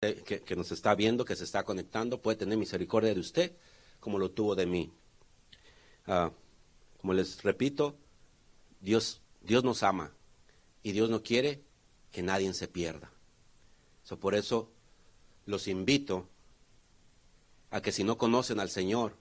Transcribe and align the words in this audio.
que, 0.00 0.40
que 0.40 0.56
nos 0.56 0.72
está 0.72 0.94
viendo, 0.94 1.26
que 1.26 1.36
se 1.36 1.44
está 1.44 1.62
conectando, 1.64 2.22
puede 2.22 2.38
tener 2.38 2.56
misericordia 2.56 3.12
de 3.12 3.20
usted 3.20 3.52
como 4.00 4.18
lo 4.18 4.30
tuvo 4.30 4.54
de 4.54 4.64
mí. 4.64 4.90
Ah, 6.06 6.32
como 6.98 7.12
les 7.12 7.42
repito, 7.42 7.96
Dios, 8.80 9.20
Dios 9.42 9.62
nos 9.62 9.82
ama 9.82 10.14
y 10.82 10.92
Dios 10.92 11.10
no 11.10 11.22
quiere 11.22 11.62
que 12.12 12.22
nadie 12.22 12.52
se 12.54 12.66
pierda. 12.66 13.12
por 14.18 14.34
eso 14.34 14.70
los 15.44 15.68
invito 15.68 16.26
a 17.70 17.82
que 17.82 17.92
si 17.92 18.02
no 18.02 18.16
conocen 18.16 18.58
al 18.58 18.70
Señor 18.70 19.16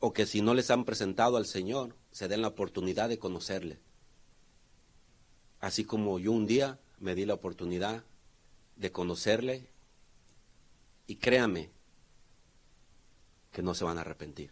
o 0.00 0.12
que 0.12 0.26
si 0.26 0.42
no 0.42 0.54
les 0.54 0.70
han 0.70 0.84
presentado 0.84 1.36
al 1.36 1.46
Señor, 1.46 1.94
se 2.10 2.26
den 2.26 2.42
la 2.42 2.48
oportunidad 2.48 3.08
de 3.08 3.18
conocerle. 3.18 3.78
Así 5.60 5.84
como 5.84 6.18
yo 6.18 6.32
un 6.32 6.46
día 6.46 6.80
me 6.98 7.14
di 7.14 7.24
la 7.26 7.34
oportunidad 7.34 8.04
de 8.80 8.90
conocerle 8.90 9.66
y 11.06 11.16
créame 11.16 11.68
que 13.52 13.62
no 13.62 13.74
se 13.74 13.84
van 13.84 13.98
a 13.98 14.00
arrepentir. 14.00 14.50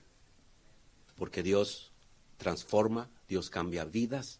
Porque 1.16 1.42
Dios 1.42 1.92
transforma, 2.36 3.08
Dios 3.26 3.48
cambia 3.48 3.86
vidas. 3.86 4.38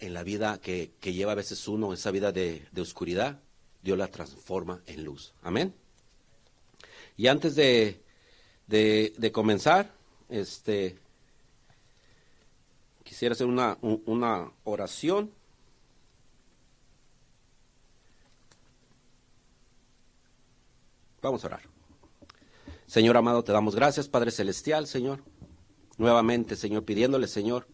En 0.00 0.14
la 0.14 0.24
vida 0.24 0.60
que, 0.60 0.90
lleva 1.00 1.32
a 1.32 1.36
veces 1.36 1.68
uno, 1.68 1.92
esa 1.92 2.10
vida 2.10 2.32
de, 2.32 2.66
oscuridad, 2.76 3.38
Dios 3.82 3.96
la 3.96 4.08
transforma 4.08 4.82
en 4.86 5.04
luz. 5.04 5.32
Amén. 5.42 5.72
Y 7.16 7.28
antes 7.28 7.54
de, 7.54 8.02
de, 8.66 9.32
comenzar, 9.32 9.94
este, 10.28 10.98
quisiera 13.04 13.34
hacer 13.34 13.46
una, 13.46 13.78
una 13.80 14.50
oración. 14.64 15.30
Vamos 21.22 21.44
a 21.44 21.46
orar. 21.46 21.62
Señor 22.86 23.16
amado, 23.16 23.44
te 23.44 23.52
damos 23.52 23.76
gracias, 23.76 24.08
Padre 24.08 24.32
Celestial, 24.32 24.88
Señor. 24.88 25.22
Nuevamente, 25.96 26.56
Señor, 26.56 26.84
pidiéndole, 26.84 27.28
Señor, 27.28 27.68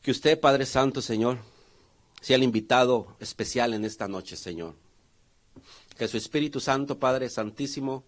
que 0.00 0.12
usted, 0.12 0.38
Padre 0.38 0.64
Santo, 0.64 1.02
Señor, 1.02 1.38
sea 2.20 2.36
el 2.36 2.44
invitado 2.44 3.16
especial 3.18 3.74
en 3.74 3.84
esta 3.84 4.06
noche, 4.06 4.36
Señor. 4.36 4.74
Que 5.98 6.06
su 6.06 6.16
Espíritu 6.16 6.60
Santo, 6.60 7.00
Padre 7.00 7.28
Santísimo, 7.28 8.04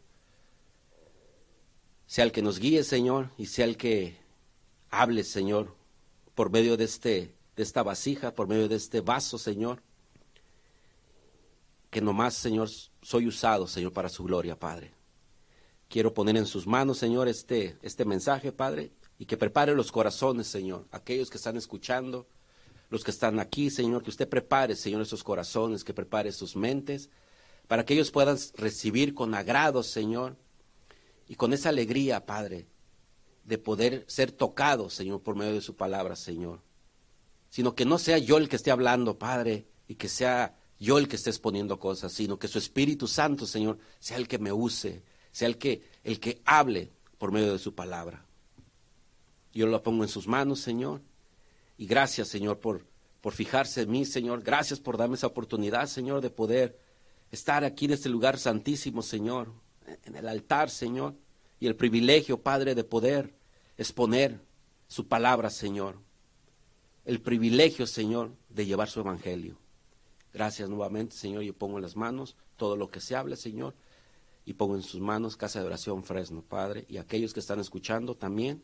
sea 2.07 2.25
el 2.25 2.33
que 2.33 2.43
nos 2.43 2.61
guíe, 2.61 2.85
Señor, 2.85 3.31
y 3.37 3.47
sea 3.47 3.65
el 3.65 3.77
que 3.77 4.17
hable, 4.91 5.25
Señor, 5.25 5.75
por 6.37 6.51
medio 6.51 6.77
de, 6.77 6.85
este, 6.85 7.35
de 7.57 7.63
esta 7.63 7.83
vasija, 7.83 8.35
por 8.35 8.47
medio 8.47 8.69
de 8.69 8.77
este 8.77 9.01
vaso, 9.01 9.37
Señor. 9.37 9.83
Que 11.95 12.01
nomás, 12.01 12.35
Señor, 12.35 12.69
soy 13.03 13.29
usado, 13.29 13.69
Señor, 13.69 13.93
para 13.93 14.09
su 14.09 14.25
gloria, 14.25 14.59
Padre. 14.59 14.93
Quiero 15.89 16.13
poner 16.13 16.37
en 16.37 16.45
sus 16.45 16.67
manos, 16.67 16.99
Señor, 16.99 17.29
este, 17.29 17.79
este 17.83 18.05
mensaje, 18.05 18.51
Padre, 18.51 18.91
y 19.17 19.27
que 19.27 19.37
prepare 19.37 19.77
los 19.77 19.93
corazones, 19.93 20.49
Señor, 20.49 20.89
aquellos 20.91 21.31
que 21.31 21.37
están 21.37 21.57
escuchando, 21.57 22.27
los 22.91 23.05
que 23.05 23.13
están 23.13 23.39
aquí, 23.39 23.71
Señor, 23.71 24.03
que 24.03 24.11
usted 24.11 24.29
prepare, 24.29 24.75
Señor, 24.75 25.03
esos 25.03 25.23
corazones, 25.23 25.85
que 25.85 25.95
prepare 25.95 26.33
sus 26.33 26.57
mentes, 26.57 27.11
para 27.69 27.85
que 27.85 27.95
ellos 27.95 28.11
puedan 28.11 28.39
recibir 28.57 29.15
con 29.15 29.33
agrado, 29.33 29.85
Señor, 29.85 30.37
y 31.29 31.37
con 31.37 31.53
esa 31.53 31.69
alegría, 31.69 32.27
Padre, 32.27 32.67
de 33.45 33.59
poder 33.59 34.05
ser 34.09 34.33
tocados, 34.33 34.95
Señor, 34.95 35.23
por 35.23 35.37
medio 35.37 35.53
de 35.53 35.61
su 35.61 35.77
palabra, 35.77 36.17
Señor. 36.17 36.61
Sino 37.51 37.77
que 37.77 37.85
no 37.85 37.99
sea 37.99 38.19
yo 38.19 38.39
el 38.39 38.49
que 38.49 38.57
esté 38.57 38.73
hablando, 38.73 39.17
Padre, 39.17 39.69
y 39.87 39.95
que 39.95 40.09
sea 40.09 40.59
yo 40.79 40.99
el 40.99 41.09
que 41.09 41.17
esté 41.17 41.31
exponiendo 41.31 41.79
cosas, 41.79 42.13
sino 42.13 42.39
que 42.39 42.49
su 42.49 42.59
Espíritu 42.59 43.07
Santo, 43.07 43.47
Señor, 43.47 43.79
sea 43.99 44.17
el 44.17 44.29
que 44.29 44.39
me 44.39 44.53
use, 44.53 45.03
sea 45.31 45.49
el 45.49 45.59
que, 45.59 45.83
el 46.03 46.21
que 46.21 46.43
hable 46.45 46.91
por 47.19 47.33
medio 47.33 47.53
de 47.53 47.59
su 47.59 47.75
palabra. 47.75 48.25
Yo 49.53 49.67
lo 49.67 49.83
pongo 49.83 50.03
en 50.03 50.09
sus 50.09 50.27
manos, 50.27 50.61
Señor. 50.61 51.01
Y 51.79 51.87
gracias, 51.87 52.29
Señor, 52.29 52.59
por, 52.59 52.85
por 53.21 53.33
fijarse 53.33 53.83
en 53.83 53.91
mí, 53.91 54.05
Señor. 54.05 54.43
Gracias 54.43 54.81
por 54.81 54.97
darme 54.97 55.15
esa 55.15 55.29
oportunidad, 55.29 55.87
Señor, 55.87 56.21
de 56.21 56.31
poder 56.31 56.79
estar 57.31 57.65
aquí 57.65 57.87
en 57.87 57.93
este 57.93 58.09
lugar 58.09 58.39
santísimo, 58.39 59.03
Señor, 59.03 59.53
en 60.05 60.17
el 60.17 60.29
altar, 60.29 60.71
Señor. 60.71 61.15
Y 61.61 61.67
el 61.67 61.77
privilegio, 61.77 62.43
Padre, 62.43 62.75
de 62.75 62.85
poder 62.85 63.35
exponer 63.77 64.41
su 64.89 65.07
palabra, 65.07 65.51
Señor. 65.51 66.01
El 67.05 67.21
privilegio, 67.21 67.87
Señor, 67.87 68.33
de 68.49 68.67
llevar 68.67 68.89
su 68.89 69.01
evangelio. 69.01 69.64
Gracias 70.35 70.69
nuevamente, 70.69 71.17
Señor. 71.17 71.43
Yo 71.45 71.55
pongo 71.55 71.79
en 71.79 71.83
las 71.83 71.97
manos 71.97 72.37
todo 72.59 72.77
lo 72.77 72.91
que 72.91 73.01
se 73.01 73.17
hable, 73.17 73.37
Señor 73.37 73.75
y 74.47 74.55
pongo 74.55 74.75
en 74.75 74.83
sus 74.83 75.01
manos 75.01 75.37
Casa 75.37 75.61
de 75.61 75.67
Oración 75.67 76.05
Fresno, 76.05 76.43
Padre, 76.43 76.85
y 76.89 76.99
aquellos 76.99 77.33
que 77.33 77.41
están 77.41 77.61
escuchando 77.61 78.15
también 78.15 78.63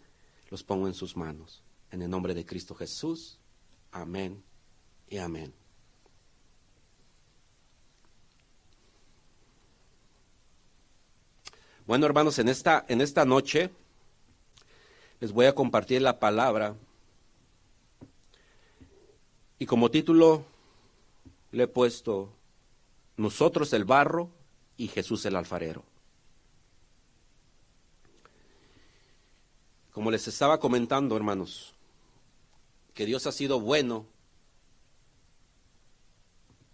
los 0.50 0.62
pongo 0.62 0.86
en 0.86 0.94
sus 0.94 1.16
manos. 1.16 1.62
En 1.90 2.02
el 2.02 2.10
nombre 2.10 2.34
de 2.34 2.44
Cristo 2.44 2.74
Jesús. 2.74 3.38
Amén 3.90 4.42
y 5.08 5.18
amén. 5.18 5.52
Bueno, 11.86 12.06
hermanos, 12.06 12.38
en 12.38 12.48
esta, 12.48 12.84
en 12.88 13.00
esta 13.00 13.24
noche 13.24 13.70
les 15.18 15.32
voy 15.32 15.46
a 15.46 15.54
compartir 15.54 16.02
la 16.02 16.20
palabra 16.20 16.76
y 19.58 19.66
como 19.66 19.90
título 19.90 20.44
le 21.52 21.64
he 21.64 21.68
puesto 21.68 22.32
Nosotros 23.16 23.72
el 23.72 23.84
barro 23.84 24.30
y 24.76 24.88
Jesús 24.88 25.26
el 25.26 25.36
alfarero. 25.36 25.84
Como 29.92 30.10
les 30.10 30.26
estaba 30.28 30.58
comentando, 30.58 31.16
hermanos, 31.16 31.74
que 32.94 33.04
Dios 33.04 33.26
ha 33.26 33.32
sido 33.32 33.60
bueno 33.60 34.06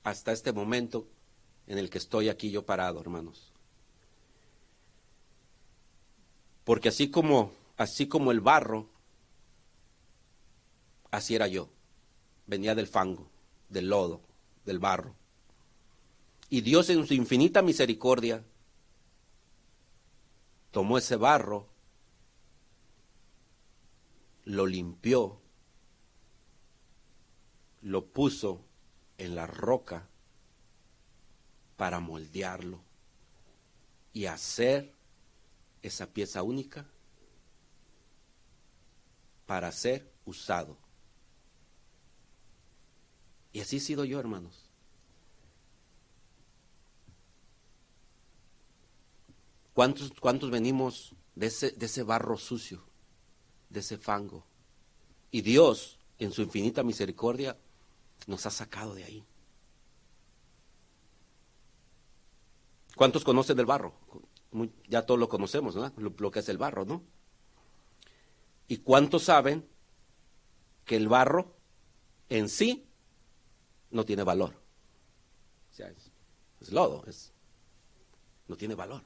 hasta 0.04 0.32
este 0.32 0.52
momento 0.52 1.06
en 1.66 1.78
el 1.78 1.90
que 1.90 1.98
estoy 1.98 2.28
aquí 2.28 2.50
yo 2.50 2.64
parado, 2.64 3.00
hermanos. 3.00 3.52
Porque 6.64 6.90
así 6.90 7.10
como 7.10 7.52
así 7.76 8.06
como 8.06 8.30
el 8.30 8.40
barro 8.40 8.88
así 11.10 11.34
era 11.34 11.46
yo. 11.46 11.68
Venía 12.46 12.74
del 12.74 12.86
fango, 12.86 13.28
del 13.68 13.88
lodo, 13.88 14.20
del 14.66 14.78
barro. 14.78 15.14
Y 16.50 16.60
Dios 16.60 16.90
en 16.90 17.06
su 17.06 17.14
infinita 17.14 17.62
misericordia 17.62 18.44
tomó 20.70 20.98
ese 20.98 21.16
barro, 21.16 21.68
lo 24.44 24.66
limpió, 24.66 25.40
lo 27.82 28.06
puso 28.06 28.64
en 29.18 29.34
la 29.34 29.46
roca 29.46 30.06
para 31.76 32.00
moldearlo 32.00 32.80
y 34.12 34.26
hacer 34.26 34.92
esa 35.82 36.06
pieza 36.06 36.42
única 36.42 36.86
para 39.46 39.70
ser 39.72 40.10
usado. 40.24 40.85
Y 43.56 43.60
así 43.60 43.78
he 43.78 43.80
sido 43.80 44.04
yo, 44.04 44.20
hermanos. 44.20 44.66
¿Cuántos, 49.72 50.12
cuántos 50.20 50.50
venimos 50.50 51.14
de 51.34 51.46
ese, 51.46 51.70
de 51.70 51.86
ese 51.86 52.02
barro 52.02 52.36
sucio, 52.36 52.84
de 53.70 53.80
ese 53.80 53.96
fango? 53.96 54.44
Y 55.30 55.40
Dios, 55.40 55.98
en 56.18 56.32
su 56.32 56.42
infinita 56.42 56.82
misericordia, 56.82 57.56
nos 58.26 58.44
ha 58.44 58.50
sacado 58.50 58.94
de 58.94 59.04
ahí. 59.04 59.24
¿Cuántos 62.94 63.24
conocen 63.24 63.56
del 63.56 63.64
barro? 63.64 63.94
ya 64.86 65.06
todos 65.06 65.18
lo 65.18 65.30
conocemos, 65.30 65.74
¿no? 65.74 65.90
Lo, 65.96 66.30
que 66.30 66.40
es 66.40 66.48
el 66.50 66.58
barro, 66.58 66.84
¿no? 66.84 67.02
¿Y 68.68 68.76
cuántos 68.76 69.22
saben 69.22 69.66
que 70.84 70.96
el 70.96 71.08
barro 71.08 71.56
en 72.28 72.50
sí 72.50 72.85
no 73.96 74.04
tiene 74.04 74.22
valor? 74.22 74.54
O 75.70 75.74
sea, 75.74 75.88
es, 76.60 76.72
lodo, 76.72 77.04
es, 77.06 77.32
no 78.46 78.56
tiene 78.56 78.74
valor. 78.74 79.02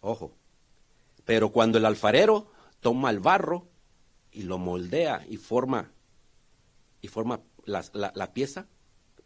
Ojo. 0.00 0.32
Pero 1.24 1.50
cuando 1.50 1.78
el 1.78 1.84
alfarero 1.84 2.50
toma 2.80 3.10
el 3.10 3.20
barro 3.20 3.68
y 4.32 4.42
lo 4.42 4.58
moldea 4.58 5.26
y 5.28 5.36
forma, 5.36 5.90
y 7.02 7.08
forma 7.08 7.40
la, 7.64 7.84
la 7.92 8.32
pieza, 8.32 8.66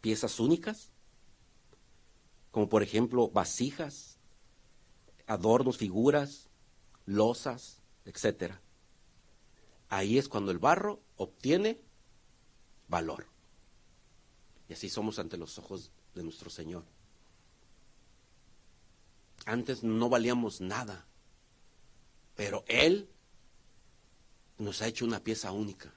piezas 0.01 0.39
únicas, 0.39 0.91
como 2.51 2.69
por 2.69 2.83
ejemplo 2.83 3.29
vasijas, 3.29 4.17
adornos, 5.27 5.77
figuras, 5.77 6.49
losas, 7.05 7.81
etc. 8.05 8.55
Ahí 9.95 10.17
es 10.17 10.27
cuando 10.27 10.51
el 10.51 10.59
barro 10.59 10.99
obtiene 11.15 11.79
valor. 12.89 13.27
Y 14.67 14.73
así 14.73 14.89
somos 14.89 15.19
ante 15.19 15.37
los 15.37 15.57
ojos 15.57 15.89
de 16.13 16.21
nuestro 16.21 16.49
Señor. 16.49 16.83
Antes 19.45 19.83
no 19.83 20.09
valíamos 20.09 20.59
nada, 20.59 21.05
pero 22.35 22.65
Él 22.67 23.07
nos 24.57 24.81
ha 24.81 24.87
hecho 24.87 25.05
una 25.05 25.23
pieza 25.23 25.53
única. 25.53 25.93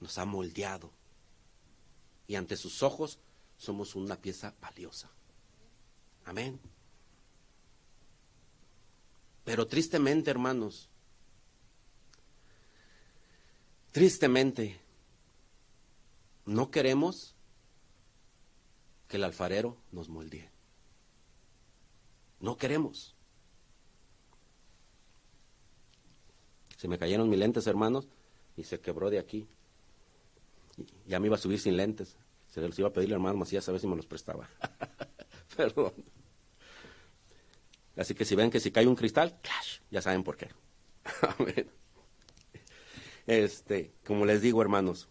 Nos 0.00 0.16
ha 0.16 0.24
moldeado. 0.24 0.90
Y 2.26 2.36
ante 2.36 2.56
sus 2.56 2.82
ojos 2.82 3.18
somos 3.58 3.94
una 3.94 4.16
pieza 4.16 4.54
valiosa. 4.58 5.10
Amén. 6.24 6.58
Pero 9.44 9.66
tristemente, 9.66 10.30
hermanos, 10.30 10.88
tristemente, 13.94 14.80
no 16.46 16.72
queremos 16.72 17.36
que 19.06 19.18
el 19.18 19.24
alfarero 19.24 19.76
nos 19.92 20.08
moldee. 20.08 20.50
No 22.40 22.56
queremos. 22.56 23.14
Se 26.76 26.88
me 26.88 26.98
cayeron 26.98 27.30
mis 27.30 27.38
lentes, 27.38 27.68
hermanos, 27.68 28.08
y 28.56 28.64
se 28.64 28.80
quebró 28.80 29.10
de 29.10 29.20
aquí. 29.20 29.46
Ya 31.06 31.20
me 31.20 31.28
iba 31.28 31.36
a 31.36 31.38
subir 31.38 31.60
sin 31.60 31.76
lentes. 31.76 32.16
Se 32.48 32.60
los 32.60 32.76
iba 32.76 32.88
a 32.88 32.92
pedir 32.92 33.10
al 33.10 33.14
hermano 33.14 33.38
Macías 33.38 33.68
a 33.68 33.72
ver 33.72 33.80
si 33.80 33.86
me 33.86 33.94
los 33.94 34.06
prestaba. 34.06 34.50
Perdón. 35.56 35.92
Así 37.96 38.12
que 38.16 38.24
si 38.24 38.34
ven 38.34 38.50
que 38.50 38.58
si 38.58 38.72
cae 38.72 38.88
un 38.88 38.96
cristal, 38.96 39.38
ya 39.92 40.02
saben 40.02 40.24
por 40.24 40.36
qué. 40.36 40.50
este, 43.26 43.92
como 44.06 44.24
les 44.26 44.42
digo, 44.42 44.60
hermanos. 44.62 45.08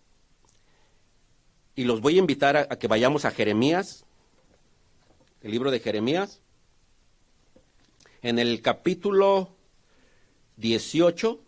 Y 1.75 1.85
los 1.85 2.01
voy 2.01 2.15
a 2.15 2.19
invitar 2.19 2.55
a, 2.57 2.67
que 2.67 2.87
vayamos 2.87 3.25
a 3.25 3.31
Jeremías, 3.31 4.05
el 5.41 5.51
libro 5.51 5.71
de 5.71 5.79
Jeremías, 5.79 6.41
en 8.21 8.39
el 8.39 8.61
capítulo 8.61 9.55
18. 10.57 11.39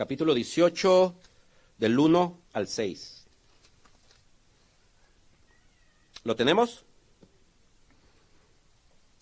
capítulo 0.00 0.32
18, 0.32 1.14
del 1.76 1.98
1 1.98 2.40
al 2.54 2.68
6. 2.68 3.19
¿Lo 6.24 6.36
tenemos? 6.36 6.84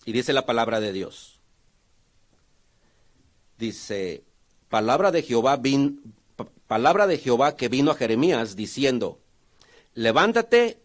Y 0.05 0.11
dice 0.11 0.33
la 0.33 0.45
palabra 0.45 0.79
de 0.79 0.91
Dios. 0.91 1.39
Dice, 3.57 4.23
palabra 4.69 5.11
de 5.11 5.21
Jehová, 5.21 5.57
vin, 5.57 6.13
palabra 6.67 7.07
de 7.07 7.17
Jehová 7.17 7.55
que 7.55 7.67
vino 7.67 7.91
a 7.91 7.95
Jeremías 7.95 8.55
diciendo, 8.55 9.19
levántate 9.93 10.81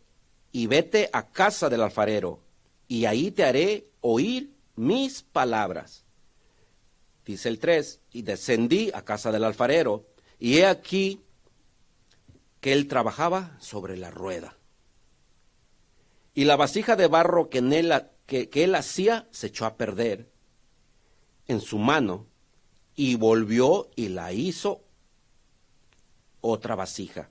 y 0.52 0.66
vete 0.66 1.10
a 1.12 1.30
casa 1.30 1.68
del 1.68 1.82
alfarero, 1.82 2.40
y 2.88 3.06
ahí 3.06 3.30
te 3.30 3.44
haré 3.44 3.88
oír 4.00 4.50
mis 4.76 5.22
palabras 5.22 6.04
dice 7.24 7.48
el 7.48 7.58
3, 7.58 8.00
y 8.12 8.22
descendí 8.22 8.90
a 8.94 9.02
casa 9.02 9.32
del 9.32 9.44
alfarero, 9.44 10.06
y 10.38 10.58
he 10.58 10.66
aquí 10.66 11.22
que 12.60 12.72
él 12.72 12.88
trabajaba 12.88 13.56
sobre 13.60 13.96
la 13.96 14.10
rueda. 14.10 14.56
Y 16.34 16.44
la 16.44 16.56
vasija 16.56 16.96
de 16.96 17.06
barro 17.06 17.48
que, 17.48 17.58
él, 17.58 17.92
él 18.28 18.74
hacía 18.74 19.28
se 19.30 19.46
echó 19.48 19.66
a 19.66 19.76
perder 19.76 20.28
en 21.46 21.60
su 21.60 21.78
mano, 21.78 22.26
y 22.96 23.16
volvió 23.16 23.90
y 23.96 24.08
la 24.08 24.32
hizo 24.32 24.82
otra 26.40 26.74
vasija, 26.74 27.30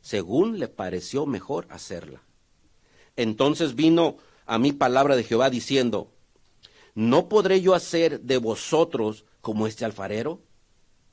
según 0.00 0.58
le 0.58 0.68
pareció 0.68 1.26
mejor 1.26 1.66
hacerla. 1.70 2.22
Entonces 3.16 3.74
vino 3.74 4.16
a 4.46 4.58
mí 4.58 4.72
palabra 4.72 5.16
de 5.16 5.24
Jehová 5.24 5.50
diciendo, 5.50 6.12
¿no 6.94 7.28
podré 7.28 7.60
yo 7.60 7.74
hacer 7.74 8.20
de 8.20 8.38
vosotros 8.38 9.24
como 9.40 9.66
este 9.66 9.84
alfarero? 9.84 10.42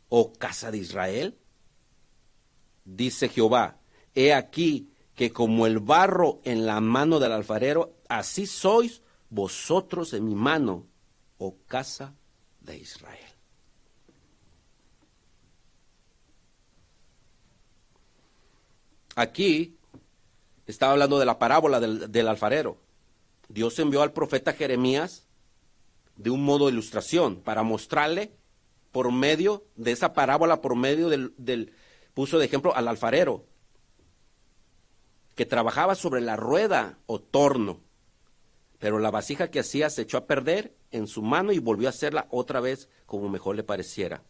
¿O 0.09 0.33
casa 0.33 0.71
de 0.71 0.77
Israel? 0.77 1.37
Dice 2.83 3.29
Jehová, 3.29 3.79
he 4.13 4.33
aquí 4.33 4.89
que 5.15 5.31
como 5.31 5.65
el 5.65 5.79
barro 5.79 6.39
en 6.43 6.65
la 6.65 6.81
mano 6.81 7.19
del 7.19 7.31
alfarero, 7.31 7.93
así 8.09 8.45
sois 8.45 9.01
vosotros 9.29 10.13
en 10.13 10.25
mi 10.25 10.35
mano, 10.35 10.85
oh 11.37 11.55
casa 11.67 12.13
de 12.61 12.77
Israel. 12.77 13.19
Aquí 19.15 19.77
estaba 20.67 20.91
hablando 20.91 21.17
de 21.19 21.25
la 21.25 21.39
parábola 21.39 21.79
del, 21.79 22.11
del 22.11 22.27
alfarero. 22.27 22.77
Dios 23.47 23.79
envió 23.79 24.01
al 24.01 24.11
profeta 24.11 24.53
Jeremías 24.53 25.25
de 26.17 26.29
un 26.29 26.43
modo 26.43 26.65
de 26.65 26.73
ilustración 26.73 27.37
para 27.37 27.63
mostrarle 27.63 28.31
por 28.91 29.11
medio 29.11 29.65
de 29.75 29.91
esa 29.91 30.13
parábola, 30.13 30.61
por 30.61 30.75
medio 30.75 31.09
del, 31.09 31.73
puso 32.13 32.39
de 32.39 32.45
ejemplo 32.45 32.73
al 32.75 32.87
alfarero, 32.87 33.45
que 35.35 35.45
trabajaba 35.45 35.95
sobre 35.95 36.21
la 36.21 36.35
rueda 36.35 36.97
o 37.05 37.19
torno, 37.19 37.81
pero 38.79 38.99
la 38.99 39.11
vasija 39.11 39.49
que 39.49 39.59
hacía 39.59 39.89
se 39.89 40.03
echó 40.03 40.17
a 40.17 40.27
perder 40.27 40.75
en 40.91 41.07
su 41.07 41.21
mano 41.21 41.51
y 41.51 41.59
volvió 41.59 41.87
a 41.87 41.91
hacerla 41.91 42.27
otra 42.29 42.59
vez 42.59 42.89
como 43.05 43.29
mejor 43.29 43.55
le 43.55 43.63
pareciera. 43.63 44.23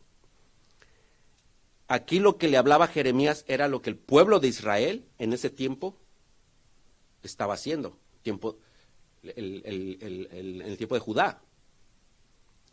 Aquí 1.88 2.20
lo 2.20 2.38
que 2.38 2.48
le 2.48 2.58
hablaba 2.58 2.88
Jeremías 2.88 3.46
era 3.48 3.68
lo 3.68 3.82
que 3.82 3.92
el 3.92 3.98
pueblo 3.98 4.40
de 4.40 4.48
Israel 4.48 5.06
en 5.20 5.34
ese 5.34 5.52
tiempo 5.52 5.96
estaba 7.22 7.54
haciendo, 7.54 8.00
tiempo, 8.24 8.58
el, 9.22 9.62
el 10.64 10.78
tiempo 10.78 10.96
de 10.96 11.02
Judá 11.02 11.42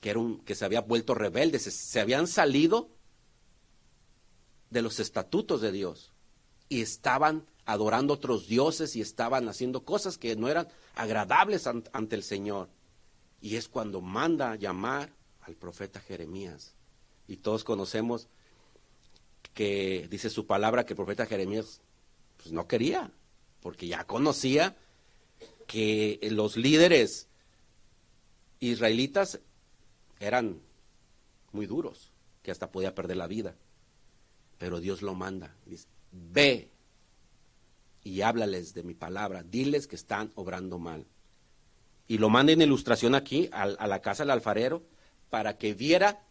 que, 0.03 0.11
era 0.11 0.19
un, 0.19 0.41
que 0.41 0.57
se 0.57 0.65
había 0.65 0.81
vuelto 0.81 1.15
rebeldes, 1.15 1.63
se, 1.63 2.01
habían 2.01 2.27
salido 2.27 2.91
de 4.69 4.83
los 4.83 4.99
estatutos 4.99 5.61
de 5.61 5.71
Dios 5.71 6.13
y 6.69 6.83
estaban 6.83 7.47
adorando 7.65 8.15
otros 8.15 8.49
dioses 8.49 8.97
y 8.97 9.01
estaban 9.01 9.49
haciendo 9.49 9.85
cosas 9.85 10.19
que 10.19 10.35
no 10.37 10.49
eran 10.49 10.69
agradables 10.95 11.67
ante 11.67 12.17
el 12.17 12.23
Señor. 12.23 12.69
Y 13.41 13.57
es 13.57 13.69
cuando 13.69 14.01
manda 14.01 14.57
llamar 14.57 15.13
al 15.41 15.55
profeta 15.55 16.01
Jeremías. 16.01 16.75
Y 17.29 17.37
todos 17.39 17.65
conocemos 17.65 18.29
que 19.55 20.09
dice 20.11 20.31
su 20.31 20.47
palabra 20.47 20.85
que 20.85 20.95
el 20.95 20.97
profeta 20.97 21.27
Jeremías 21.27 21.81
pues, 22.37 22.53
no 22.53 22.67
quería, 22.67 23.11
porque 23.61 23.87
ya 23.87 24.05
conocía 24.05 24.77
que 25.67 26.19
los 26.31 26.57
líderes 26.57 27.29
israelitas 28.61 29.41
eran 30.21 30.61
muy 31.53 31.67
duros, 31.67 32.13
que 32.43 32.51
hasta 32.51 32.71
podía 32.71 32.95
perder 32.95 33.17
la 33.17 33.27
vida. 33.27 33.55
Pero 34.59 34.81
Dios 34.81 35.03
lo 35.03 35.15
manda. 35.15 35.55
Dice, 35.67 35.87
ve 36.13 36.72
y 38.05 38.23
háblales 38.23 38.75
de 38.75 38.83
mi 38.83 38.95
palabra, 38.95 39.43
diles 39.43 39.87
que 39.87 39.97
están 39.97 40.33
obrando 40.35 40.79
mal. 40.79 41.07
Y 42.09 42.19
lo 42.19 42.29
manda 42.29 42.53
en 42.53 42.63
ilustración 42.63 43.15
aquí 43.15 43.49
a, 43.53 43.63
a 43.63 43.87
la 43.87 44.01
casa 44.01 44.23
del 44.23 44.31
alfarero 44.31 44.83
para 45.31 45.57
que 45.57 45.75
viera 45.75 46.25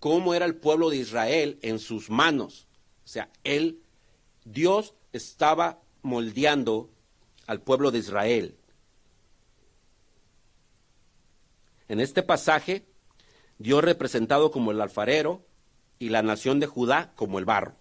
cómo 0.00 0.34
era 0.34 0.46
el 0.46 0.56
pueblo 0.56 0.90
de 0.90 0.96
Israel 0.96 1.58
en 1.62 1.78
sus 1.78 2.10
manos. 2.10 2.66
O 3.04 3.08
sea, 3.08 3.30
él, 3.44 3.82
Dios 4.44 4.94
estaba 5.12 5.80
moldeando 6.02 6.90
al 7.46 7.60
pueblo 7.60 7.90
de 7.90 7.98
Israel. 7.98 8.56
En 11.88 12.00
este 12.00 12.22
pasaje 12.22 12.84
Dios 13.58 13.82
representado 13.82 14.50
como 14.50 14.70
el 14.70 14.80
alfarero 14.80 15.44
y 15.98 16.10
la 16.10 16.22
nación 16.22 16.60
de 16.60 16.66
Judá 16.66 17.12
como 17.16 17.38
el 17.38 17.44
barro. 17.44 17.74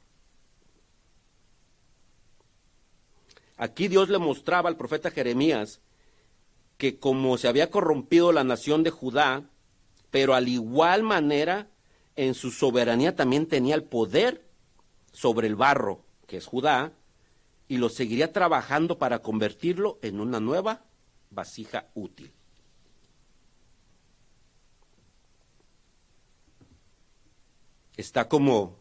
Aquí 3.58 3.88
Dios 3.88 4.10
le 4.10 4.20
mostraba 4.20 4.70
al 4.70 4.78
profeta 4.78 5.12
Jeremías 5.12 5.82
que 6.78 7.00
como 7.00 7.38
se 7.38 7.48
había 7.48 7.72
corrompido 7.72 8.32
la 8.32 8.44
nación 8.44 8.84
de 8.84 8.92
Judá, 8.92 9.50
pero 10.12 10.36
al 10.36 10.48
igual 10.48 11.04
manera 11.04 11.68
en 12.16 12.36
su 12.36 12.52
soberanía 12.52 13.16
también 13.16 13.48
tenía 13.48 13.76
el 13.76 13.84
poder 13.84 14.48
sobre 15.12 15.48
el 15.48 15.56
barro, 15.56 16.06
que 16.28 16.38
es 16.38 16.46
Judá, 16.46 16.94
y 17.68 17.78
lo 17.78 17.90
seguiría 17.90 18.32
trabajando 18.32 18.98
para 19.00 19.20
convertirlo 19.20 19.98
en 20.02 20.20
una 20.20 20.40
nueva 20.40 20.86
vasija 21.32 21.88
útil. 21.96 22.32
está 27.98 28.30
como 28.30 28.78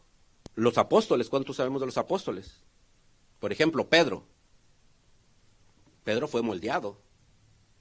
los 0.55 0.79
apóstoles. 0.79 1.29
¿Cuántos 1.29 1.57
sabemos 1.57 1.81
de 1.81 1.87
los 1.87 1.99
apóstoles? 1.99 2.63
Por 3.41 3.51
ejemplo, 3.51 3.89
Pedro. 3.89 4.25
Pedro 6.07 6.29
fue 6.29 6.41
moldeado. 6.41 6.99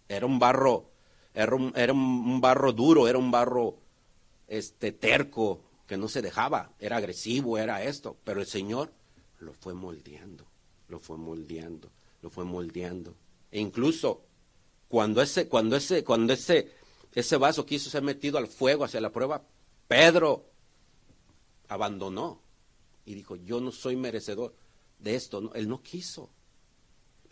Era 0.09 0.25
un 0.25 0.39
barro, 0.39 0.89
era 1.35 1.53
un, 1.53 1.71
era 1.75 1.93
un 1.93 2.41
barro 2.41 2.73
duro, 2.73 3.07
era 3.07 3.19
un 3.19 3.29
barro 3.29 3.77
este, 4.47 4.91
terco, 4.91 5.61
que 5.85 5.95
no 5.95 6.07
se 6.07 6.23
dejaba, 6.23 6.71
era 6.79 6.97
agresivo, 6.97 7.59
era 7.59 7.83
esto. 7.83 8.17
Pero 8.23 8.41
el 8.41 8.47
Señor 8.47 8.91
lo 9.39 9.53
fue 9.53 9.75
moldeando, 9.75 10.43
lo 10.87 10.99
fue 10.99 11.17
moldeando, 11.17 11.91
lo 12.23 12.31
fue 12.31 12.45
moldeando. 12.45 13.13
E 13.51 13.59
incluso 13.59 14.23
cuando 14.87 15.21
ese, 15.21 15.47
cuando 15.47 15.75
ese, 15.75 16.03
cuando 16.03 16.33
ese, 16.33 16.71
ese 17.13 17.37
vaso 17.37 17.63
quiso 17.63 17.91
ser 17.91 18.01
metido 18.01 18.39
al 18.39 18.47
fuego 18.47 18.85
hacia 18.85 19.01
la 19.01 19.11
prueba, 19.11 19.43
Pedro 19.87 20.47
abandonó 21.67 22.41
y 23.05 23.13
dijo, 23.13 23.35
yo 23.35 23.61
no 23.61 23.71
soy 23.71 23.95
merecedor 23.95 24.55
de 24.97 25.13
esto. 25.13 25.53
él 25.53 25.69
no 25.69 25.83
quiso. 25.83 26.31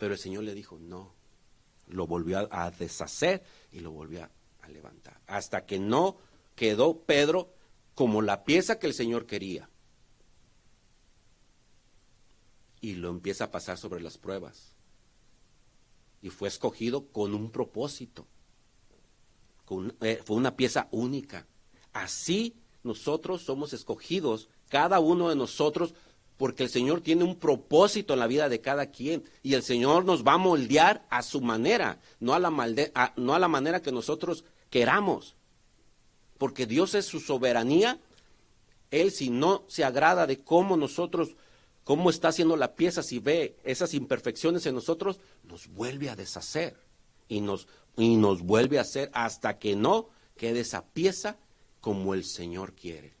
Pero 0.04 0.12
el 0.12 0.20
Señor 0.20 0.44
le 0.44 0.52
dijo, 0.52 0.78
no. 0.78 1.14
Lo 1.86 2.06
volvió 2.06 2.46
a, 2.52 2.70
deshacer 2.70 3.42
y 3.72 3.80
lo 3.80 3.90
volvió 3.90 4.28
a 4.60 4.68
levantar. 4.68 5.18
Hasta 5.26 5.64
que 5.64 5.78
no 5.78 6.18
quedó 6.54 6.98
Pedro 7.04 7.54
como 7.94 8.20
la 8.20 8.44
pieza 8.44 8.78
que 8.78 8.86
el 8.86 8.92
Señor 8.92 9.24
quería. 9.24 9.70
Y 12.82 12.96
lo 12.96 13.08
empieza 13.08 13.44
a 13.44 13.50
pasar 13.50 13.78
sobre 13.78 14.02
las 14.02 14.18
pruebas. 14.18 14.74
Y 16.20 16.28
fue 16.28 16.48
escogido 16.48 17.06
con 17.06 17.34
un 17.34 17.50
propósito. 17.50 18.26
Eh, 20.02 20.20
fue 20.22 20.36
una 20.36 20.54
pieza 20.54 20.86
única. 20.90 21.46
Así 21.94 22.58
nosotros 22.82 23.40
somos 23.40 23.72
escogidos, 23.72 24.50
cada 24.68 25.00
uno 25.00 25.30
de 25.30 25.36
nosotros, 25.36 25.94
porque 26.36 26.62
el 26.62 26.68
Señor 26.68 27.00
tiene 27.00 27.24
un 27.24 27.36
propósito 27.36 28.14
en 28.14 28.20
la 28.20 28.26
vida 28.26 28.48
de 28.48 28.60
cada 28.60 28.86
quien. 28.86 29.24
Y 29.42 29.54
el 29.54 29.62
Señor 29.62 30.04
nos 30.04 30.24
va 30.24 30.34
a 30.34 30.38
moldear 30.38 31.06
a 31.10 31.22
su 31.22 31.40
manera, 31.40 32.00
no 32.20 32.34
a 32.34 32.38
la, 32.38 32.50
no 33.16 33.34
a 33.34 33.38
la 33.38 33.48
manera 33.48 33.82
que 33.82 33.92
nosotros 33.92 34.44
queramos 34.70 35.36
porque 36.38 36.66
Dios 36.66 36.94
es 36.94 37.06
su 37.06 37.20
soberanía, 37.20 37.98
Él 38.90 39.10
si 39.12 39.30
no 39.30 39.64
se 39.68 39.84
agrada 39.84 40.26
de 40.26 40.40
cómo 40.40 40.76
nosotros, 40.76 41.36
cómo 41.84 42.10
está 42.10 42.28
haciendo 42.28 42.56
la 42.56 42.74
pieza, 42.74 43.02
si 43.02 43.18
ve 43.18 43.56
esas 43.64 43.94
imperfecciones 43.94 44.66
en 44.66 44.74
nosotros, 44.74 45.20
nos 45.44 45.68
vuelve 45.68 46.10
a 46.10 46.16
deshacer 46.16 46.76
y 47.28 47.40
nos 47.40 47.66
vuelve 48.42 48.78
a 48.78 48.82
hacer 48.82 49.10
hasta 49.14 49.58
que 49.58 49.76
no 49.76 50.10
quede 50.36 50.60
esa 50.60 50.84
pieza 50.84 51.38
como 51.80 52.14
el 52.14 52.24
Señor 52.24 52.74
quiere. 52.74 53.14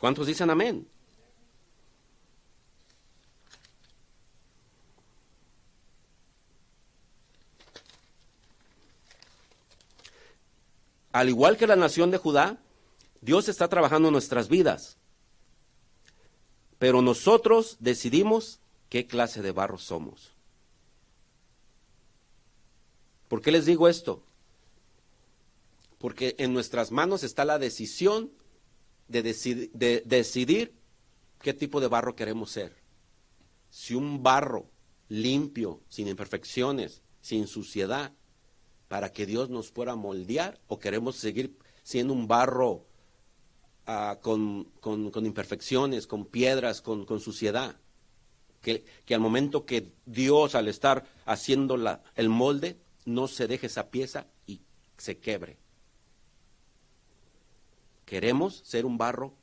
¿Cuántos 0.00 0.26
dicen 0.26 0.50
amén? 0.50 0.86
Al 11.14 11.28
igual 11.28 11.56
que 11.56 11.68
la 11.68 11.76
nación 11.76 12.10
de 12.10 12.18
Judá, 12.18 12.58
Dios 13.20 13.48
está 13.48 13.68
trabajando 13.68 14.08
en 14.08 14.12
nuestras 14.12 14.48
vidas. 14.48 14.98
Pero 16.80 17.02
nosotros 17.02 17.76
decidimos 17.78 18.58
qué 18.88 19.06
clase 19.06 19.40
de 19.40 19.52
barro 19.52 19.78
somos. 19.78 20.32
¿Por 23.28 23.42
qué 23.42 23.52
les 23.52 23.64
digo 23.64 23.86
esto? 23.86 24.24
Porque 25.98 26.34
en 26.38 26.52
nuestras 26.52 26.90
manos 26.90 27.22
está 27.22 27.44
la 27.44 27.60
decisión 27.60 28.32
de, 29.06 29.22
de 29.22 30.02
decidir 30.04 30.74
qué 31.40 31.54
tipo 31.54 31.80
de 31.80 31.86
barro 31.86 32.16
queremos 32.16 32.50
ser. 32.50 32.74
Si 33.70 33.94
un 33.94 34.24
barro 34.24 34.66
limpio, 35.08 35.80
sin 35.88 36.08
imperfecciones, 36.08 37.02
sin 37.20 37.46
suciedad, 37.46 38.12
para 38.94 39.12
que 39.12 39.26
Dios 39.26 39.50
nos 39.50 39.72
pueda 39.72 39.96
moldear 39.96 40.60
o 40.68 40.78
queremos 40.78 41.16
seguir 41.16 41.58
siendo 41.82 42.12
un 42.12 42.28
barro 42.28 42.86
ah, 43.88 44.20
con, 44.22 44.70
imperfecciones, 45.16 46.06
con 46.06 46.26
piedras, 46.26 46.80
con, 46.80 47.04
suciedad? 47.18 47.74
Que, 48.60 48.84
al 49.10 49.18
momento 49.18 49.66
que 49.66 49.90
Dios, 50.06 50.54
al 50.54 50.68
estar 50.68 51.08
haciendo 51.26 51.76
la, 51.76 52.04
el 52.14 52.28
molde, 52.28 52.78
no 53.04 53.26
se 53.26 53.48
deje 53.48 53.66
esa 53.66 53.90
pieza 53.90 54.28
y 54.46 54.60
se 54.96 55.18
quebre. 55.18 55.58
Queremos 58.04 58.62
ser 58.64 58.86
un 58.86 58.96
barro 58.96 59.34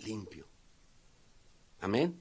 limpio. 0.00 0.46
Amén. 1.80 2.20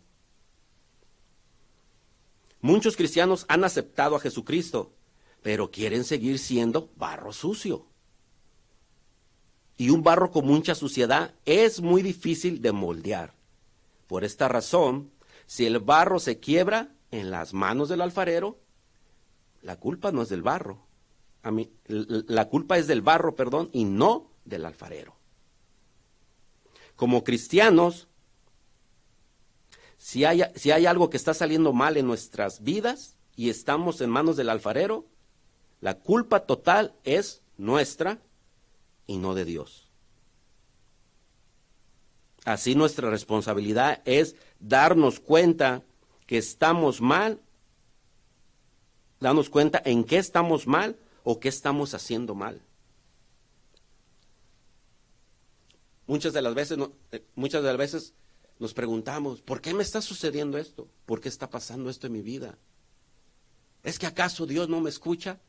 Muchos 2.61 2.95
cristianos 2.95 3.45
han 3.49 3.65
aceptado 3.65 4.15
a 4.15 4.21
Jesucristo, 4.21 4.93
pero 5.41 5.71
quieren 5.71 6.03
seguir 6.03 6.39
siendo 6.39 6.89
barro 6.97 7.33
sucio. 7.33 7.85
Y 9.77 9.89
un 9.89 10.03
barro 10.03 10.31
con 10.31 10.45
mucha 10.45 10.75
suciedad 10.75 11.33
es 11.45 11.81
muy 11.81 12.01
difícil 12.01 12.61
de 12.61 12.71
moldear. 12.71 13.33
Por 14.07 14.23
esta 14.23 14.47
razón, 14.47 15.11
si 15.47 15.65
el 15.65 15.79
barro 15.79 16.19
se 16.19 16.39
quiebra 16.39 16.89
en 17.09 17.31
las 17.31 17.53
manos 17.53 17.89
del 17.89 18.01
alfarero, 18.01 18.59
la 19.61 19.77
culpa 19.77 20.11
no 20.11 20.21
es 20.21 20.29
del 20.29 20.43
barro. 20.43 20.85
A 21.43 21.49
mí, 21.49 21.71
la 21.87 22.47
culpa 22.49 22.77
es 22.77 22.85
del 22.87 23.01
barro, 23.01 23.35
perdón, 23.35 23.69
y 23.73 23.85
no 23.85 24.29
del 24.45 24.65
alfarero. 24.65 25.15
Como 26.95 27.23
cristianos, 27.23 28.07
si 29.97 30.25
hay, 30.25 30.43
si 30.55 30.69
hay 30.71 30.85
algo 30.85 31.09
que 31.09 31.17
está 31.17 31.33
saliendo 31.33 31.73
mal 31.73 31.97
en 31.97 32.05
nuestras 32.05 32.61
vidas 32.61 33.15
y 33.35 33.49
estamos 33.49 34.01
en 34.01 34.11
manos 34.11 34.37
del 34.37 34.49
alfarero, 34.49 35.07
la 35.81 35.95
culpa 35.95 36.41
total 36.45 36.93
es 37.03 37.41
nuestra 37.57 38.19
y 39.07 39.17
no 39.17 39.33
de 39.33 39.45
Dios. 39.45 39.87
Así 42.45 42.75
nuestra 42.75 43.09
responsabilidad 43.09 44.01
es 44.05 44.35
darnos 44.59 45.19
cuenta 45.19 45.83
que 46.25 46.37
estamos 46.37 47.01
mal, 47.01 47.39
darnos 49.19 49.49
cuenta 49.49 49.81
en 49.83 50.03
qué 50.03 50.17
estamos 50.17 50.65
mal 50.65 50.97
o 51.23 51.39
qué 51.39 51.49
estamos 51.49 51.93
haciendo 51.93 52.35
mal. 52.35 52.61
Muchas 56.07 56.33
de 56.33 56.41
las 56.41 56.53
veces, 56.53 56.77
eh, 57.11 57.23
muchas 57.35 57.61
de 57.61 57.69
las 57.69 57.77
veces 57.77 58.13
nos 58.59 58.73
preguntamos, 58.73 59.41
¿por 59.41 59.61
qué 59.61 59.73
me 59.73 59.83
está 59.83 60.01
sucediendo 60.01 60.57
esto? 60.57 60.87
¿Por 61.05 61.21
qué 61.21 61.29
está 61.29 61.49
pasando 61.49 61.89
esto 61.89 62.07
en 62.07 62.13
mi 62.13 62.21
vida? 62.21 62.57
¿Es 63.83 63.97
que 63.97 64.07
acaso 64.07 64.45
Dios 64.45 64.69
no 64.69 64.79
me 64.81 64.89
escucha? 64.89 65.39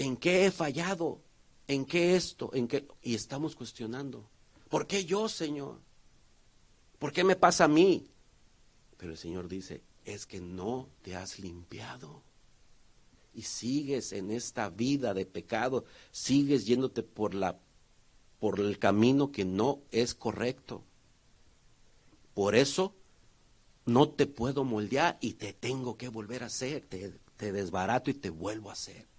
¿En 0.00 0.16
qué 0.16 0.46
he 0.46 0.50
fallado? 0.50 1.20
¿En 1.68 1.84
qué 1.84 2.16
esto? 2.16 2.50
¿En 2.54 2.66
qué? 2.68 2.88
Y 3.02 3.14
estamos 3.14 3.54
cuestionando. 3.54 4.30
¿Por 4.70 4.86
qué 4.86 5.04
yo, 5.04 5.28
Señor? 5.28 5.78
¿Por 6.98 7.12
qué 7.12 7.22
me 7.22 7.36
pasa 7.36 7.64
a 7.64 7.68
mí? 7.68 8.10
Pero 8.96 9.12
el 9.12 9.18
Señor 9.18 9.46
dice, 9.46 9.82
es 10.06 10.24
que 10.24 10.40
no 10.40 10.88
te 11.02 11.16
has 11.16 11.38
limpiado. 11.38 12.22
Y 13.34 13.42
sigues 13.42 14.12
en 14.12 14.30
esta 14.30 14.70
vida 14.70 15.12
de 15.12 15.26
pecado, 15.26 15.84
sigues 16.12 16.64
yéndote 16.64 17.02
por 17.02 17.34
la 17.34 17.60
por 18.38 18.58
el 18.58 18.78
camino 18.78 19.30
que 19.30 19.44
no 19.44 19.82
es 19.90 20.14
correcto. 20.14 20.82
Por 22.32 22.54
eso 22.54 22.94
no 23.84 24.08
te 24.08 24.26
puedo 24.26 24.64
moldear 24.64 25.18
y 25.20 25.34
te 25.34 25.52
tengo 25.52 25.98
que 25.98 26.08
volver 26.08 26.42
a 26.42 26.46
hacer, 26.46 26.86
te, 26.86 27.20
te 27.36 27.52
desbarato 27.52 28.10
y 28.10 28.14
te 28.14 28.30
vuelvo 28.30 28.70
a 28.70 28.72
hacer. 28.72 29.09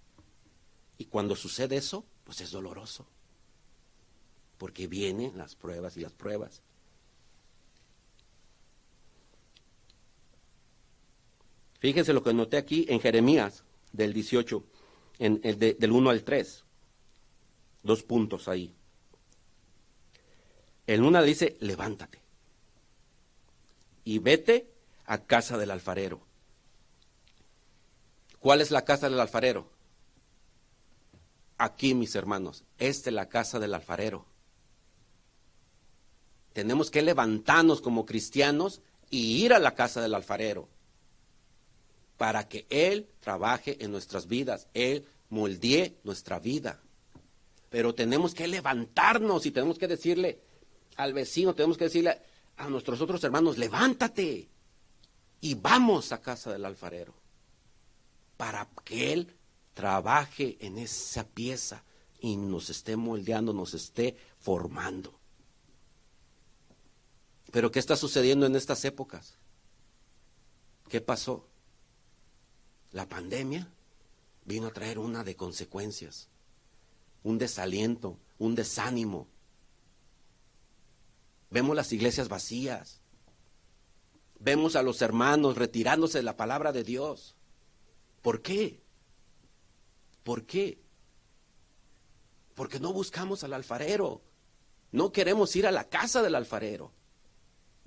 Y 1.02 1.06
cuando 1.06 1.34
sucede 1.34 1.78
eso, 1.78 2.04
pues 2.22 2.40
es 2.42 2.52
doloroso. 2.52 3.04
Porque 4.56 4.86
vienen 4.86 5.36
las 5.36 5.56
pruebas 5.56 5.96
y 5.96 6.00
las 6.00 6.12
pruebas. 6.12 6.62
Fíjense 11.80 12.12
lo 12.12 12.22
que 12.22 12.32
noté 12.32 12.56
aquí 12.56 12.86
en 12.88 13.00
Jeremías 13.00 13.64
del 13.90 14.12
18, 14.12 14.64
en, 15.18 15.40
el 15.42 15.58
del 15.58 15.90
1 15.90 16.10
al 16.10 16.22
3. 16.22 16.64
Dos 17.82 18.04
puntos 18.04 18.46
ahí. 18.46 18.72
El 20.86 21.02
1 21.02 21.20
dice, 21.24 21.56
levántate 21.58 22.22
y 24.04 24.20
vete 24.20 24.70
a 25.06 25.18
casa 25.24 25.58
del 25.58 25.72
alfarero. 25.72 26.24
¿Cuál 28.38 28.60
es 28.60 28.70
la 28.70 28.84
casa 28.84 29.10
del 29.10 29.18
alfarero? 29.18 29.71
Aquí, 31.62 31.94
mis 31.94 32.14
hermanos, 32.14 32.64
esta 32.78 33.10
es 33.10 33.14
la 33.14 33.28
casa 33.28 33.58
del 33.58 33.74
alfarero. 33.74 34.26
Tenemos 36.52 36.90
que 36.90 37.02
levantarnos 37.02 37.80
como 37.80 38.04
cristianos 38.04 38.82
y 39.10 39.44
ir 39.44 39.52
a 39.52 39.58
la 39.58 39.74
casa 39.74 40.00
del 40.02 40.14
alfarero 40.14 40.68
para 42.16 42.48
que 42.48 42.66
Él 42.68 43.08
trabaje 43.20 43.82
en 43.82 43.90
nuestras 43.90 44.26
vidas, 44.26 44.68
Él 44.74 45.06
moldee 45.30 45.98
nuestra 46.04 46.38
vida. 46.38 46.80
Pero 47.70 47.94
tenemos 47.94 48.34
que 48.34 48.48
levantarnos 48.48 49.46
y 49.46 49.50
tenemos 49.50 49.78
que 49.78 49.88
decirle 49.88 50.40
al 50.96 51.14
vecino, 51.14 51.54
tenemos 51.54 51.78
que 51.78 51.84
decirle 51.84 52.20
a 52.56 52.68
nuestros 52.68 53.00
otros 53.00 53.22
hermanos, 53.24 53.56
levántate 53.56 54.48
y 55.40 55.54
vamos 55.54 56.12
a 56.12 56.20
casa 56.20 56.52
del 56.52 56.64
alfarero 56.64 57.14
para 58.36 58.68
que 58.84 59.12
él 59.12 59.34
trabaje 59.74 60.56
en 60.60 60.78
esa 60.78 61.26
pieza 61.26 61.84
y 62.20 62.36
nos 62.36 62.70
esté 62.70 62.96
moldeando, 62.96 63.52
nos 63.52 63.74
esté 63.74 64.16
formando. 64.38 65.18
Pero 67.50 67.70
¿qué 67.70 67.78
está 67.78 67.96
sucediendo 67.96 68.46
en 68.46 68.56
estas 68.56 68.84
épocas? 68.84 69.36
¿Qué 70.88 71.00
pasó? 71.00 71.46
La 72.92 73.08
pandemia 73.08 73.68
vino 74.44 74.68
a 74.68 74.72
traer 74.72 74.98
una 74.98 75.24
de 75.24 75.36
consecuencias, 75.36 76.28
un 77.22 77.38
desaliento, 77.38 78.18
un 78.38 78.54
desánimo. 78.54 79.28
Vemos 81.50 81.76
las 81.76 81.92
iglesias 81.92 82.28
vacías, 82.28 83.00
vemos 84.38 84.76
a 84.76 84.82
los 84.82 85.00
hermanos 85.02 85.56
retirándose 85.56 86.18
de 86.18 86.24
la 86.24 86.36
palabra 86.36 86.72
de 86.72 86.84
Dios. 86.84 87.36
¿Por 88.22 88.42
qué? 88.42 88.81
¿Por 90.22 90.44
qué? 90.44 90.78
Porque 92.54 92.80
no 92.80 92.92
buscamos 92.92 93.44
al 93.44 93.54
alfarero, 93.54 94.22
no 94.92 95.10
queremos 95.10 95.56
ir 95.56 95.66
a 95.66 95.72
la 95.72 95.88
casa 95.88 96.22
del 96.22 96.34
alfarero. 96.34 96.92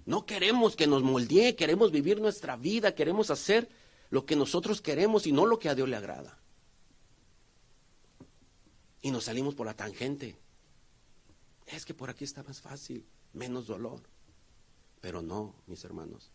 No 0.05 0.25
queremos 0.25 0.75
que 0.75 0.85
nos 0.85 1.01
moldee, 1.01 1.55
queremos 1.55 1.91
vivir 1.91 2.21
nuestra 2.21 2.55
vida, 2.55 2.93
queremos 2.93 3.31
hacer 3.31 3.69
lo 4.09 4.25
que 4.25 4.35
nosotros 4.35 4.81
queremos 4.81 5.25
y 5.25 5.31
no 5.31 5.45
lo 5.45 5.57
que 5.57 5.69
a 5.69 5.75
Dios 5.75 5.89
le 5.89 5.95
agrada. 5.95 6.37
Y 9.01 9.11
nos 9.11 9.25
salimos 9.25 9.55
por 9.55 9.65
la 9.65 9.75
tangente. 9.75 10.37
Es 11.65 11.85
que 11.85 11.95
por 11.95 12.09
aquí 12.09 12.23
está 12.23 12.43
más 12.43 12.61
fácil, 12.61 13.05
menos 13.33 13.65
dolor. 13.65 14.01
Pero 15.01 15.21
no, 15.21 15.55
mis 15.65 15.83
hermanos. 15.83 16.31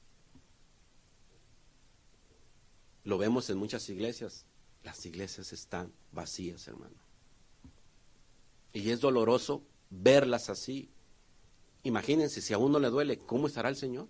Lo 3.04 3.18
vemos 3.18 3.50
en 3.50 3.58
muchas 3.58 3.88
iglesias. 3.88 4.46
Las 4.82 5.04
iglesias 5.06 5.52
están 5.52 5.92
vacías, 6.12 6.66
hermano. 6.68 6.96
Y 8.72 8.90
es 8.90 9.00
doloroso 9.00 9.62
verlas 9.90 10.48
así, 10.48 10.90
Imagínense, 11.82 12.42
si 12.42 12.52
a 12.52 12.58
uno 12.58 12.78
le 12.78 12.90
duele, 12.90 13.18
¿cómo 13.18 13.46
estará 13.46 13.68
el 13.68 13.76
Señor? 13.76 14.08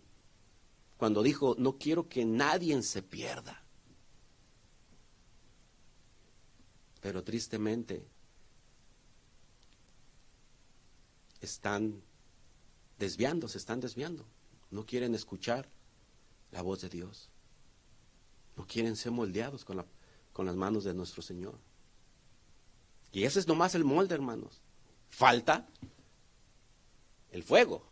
Cuando 0.96 1.22
dijo, 1.22 1.54
no 1.58 1.78
quiero 1.78 2.08
que 2.08 2.24
nadie 2.24 2.82
se 2.82 3.02
pierda. 3.02 3.62
Pero 7.00 7.22
tristemente 7.22 8.04
están 11.40 12.02
desviando, 12.98 13.48
se 13.48 13.58
están 13.58 13.80
desviando. 13.80 14.26
No 14.70 14.84
quieren 14.84 15.14
escuchar 15.14 15.68
la 16.50 16.62
voz 16.62 16.82
de 16.82 16.88
Dios. 16.88 17.30
No 18.56 18.66
quieren 18.66 18.96
ser 18.96 19.12
moldeados 19.12 19.64
con, 19.64 19.76
la, 19.78 19.86
con 20.32 20.46
las 20.46 20.56
manos 20.56 20.84
de 20.84 20.94
nuestro 20.94 21.22
Señor. 21.22 21.58
Y 23.12 23.24
ese 23.24 23.40
es 23.40 23.48
nomás 23.48 23.74
el 23.74 23.84
molde, 23.84 24.14
hermanos. 24.14 24.60
Falta 25.08 25.66
el 27.30 27.42
fuego, 27.42 27.84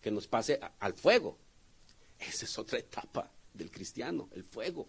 que 0.00 0.10
nos 0.10 0.26
pase 0.26 0.60
al 0.80 0.94
fuego. 0.94 1.38
Esa 2.18 2.44
es 2.44 2.58
otra 2.58 2.78
etapa 2.78 3.30
del 3.54 3.70
cristiano, 3.70 4.28
el 4.32 4.44
fuego. 4.44 4.88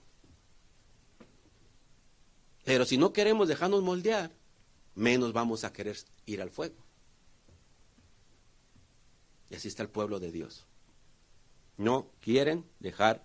Pero 2.63 2.85
si 2.85 2.97
no 2.97 3.13
queremos 3.13 3.47
dejarnos 3.47 3.81
moldear, 3.81 4.31
menos 4.95 5.31
vamos 5.33 5.63
a 5.63 5.71
querer 5.71 5.97
ir 6.25 6.41
al 6.41 6.49
fuego. 6.49 6.75
Y 9.49 9.55
así 9.55 9.67
está 9.67 9.83
el 9.83 9.89
pueblo 9.89 10.19
de 10.19 10.31
Dios. 10.31 10.65
No 11.77 12.11
quieren 12.19 12.65
dejar 12.79 13.23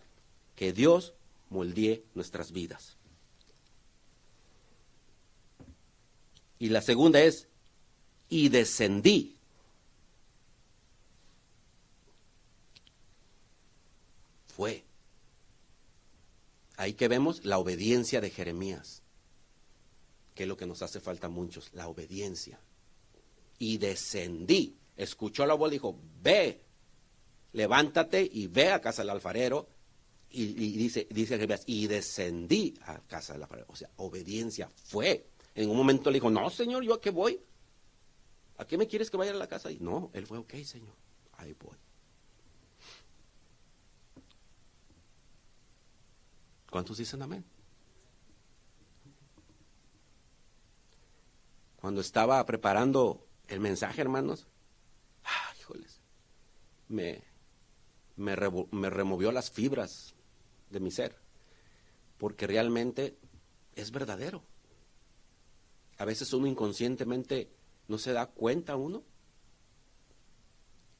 que 0.55 0.73
Dios 0.73 1.15
moldee 1.53 2.05
nuestras 2.15 2.51
vidas. 2.51 2.97
Y 6.59 6.69
la 6.69 6.81
segunda 6.81 7.21
es, 7.21 7.49
y 8.29 8.49
descendí 8.49 9.37
fue. 14.53 14.85
Ahí 16.77 16.95
que 16.95 17.09
vemos 17.09 17.45
la 17.45 17.59
obediencia 17.59 18.21
de 18.21 18.31
Jeremías, 18.31 19.03
que 20.35 20.45
es 20.45 20.49
lo 20.49 20.57
que 20.57 20.67
nos 20.67 20.83
hace 20.83 21.01
falta 21.01 21.27
a 21.27 21.31
muchos, 21.31 21.71
la 21.73 21.89
obediencia. 21.89 22.61
Y 23.59 23.79
descendí, 23.79 24.77
escuchó 24.97 25.47
la 25.47 25.55
voz, 25.55 25.71
dijo, 25.71 25.99
ve, 26.23 26.63
levántate 27.53 28.29
y 28.31 28.47
ve 28.47 28.71
a 28.71 28.81
casa 28.81 29.03
del 29.03 29.11
alfarero. 29.11 29.69
Y, 30.35 30.73
dice, 30.79 31.07
dice 31.11 31.35
Jeremías, 31.35 31.63
y 31.67 31.87
descendí 31.87 32.75
a 32.87 32.99
casa 33.01 33.35
del 33.35 33.43
alfarero. 33.43 33.67
O 33.71 33.77
sea, 33.77 33.91
obediencia 33.97 34.71
fue. 34.85 35.29
En 35.55 35.69
un 35.69 35.77
momento 35.77 36.11
le 36.11 36.15
dijo, 36.15 36.31
no, 36.31 36.49
Señor, 36.49 36.83
¿yo 36.83 36.95
a 36.95 37.01
qué 37.01 37.11
voy? 37.11 37.39
¿A 38.57 38.67
qué 38.67 38.79
me 38.79 38.87
quieres 38.87 39.11
que 39.11 39.19
vaya 39.19 39.33
a 39.33 39.35
la 39.35 39.47
casa? 39.47 39.71
Y 39.71 39.79
no, 39.79 40.11
él 40.15 40.27
fue, 40.27 40.39
ok, 40.39 40.55
Señor, 40.65 40.95
ahí 41.35 41.53
voy. 41.53 41.77
¿Cuántos 46.71 46.97
dicen 46.97 47.21
amén? 47.21 47.45
Cuando 51.77 52.01
estaba 52.01 52.45
preparando 52.47 53.27
el 53.49 53.61
mensaje, 53.61 54.01
hermanos, 54.01 54.47
ah, 55.25 55.53
híjoles, 55.61 56.01
me, 56.89 57.23
me 58.17 58.35
removió 58.37 59.33
las 59.33 59.51
fibras 59.51 60.12
de 60.73 60.81
mi 60.81 60.91
ser, 60.91 61.17
porque 62.19 62.47
realmente 62.47 63.17
es 63.75 63.91
verdadero. 63.91 64.43
A 65.99 66.05
veces 66.05 66.33
uno 66.33 66.47
inconscientemente 66.47 67.51
no 67.89 67.99
se 67.99 68.13
da 68.13 68.27
cuenta 68.27 68.77
uno 68.77 69.05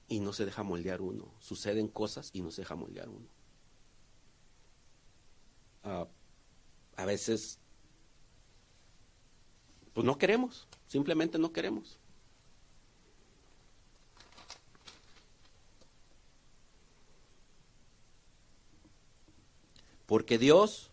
y 0.09 0.21
no 0.21 0.33
se 0.33 0.45
deja 0.45 0.63
moldear 0.63 1.01
uno. 1.01 1.33
Suceden 1.41 1.89
cosas 1.89 2.31
y 2.33 2.43
no 2.43 2.51
se 2.51 2.63
deja 2.63 2.75
moldear 2.75 3.09
uno. 3.09 3.29
Ah, 5.85 6.07
a 6.97 7.05
veces, 7.07 7.59
pues 9.93 10.05
no 10.05 10.19
queremos, 10.19 10.69
simplemente 10.87 11.39
no 11.39 11.53
queremos. 11.53 11.99
Porque 20.13 20.37
Dios, 20.37 20.91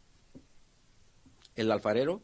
el 1.58 1.74
alfarero, 1.74 2.22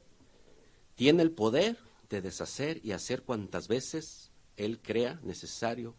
tiene 0.95 1.23
el 1.23 1.31
poder 1.31 1.77
de 2.07 2.21
deshacer 2.21 2.79
y 2.85 2.93
hacer 2.93 3.23
cuantas 3.23 3.67
veces 3.67 4.31
Él 4.55 4.79
crea 4.81 5.19
necesario 5.21 5.93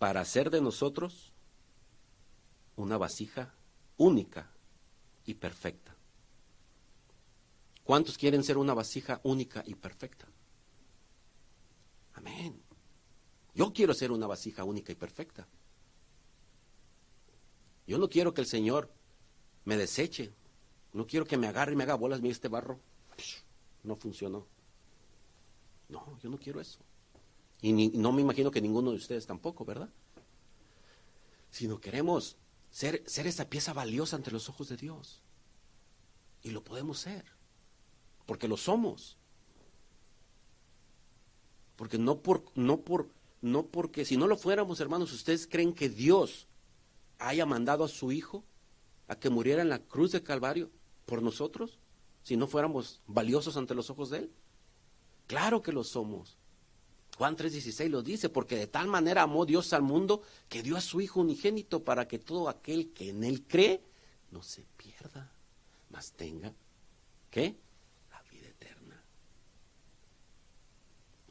para 0.00 0.22
hacer 0.22 0.50
de 0.50 0.60
nosotros 0.60 1.30
una 2.74 2.98
vasija 2.98 3.54
única 3.96 4.50
y 5.24 5.34
perfecta. 5.34 5.94
¿Cuántos 7.84 8.18
quieren 8.18 8.42
ser 8.42 8.58
una 8.58 8.74
vasija 8.74 9.20
única 9.22 9.62
y 9.64 9.76
perfecta? 9.76 10.26
Amén. 12.14 12.60
Yo 13.54 13.72
quiero 13.72 13.94
ser 13.94 14.10
una 14.10 14.26
vasija 14.26 14.64
única 14.64 14.90
y 14.90 14.96
perfecta. 14.96 15.46
Yo 17.86 17.98
no 17.98 18.08
quiero 18.08 18.34
que 18.34 18.40
el 18.40 18.48
Señor 18.48 18.95
me 19.66 19.76
deseche. 19.76 20.32
No 20.94 21.06
quiero 21.06 21.26
que 21.26 21.36
me 21.36 21.46
agarre 21.46 21.74
y 21.74 21.76
me 21.76 21.82
haga 21.82 21.96
bolas. 21.96 22.22
Mira 22.22 22.32
este 22.32 22.48
barro. 22.48 22.80
No 23.82 23.96
funcionó. 23.96 24.46
No, 25.90 26.18
yo 26.22 26.30
no 26.30 26.38
quiero 26.38 26.60
eso. 26.60 26.78
Y 27.60 27.72
no 27.72 28.12
me 28.12 28.22
imagino 28.22 28.50
que 28.50 28.60
ninguno 28.60 28.90
de 28.90 28.96
ustedes 28.96 29.26
tampoco, 29.26 29.64
¿verdad? 29.64 29.90
Sino 31.50 31.80
queremos 31.80 32.36
ser, 32.70 33.02
esa 33.06 33.48
pieza 33.48 33.72
valiosa 33.72 34.16
ante 34.16 34.30
los 34.30 34.48
ojos 34.48 34.68
de 34.68 34.76
Dios. 34.76 35.20
Y 36.42 36.50
lo 36.50 36.62
podemos 36.62 36.98
ser, 37.00 37.24
porque 38.24 38.48
lo 38.48 38.56
somos. 38.56 39.16
Porque 41.76 41.98
no 41.98 42.20
por, 42.20 42.44
no 42.54 42.82
por, 42.82 43.10
no 43.40 43.66
porque 43.66 44.04
si 44.04 44.16
no 44.16 44.28
lo 44.28 44.36
fuéramos, 44.36 44.80
hermanos, 44.80 45.12
¿ustedes 45.12 45.46
creen 45.46 45.72
que 45.72 45.88
Dios 45.88 46.46
haya 47.18 47.46
mandado 47.46 47.84
a 47.84 47.88
su 47.88 48.12
Hijo 48.12 48.44
a 49.08 49.16
que 49.16 49.30
muriera 49.30 49.62
en 49.62 49.68
la 49.68 49.78
cruz 49.78 50.12
de 50.12 50.22
Calvario 50.22 50.70
por 51.04 51.22
nosotros? 51.22 51.78
Si 52.22 52.36
no 52.36 52.46
fuéramos 52.46 53.00
valiosos 53.06 53.56
ante 53.56 53.74
los 53.74 53.90
ojos 53.90 54.10
de 54.10 54.18
Él. 54.18 54.32
Claro 55.26 55.62
que 55.62 55.72
lo 55.72 55.84
somos. 55.84 56.36
Juan 57.16 57.36
3:16 57.36 57.88
lo 57.88 58.02
dice, 58.02 58.28
porque 58.28 58.56
de 58.56 58.66
tal 58.66 58.88
manera 58.88 59.22
amó 59.22 59.46
Dios 59.46 59.72
al 59.72 59.82
mundo 59.82 60.22
que 60.48 60.62
dio 60.62 60.76
a 60.76 60.80
su 60.80 61.00
Hijo 61.00 61.20
unigénito 61.20 61.82
para 61.82 62.06
que 62.06 62.18
todo 62.18 62.48
aquel 62.48 62.92
que 62.92 63.10
en 63.10 63.24
Él 63.24 63.44
cree 63.46 63.82
no 64.30 64.42
se 64.42 64.64
pierda, 64.76 65.32
mas 65.88 66.12
tenga, 66.12 66.52
¿qué? 67.30 67.56
La 68.10 68.22
vida 68.30 68.48
eterna. 68.48 69.02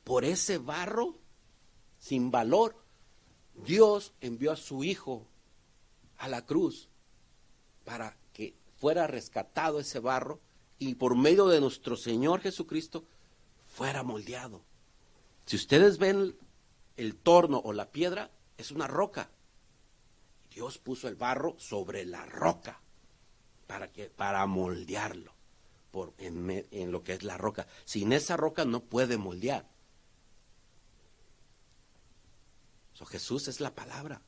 Por 0.04 0.26
ese 0.26 0.58
barro 0.58 1.20
sin 2.00 2.32
valor, 2.32 2.76
Dios 3.54 4.14
envió 4.22 4.52
a 4.52 4.58
su 4.58 4.84
Hijo 4.84 5.28
a 6.18 6.28
la 6.28 6.46
cruz 6.46 6.90
para 7.86 8.18
que 8.34 8.56
fuera 8.78 9.08
rescatado 9.08 9.80
ese 9.80 10.00
barro 10.00 10.42
y 10.78 10.96
por 10.96 11.16
medio 11.16 11.48
de 11.48 11.62
nuestro 11.62 11.96
Señor 11.96 12.42
Jesucristo 12.42 13.06
fuera 13.66 14.04
moldeado. 14.04 14.62
Si 15.46 15.56
ustedes 15.56 15.98
ven 15.98 16.36
el 16.98 17.16
torno 17.16 17.62
o 17.64 17.72
la 17.72 17.92
piedra, 17.92 18.32
es 18.58 18.72
una 18.72 18.88
roca. 18.88 19.30
Dios 20.52 20.78
puso 20.78 21.08
el 21.08 21.16
barro 21.16 21.56
sobre 21.60 22.06
la 22.06 22.26
roca 22.26 22.82
para, 23.68 23.92
que, 23.92 24.10
para 24.10 24.46
moldearlo 24.46 25.34
por, 25.92 26.14
en, 26.18 26.68
en 26.72 26.92
lo 26.92 27.04
que 27.04 27.14
es 27.14 27.24
la 27.24 27.38
roca. 27.38 27.68
Sin 27.86 28.12
esa 28.12 28.36
roca 28.38 28.66
no 28.66 28.82
puede 28.82 29.18
moldear. 29.18 29.68
So, 32.94 33.06
Jesús 33.06 33.48
es 33.48 33.60
la 33.60 33.76
palabra. 33.76 34.22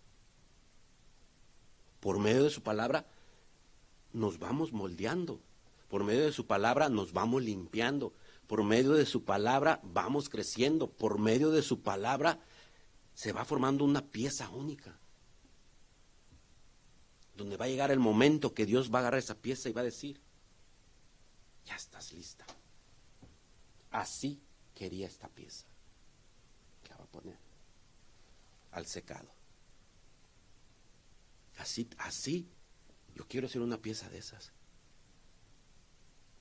Por 2.01 2.19
medio 2.19 2.43
de 2.43 2.49
su 2.49 2.61
palabra 2.61 3.05
nos 4.17 4.39
vamos 4.39 4.73
moldeando. 4.73 5.39
Por 5.87 6.03
medio 6.03 6.25
de 6.25 6.33
su 6.33 6.45
palabra 6.45 6.89
nos 6.89 7.13
vamos 7.13 7.43
limpiando. 7.43 8.13
Por 8.47 8.63
medio 8.63 8.93
de 8.93 9.05
su 9.05 9.23
palabra 9.23 9.79
vamos 9.83 10.29
creciendo. 10.29 10.89
Por 10.89 11.19
medio 11.19 11.51
de 11.51 11.61
su 11.61 11.81
palabra 11.81 12.39
se 13.13 13.31
va 13.31 13.45
formando 13.45 13.85
una 13.85 14.05
pieza 14.05 14.49
única. 14.49 14.99
Donde 17.35 17.57
va 17.57 17.65
a 17.65 17.69
llegar 17.69 17.91
el 17.91 17.99
momento 17.99 18.53
que 18.53 18.65
Dios 18.65 18.91
va 18.91 18.99
a 18.99 19.01
agarrar 19.01 19.19
esa 19.19 19.35
pieza 19.35 19.69
y 19.69 19.73
va 19.73 19.81
a 19.81 19.85
decir, 19.85 20.19
ya 21.65 21.75
estás 21.75 22.11
lista. 22.11 22.45
Así 23.91 24.41
quería 24.73 25.07
esta 25.07 25.29
pieza. 25.29 25.65
La 26.89 26.97
va 26.97 27.03
a 27.03 27.07
poner 27.07 27.37
al 28.71 28.85
secado. 28.85 29.29
Así, 31.57 31.89
así, 31.97 32.47
yo 33.17 33.25
quiero 33.27 33.49
ser 33.49 33.63
una 33.63 33.81
pieza 33.81 34.09
de 34.09 34.19
esas. 34.19 34.51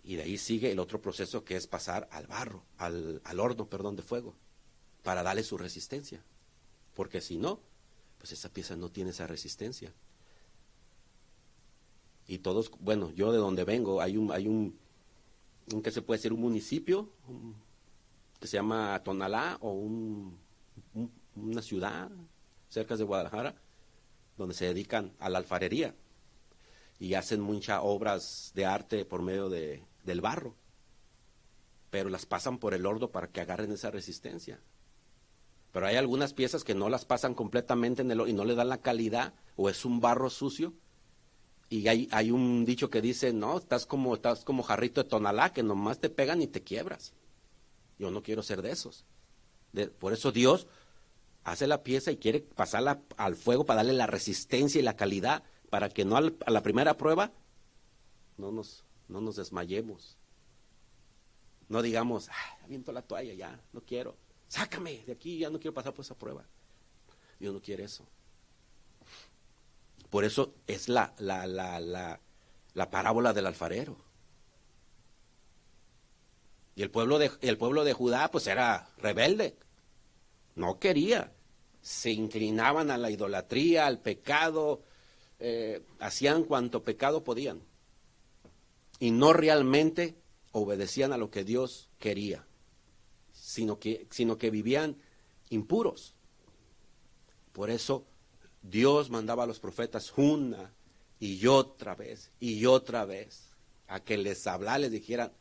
Y 0.03 0.17
de 0.17 0.25
ahí 0.25 0.37
sigue 0.37 0.71
el 0.71 0.79
otro 0.79 1.01
proceso 1.01 1.43
que 1.43 1.57
es 1.57 1.67
pasar 1.67 2.07
al 2.13 2.27
barro, 2.27 2.65
al, 2.77 3.23
al 3.25 3.41
horno, 3.41 3.67
perdón, 3.67 3.97
de 3.97 4.03
fuego, 4.03 4.35
para 5.03 5.23
darle 5.23 5.43
su 5.43 5.57
resistencia. 5.57 6.23
Porque 6.95 7.23
si 7.23 7.39
no, 7.39 7.61
pues 8.19 8.33
esa 8.33 8.51
pieza 8.51 8.77
no 8.77 8.91
tiene 8.91 9.11
esa 9.11 9.27
resistencia. 9.27 9.95
Y 12.27 12.39
todos, 12.39 12.71
bueno, 12.79 13.11
yo 13.13 13.33
de 13.33 13.39
donde 13.39 13.65
vengo, 13.65 14.03
hay 14.03 14.19
un, 14.19 14.31
hay 14.31 14.47
un, 14.47 14.79
un 15.73 15.83
que 15.83 15.91
se 15.91 16.03
puede 16.03 16.19
decir 16.19 16.35
un 16.35 16.41
municipio 16.41 17.11
que 18.39 18.47
se 18.47 18.59
llama 18.59 19.01
Tonalá 19.03 19.57
o 19.63 19.73
un, 19.73 20.39
una 21.37 21.63
ciudad 21.63 22.11
cerca 22.69 22.99
de 22.99 23.05
Guadalajara 23.05 23.55
donde 24.37 24.55
se 24.55 24.67
dedican 24.67 25.15
a 25.19 25.31
la 25.31 25.39
alfarería 25.39 25.95
y 26.99 27.15
hacen 27.15 27.41
muchas 27.41 27.81
obras 27.83 28.53
de 28.55 28.67
arte 28.67 29.05
por 29.05 29.23
medio 29.23 29.49
de, 29.49 29.85
del 30.05 30.21
barro, 30.21 30.55
pero 31.91 32.09
las 32.09 32.27
pasan 32.27 32.59
por 32.59 32.75
el 32.75 32.87
horno 32.87 33.11
para 33.11 33.29
que 33.29 33.41
agarren 33.41 33.73
esa 33.73 33.91
resistencia. 33.91 34.61
Pero 35.73 35.87
hay 35.87 35.97
algunas 35.97 36.33
piezas 36.33 36.65
que 36.65 36.75
no 36.75 36.89
las 36.89 37.05
pasan 37.05 37.35
completamente 37.35 38.01
en 38.01 38.11
el 38.11 38.27
y 38.29 38.33
no 38.33 38.45
le 38.45 38.55
dan 38.55 38.71
la 38.71 38.81
calidad 38.81 39.35
o 39.57 39.69
es 39.69 39.85
un 39.85 40.01
barro 40.01 40.31
sucio. 40.31 40.73
Y 41.69 41.89
hay, 41.89 42.09
hay 42.13 42.31
un 42.31 42.65
dicho 42.65 42.89
que 42.89 43.03
dice, 43.03 43.33
no, 43.33 43.59
estás 43.59 43.85
como, 43.85 44.15
estás 44.15 44.45
como 44.45 44.63
jarrito 44.63 45.03
de 45.03 45.09
tonalá, 45.09 45.53
que 45.53 45.63
nomás 45.63 45.99
te 45.99 46.09
pegan 46.09 46.41
y 46.41 46.47
te 46.47 46.63
quiebras. 46.63 47.13
Yo 47.99 48.11
no 48.11 48.23
quiero 48.23 48.43
ser 48.43 48.63
de 48.63 48.71
esos. 48.71 49.05
por 49.99 50.13
eso 50.13 50.33
Dios 50.33 50.67
hace 51.45 51.67
la 51.67 51.83
pieza 51.83 52.11
y 52.11 52.17
quiere 52.17 52.41
pasarla 52.41 53.03
al 53.17 53.37
fuego 53.37 53.67
para 53.67 53.79
darle 53.79 53.93
la 53.93 54.07
resistencia 54.07 54.79
y 54.79 54.83
la 54.83 54.97
calidad, 54.97 55.45
para 55.71 55.89
que 55.89 56.05
no 56.05 56.17
a 56.17 56.51
la 56.51 56.63
primera 56.63 56.97
prueba 56.97 57.33
no 58.37 58.53
nos, 58.53 58.85
no 59.09 59.21
nos 59.21 59.37
desmayemos. 59.37 60.17
No 61.69 61.83
digamos, 61.83 62.29
ah, 62.29 62.59
aviento 62.65 62.93
la 62.93 63.03
toalla 63.03 63.35
ya, 63.35 63.61
no 63.73 63.81
quiero. 63.81 64.17
Sácame 64.49 65.03
de 65.05 65.13
aquí, 65.13 65.39
ya 65.39 65.51
no 65.51 65.59
quiero 65.59 65.75
pasar 65.75 65.93
por 65.93 66.05
esa 66.05 66.15
prueba. 66.15 66.45
Dios 67.41 67.53
no 67.53 67.61
quiere 67.61 67.85
eso. 67.85 68.07
Por 70.11 70.25
eso 70.25 70.55
es 70.67 70.89
la, 70.89 71.13
la, 71.19 71.47
la, 71.47 71.81
la, 71.81 72.21
la 72.75 72.91
parábola 72.91 73.33
del 73.33 73.47
alfarero. 73.47 73.97
Y 76.77 76.83
el 76.83 76.91
pueblo, 76.91 77.19
de, 77.19 77.33
el 77.41 77.59
pueblo 77.59 77.85
de 77.85 77.93
Judá 77.95 78.31
pues 78.31 78.47
era 78.47 78.89
rebelde. 78.99 79.57
No 80.55 80.79
quería 80.79 81.33
se 81.87 82.11
inclinaban 82.11 82.91
a 82.91 82.99
la 82.99 83.13
idolatría, 83.13 83.87
al 83.87 84.01
pecado, 84.01 84.83
eh, 85.39 85.83
hacían 85.99 86.45
cuanto 86.45 86.83
pecado 86.83 87.25
podían. 87.25 87.61
Y 88.99 89.11
no 89.11 89.33
realmente 89.33 90.17
obedecían 90.53 91.13
a 91.13 91.19
lo 91.19 91.31
que 91.31 91.45
Dios 91.45 91.91
quería, 91.99 92.47
sino 93.33 93.79
que, 93.79 94.07
sino 94.11 94.39
que 94.39 94.51
vivían 94.51 94.97
impuros. 95.51 96.15
Por 97.53 97.71
eso 97.71 98.07
Dios 98.63 99.11
mandaba 99.11 99.45
a 99.45 99.47
los 99.47 99.61
profetas 99.61 100.13
una 100.17 100.73
y 101.21 101.47
otra 101.47 101.95
vez 101.95 102.31
y 102.41 102.67
otra 102.67 103.05
vez 103.05 103.51
a 103.89 104.01
que 104.01 104.19
les 104.19 104.47
hablara, 104.47 104.79
les 104.79 104.91
dijeran, 104.91 105.33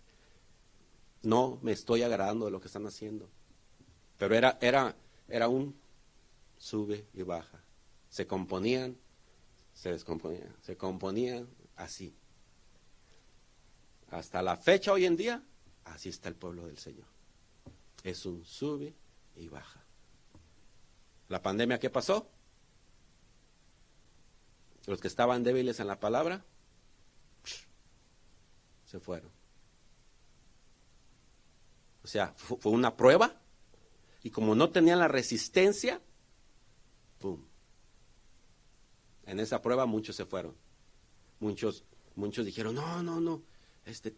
no 1.24 1.60
me 1.62 1.72
estoy 1.72 2.04
agradando 2.04 2.46
de 2.46 2.52
lo 2.52 2.60
que 2.62 2.68
están 2.68 2.86
haciendo. 2.86 3.30
Pero 4.18 4.36
era, 4.36 4.58
era, 4.62 4.96
era 5.28 5.48
un 5.48 5.76
sube 6.58 7.06
y 7.14 7.24
baja. 7.24 7.64
Se 8.10 8.28
componían, 8.28 8.98
se 9.76 9.92
descomponían, 9.92 10.56
se 10.62 10.76
componían 10.76 11.48
así. 11.76 12.18
Hasta 14.10 14.42
la 14.42 14.56
fecha 14.58 14.94
hoy 14.94 15.06
en 15.06 15.18
día, 15.18 15.44
así 15.84 16.10
está 16.10 16.30
el 16.30 16.36
pueblo 16.36 16.66
del 16.66 16.80
Señor. 16.80 17.08
Es 18.04 18.26
un 18.26 18.44
sube 18.46 18.96
y 19.36 19.50
baja. 19.50 19.84
¿La 21.28 21.42
pandemia 21.42 21.80
qué 21.80 21.90
pasó? 21.90 22.32
Los 24.88 25.02
que 25.02 25.08
estaban 25.08 25.44
débiles 25.44 25.80
en 25.80 25.88
la 25.88 26.00
palabra, 26.00 26.46
se 28.86 29.00
fueron. 29.00 29.32
O 32.04 32.08
sea, 32.08 32.34
fue 32.38 32.72
una 32.72 32.96
prueba 32.96 33.42
y 34.24 34.30
como 34.30 34.56
no 34.56 34.70
tenían 34.70 35.00
la 35.00 35.08
resistencia, 35.08 36.02
en 39.26 39.40
esa 39.40 39.62
prueba 39.62 39.86
muchos 39.86 40.16
se 40.16 40.26
fueron. 40.26 40.56
Muchos, 41.40 41.84
muchos 42.16 42.46
dijeron, 42.46 42.76
no, 42.76 43.04
no, 43.04 43.20
no, 43.20 43.44
este, 43.86 44.16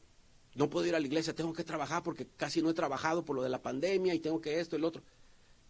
no 0.55 0.69
puedo 0.69 0.87
ir 0.87 0.95
a 0.95 0.99
la 0.99 1.05
iglesia, 1.05 1.35
tengo 1.35 1.53
que 1.53 1.63
trabajar 1.63 2.03
porque 2.03 2.27
casi 2.35 2.61
no 2.61 2.69
he 2.69 2.73
trabajado 2.73 3.23
por 3.23 3.35
lo 3.35 3.43
de 3.43 3.49
la 3.49 3.61
pandemia 3.61 4.13
y 4.15 4.19
tengo 4.19 4.41
que 4.41 4.59
esto 4.59 4.75
y 4.75 4.79
el 4.79 4.85
otro. 4.85 5.03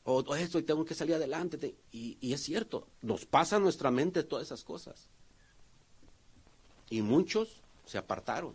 O, 0.09 0.35
esto 0.35 0.57
y 0.57 0.63
tengo 0.63 0.85
que 0.85 0.95
salir 0.95 1.15
adelante. 1.15 1.75
Y, 1.91 2.33
es 2.33 2.41
cierto, 2.41 2.87
nos 3.01 3.25
pasa 3.25 3.57
en 3.57 3.63
nuestra 3.63 3.91
mente 3.91 4.23
todas 4.23 4.45
esas 4.45 4.63
cosas. 4.63 5.09
Y 6.89 7.01
muchos 7.01 7.61
se 7.85 7.97
apartaron. 7.97 8.53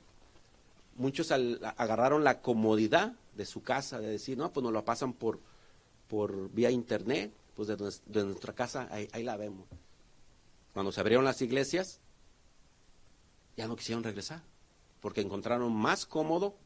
Muchos 0.96 1.30
agarraron 1.30 2.24
la 2.24 2.40
comodidad 2.40 3.14
de 3.36 3.44
su 3.44 3.62
casa, 3.62 4.00
de 4.00 4.08
decir, 4.08 4.38
no, 4.38 4.50
pues 4.50 4.64
nos 4.64 4.72
lo 4.72 4.82
pasan 4.86 5.12
por, 5.12 5.40
por 6.08 6.50
vía 6.50 6.70
internet, 6.70 7.34
pues 7.54 7.68
de, 7.68 8.24
nuestra 8.24 8.54
casa 8.54 8.88
ahí, 8.90 9.22
la 9.22 9.36
vemos. 9.36 9.66
Cuando 10.72 10.92
se 10.92 11.00
abrieron 11.00 11.24
las 11.24 11.42
iglesias, 11.42 12.00
ya 13.56 13.66
no 13.66 13.76
quisieron 13.76 14.04
regresar, 14.04 14.42
porque 15.00 15.20
encontraron 15.20 15.74
más 15.74 16.06
cómodo 16.06 16.56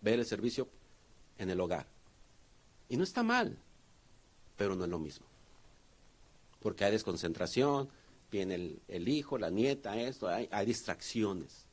ver 0.00 0.18
el 0.18 0.26
servicio 0.26 0.68
en 1.38 1.50
el 1.50 1.60
hogar. 1.60 1.86
Y 2.88 2.96
no 2.96 3.04
está 3.04 3.22
mal, 3.22 3.58
pero 4.56 4.74
no 4.74 4.84
es 4.84 4.90
lo 4.90 4.98
mismo. 4.98 5.26
Porque 6.60 6.84
hay 6.84 6.92
desconcentración, 6.92 7.88
viene 8.30 8.80
el, 8.88 9.08
hijo, 9.08 9.36
la 9.36 9.50
nieta, 9.50 10.00
esto, 10.00 10.28
hay, 10.28 10.48
hay, 10.50 10.66
distracciones. 10.66 11.66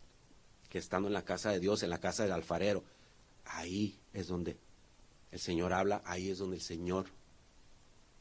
Que 0.69 0.77
estando 0.77 1.07
en 1.07 1.13
la 1.13 1.23
casa 1.23 1.51
de 1.51 1.59
Dios, 1.59 1.83
en 1.83 1.89
la 1.89 1.99
casa 1.99 2.23
del 2.23 2.31
alfarero, 2.31 2.83
ahí 3.45 3.99
es 4.13 4.27
donde 4.27 4.57
el 5.31 5.39
Señor 5.39 5.73
habla, 5.73 6.01
ahí 6.05 6.29
es 6.29 6.37
donde 6.37 6.57
el 6.57 6.61
Señor 6.61 7.07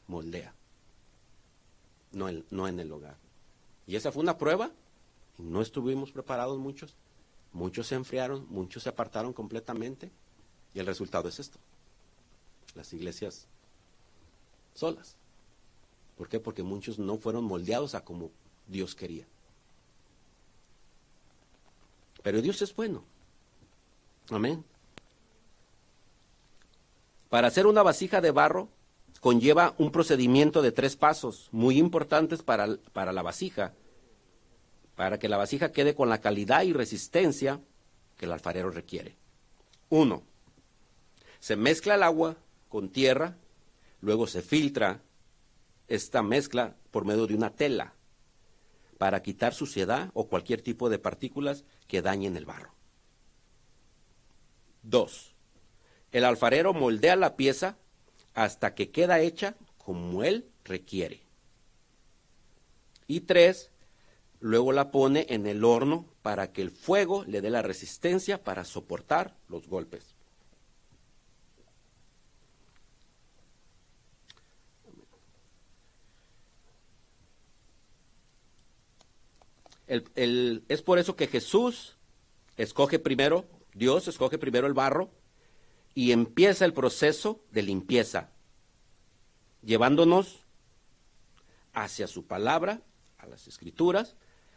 moldea, 0.07 0.53
no, 2.11 2.29
no 2.49 2.67
en 2.67 2.79
el 2.79 2.91
hogar. 2.91 3.17
Y 3.89 3.95
esa 3.95 4.11
fue 4.11 4.21
una 4.21 4.37
prueba, 4.37 4.69
no 5.39 5.63
estuvimos 5.63 6.11
preparados 6.11 6.59
muchos, 6.59 6.93
muchos 7.53 7.87
se 7.87 7.95
enfriaron, 7.95 8.45
muchos 8.47 8.83
se 8.83 8.89
apartaron 8.89 9.33
completamente, 9.33 10.11
y 10.75 10.79
el 10.79 10.85
resultado 10.85 11.27
es 11.27 11.39
esto, 11.39 11.57
las 12.75 12.93
iglesias 12.93 13.47
solas. 14.75 15.15
¿Por 16.19 16.29
qué? 16.29 16.39
Porque 16.39 16.61
muchos 16.61 16.99
no 16.99 17.17
fueron 17.17 17.45
moldeados 17.45 17.95
a 17.95 18.05
como 18.05 18.29
Dios 18.67 18.93
quería. 18.93 19.25
Pero 22.21 22.43
Dios 22.43 22.61
es 22.61 22.75
bueno. 22.75 23.03
Amén. 24.29 24.63
Para 27.27 27.47
hacer 27.47 27.65
una 27.65 27.81
vasija 27.81 28.21
de 28.21 28.29
barro 28.29 28.69
conlleva 29.19 29.75
un 29.77 29.91
procedimiento 29.91 30.61
de 30.61 30.71
tres 30.71 30.95
pasos 30.95 31.49
muy 31.51 31.77
importantes 31.77 32.43
para, 32.43 32.77
para 32.93 33.13
la 33.13 33.21
vasija, 33.21 33.73
para 34.95 35.19
que 35.19 35.29
la 35.29 35.37
vasija 35.37 35.71
quede 35.71 35.95
con 35.95 36.09
la 36.09 36.21
calidad 36.21 36.63
y 36.63 36.73
resistencia 36.73 37.59
que 38.17 38.25
el 38.25 38.31
alfarero 38.31 38.69
requiere. 38.71 39.15
Uno, 39.89 40.23
se 41.39 41.55
mezcla 41.55 41.95
el 41.95 42.03
agua 42.03 42.37
con 42.67 42.89
tierra, 42.89 43.37
luego 44.01 44.27
se 44.27 44.41
filtra 44.41 45.01
esta 45.87 46.21
mezcla 46.21 46.75
por 46.91 47.05
medio 47.05 47.27
de 47.27 47.35
una 47.35 47.49
tela 47.49 47.93
para 48.97 49.21
quitar 49.23 49.53
suciedad 49.53 50.11
o 50.13 50.27
cualquier 50.27 50.61
tipo 50.61 50.89
de 50.89 50.99
partículas 50.99 51.63
que 51.87 52.01
dañen 52.01 52.35
el 52.35 52.45
barro. 52.45 52.73
Dos, 54.83 55.33
el 56.11 56.25
alfarero 56.25 56.73
moldea 56.73 57.15
la 57.15 57.35
pieza 57.35 57.77
hasta 58.33 58.75
que 58.75 58.91
queda 58.91 59.19
hecha 59.19 59.55
como 59.77 60.23
él 60.23 60.49
requiere. 60.63 61.21
Y 63.07 63.21
tres, 63.21 63.71
luego 64.39 64.71
la 64.71 64.91
pone 64.91 65.25
en 65.29 65.47
el 65.47 65.63
horno 65.63 66.05
para 66.21 66.51
que 66.51 66.61
el 66.61 66.71
fuego 66.71 67.23
le 67.25 67.41
dé 67.41 67.49
la 67.49 67.61
resistencia 67.61 68.43
para 68.43 68.65
soportar 68.65 69.35
los 69.47 69.67
golpes. 69.67 70.15
es 79.87 80.81
por 80.83 80.99
eso 80.99 81.15
que 81.15 81.25
Jesús 81.25 81.97
escoge 82.57 82.99
primero, 82.99 83.45
Dios 83.73 84.07
escoge 84.07 84.37
primero 84.37 84.67
el 84.67 84.73
barro 84.73 85.09
y 85.99 86.13
empieza 86.13 86.63
el 86.63 86.71
proceso 86.71 87.43
de 87.51 87.61
limpieza, 87.61 88.29
llevándonos 89.61 90.45
hacia 91.73 92.07
su 92.07 92.25
palabra, 92.25 92.79
a 93.17 93.27
las 93.27 93.49
escrituras, 93.49 94.15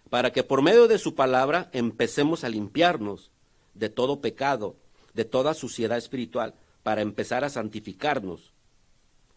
para 0.08 0.32
que 0.32 0.44
por 0.44 0.62
medio 0.62 0.86
de 0.86 0.98
su 0.98 1.16
palabra 1.16 1.68
empecemos 1.72 2.44
a 2.44 2.48
limpiarnos 2.48 3.32
de 3.74 3.88
todo 3.88 4.20
pecado, 4.20 4.76
de 5.14 5.24
toda 5.24 5.54
suciedad 5.54 5.98
espiritual, 5.98 6.54
para 6.84 7.02
empezar 7.02 7.42
a 7.42 7.50
santificarnos. 7.50 8.52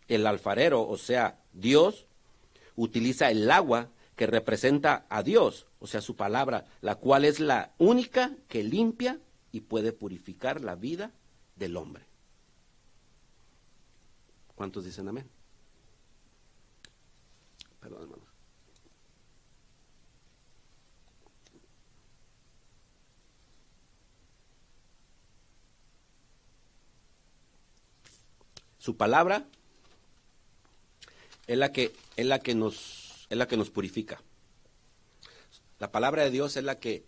El 0.08 0.28
alfarero, 0.28 0.88
o 0.88 1.00
sea, 1.00 1.39
Dios, 1.54 2.06
utiliza 2.76 3.32
el 3.32 3.50
agua 3.50 3.89
que 4.15 4.28
representa 4.28 5.08
a 5.10 5.24
Dios, 5.24 5.65
o 5.80 5.88
sea, 5.88 6.02
su 6.02 6.15
palabra, 6.15 6.65
la 6.82 6.98
cual 6.98 7.26
es 7.26 7.39
la 7.39 7.74
única 7.80 8.36
que 8.48 8.62
limpia 8.62 9.18
y 9.52 9.62
puede 9.62 9.91
purificar 9.91 10.62
la 10.62 10.76
vida 10.76 11.12
del 11.56 11.78
hombre. 11.78 12.06
¿Cuántos 14.56 14.86
dicen 14.86 15.08
amén? 15.08 15.30
Perdón. 17.80 18.36
Su 28.86 28.98
palabra 28.98 29.48
es 31.48 31.58
la 31.58 31.72
que 31.72 31.96
es 32.15 32.26
la 32.28 32.39
que 32.39 32.54
nos 32.54 33.28
es 33.30 33.38
la 33.38 33.48
que 33.48 33.58
nos 33.58 33.72
purifica. 33.72 34.22
La 35.80 35.91
palabra 35.91 36.24
de 36.24 36.30
Dios 36.30 36.56
es 36.56 36.63
la 36.63 36.80
que 36.80 37.04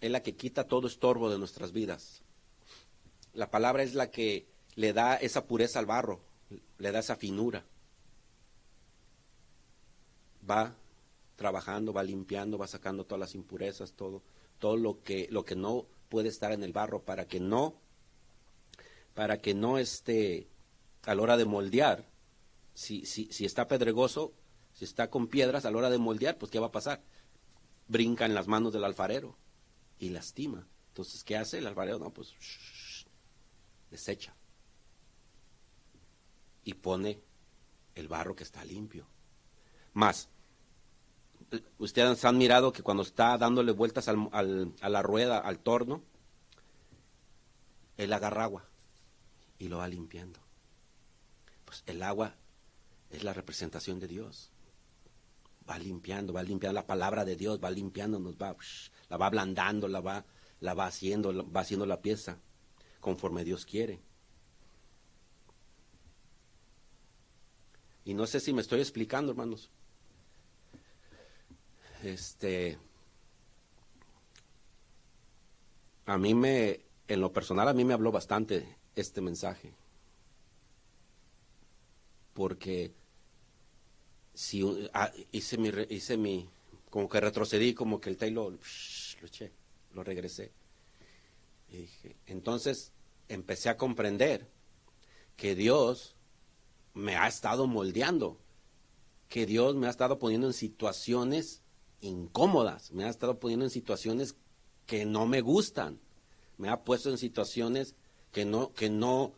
es 0.00 0.10
la 0.10 0.22
que 0.22 0.36
quita 0.36 0.68
todo 0.68 0.86
estorbo 0.86 1.28
de 1.28 1.38
nuestras 1.38 1.72
vidas. 1.72 2.22
La 3.36 3.50
palabra 3.50 3.82
es 3.82 3.94
la 3.94 4.10
que 4.10 4.46
le 4.76 4.94
da 4.94 5.16
esa 5.16 5.46
pureza 5.46 5.78
al 5.78 5.86
barro, 5.86 6.20
le 6.78 6.90
da 6.90 7.00
esa 7.00 7.16
finura. 7.16 7.64
Va 10.48 10.74
trabajando, 11.36 11.92
va 11.92 12.02
limpiando, 12.02 12.56
va 12.56 12.66
sacando 12.66 13.04
todas 13.04 13.20
las 13.20 13.34
impurezas, 13.34 13.92
todo, 13.92 14.22
todo 14.58 14.78
lo 14.78 15.02
que, 15.02 15.28
lo 15.30 15.44
que 15.44 15.54
no 15.54 15.86
puede 16.08 16.30
estar 16.30 16.50
en 16.52 16.62
el 16.62 16.72
barro 16.72 17.02
para 17.02 17.26
que 17.26 17.38
no, 17.38 17.74
para 19.14 19.38
que 19.38 19.52
no 19.52 19.76
esté 19.76 20.48
a 21.04 21.14
la 21.14 21.22
hora 21.22 21.36
de 21.36 21.44
moldear, 21.44 22.08
si, 22.72 23.04
si, 23.04 23.26
si 23.32 23.44
está 23.44 23.68
pedregoso, 23.68 24.32
si 24.72 24.86
está 24.86 25.10
con 25.10 25.28
piedras 25.28 25.66
a 25.66 25.70
la 25.70 25.76
hora 25.76 25.90
de 25.90 25.98
moldear, 25.98 26.38
pues 26.38 26.50
¿qué 26.50 26.58
va 26.58 26.68
a 26.68 26.72
pasar? 26.72 27.02
Brinca 27.86 28.24
en 28.24 28.34
las 28.34 28.48
manos 28.48 28.72
del 28.72 28.84
alfarero 28.84 29.36
y 29.98 30.08
lastima. 30.08 30.66
Entonces, 30.88 31.22
¿qué 31.22 31.36
hace 31.36 31.58
el 31.58 31.66
alfarero? 31.66 31.98
No, 31.98 32.10
pues 32.10 32.34
desecha. 33.90 34.34
Y 36.64 36.74
pone 36.74 37.20
el 37.94 38.08
barro 38.08 38.34
que 38.34 38.44
está 38.44 38.64
limpio. 38.64 39.06
Más, 39.92 40.28
ustedes 41.78 42.24
han 42.24 42.38
mirado 42.38 42.72
que 42.72 42.82
cuando 42.82 43.02
está 43.02 43.38
dándole 43.38 43.72
vueltas 43.72 44.08
al, 44.08 44.74
a 44.80 44.88
la 44.88 45.02
rueda, 45.02 45.38
al 45.38 45.60
torno, 45.60 46.02
él 47.96 48.12
agarra 48.12 48.44
agua 48.44 48.68
y 49.58 49.68
lo 49.68 49.78
va 49.78 49.88
limpiando. 49.88 50.40
Pues 51.64 51.82
el 51.86 52.02
agua 52.02 52.34
es 53.10 53.24
la 53.24 53.32
representación 53.32 53.98
de 54.00 54.08
Dios 54.08 54.50
va 55.68 55.78
limpiando, 55.78 56.32
va 56.32 56.42
limpiando 56.42 56.74
la 56.74 56.86
palabra 56.86 57.24
de 57.24 57.36
Dios, 57.36 57.58
va 57.62 57.70
limpiando, 57.70 58.18
nos 58.18 58.36
va, 58.36 58.56
la 59.08 59.16
va 59.16 59.26
ablandando, 59.26 59.88
la 59.88 60.00
va, 60.00 60.24
la 60.60 60.74
va 60.74 60.86
haciendo, 60.86 61.50
va 61.50 61.60
haciendo 61.60 61.86
la 61.86 62.00
pieza 62.00 62.38
conforme 63.06 63.44
Dios 63.44 63.64
quiere. 63.64 64.00
Y 68.04 68.14
no 68.14 68.26
sé 68.26 68.40
si 68.40 68.52
me 68.52 68.62
estoy 68.62 68.80
explicando, 68.80 69.30
hermanos. 69.30 69.70
Este, 72.02 72.76
a 76.06 76.18
mí 76.18 76.34
me, 76.34 76.80
en 77.06 77.20
lo 77.20 77.32
personal, 77.32 77.68
a 77.68 77.74
mí 77.74 77.84
me 77.84 77.94
habló 77.94 78.10
bastante 78.10 78.76
este 78.96 79.20
mensaje. 79.20 79.72
Porque 82.34 82.92
si 84.34 84.64
ah, 84.94 85.12
hice 85.30 85.58
mi 85.58 85.70
hice 85.90 86.16
mi 86.16 86.50
como 86.90 87.08
que 87.08 87.20
retrocedí 87.20 87.72
como 87.72 88.00
que 88.00 88.10
el 88.10 88.16
Taylor 88.16 88.52
lo 88.52 89.26
eché 89.26 89.52
lo 89.94 90.02
regresé 90.02 90.52
entonces 92.26 92.92
empecé 93.28 93.68
a 93.68 93.76
comprender 93.76 94.48
que 95.36 95.54
Dios 95.54 96.16
me 96.94 97.16
ha 97.16 97.28
estado 97.28 97.66
moldeando 97.66 98.38
que 99.28 99.44
Dios 99.44 99.74
me 99.74 99.88
ha 99.88 99.90
estado 99.90 100.18
poniendo 100.18 100.46
en 100.46 100.52
situaciones 100.52 101.62
incómodas 102.00 102.92
me 102.92 103.04
ha 103.04 103.08
estado 103.08 103.38
poniendo 103.38 103.66
en 103.66 103.70
situaciones 103.70 104.36
que 104.86 105.04
no 105.04 105.26
me 105.26 105.40
gustan 105.40 106.00
me 106.58 106.68
ha 106.68 106.84
puesto 106.84 107.10
en 107.10 107.18
situaciones 107.18 107.94
que 108.32 108.44
no 108.44 108.72
que 108.72 108.88
no 108.88 109.32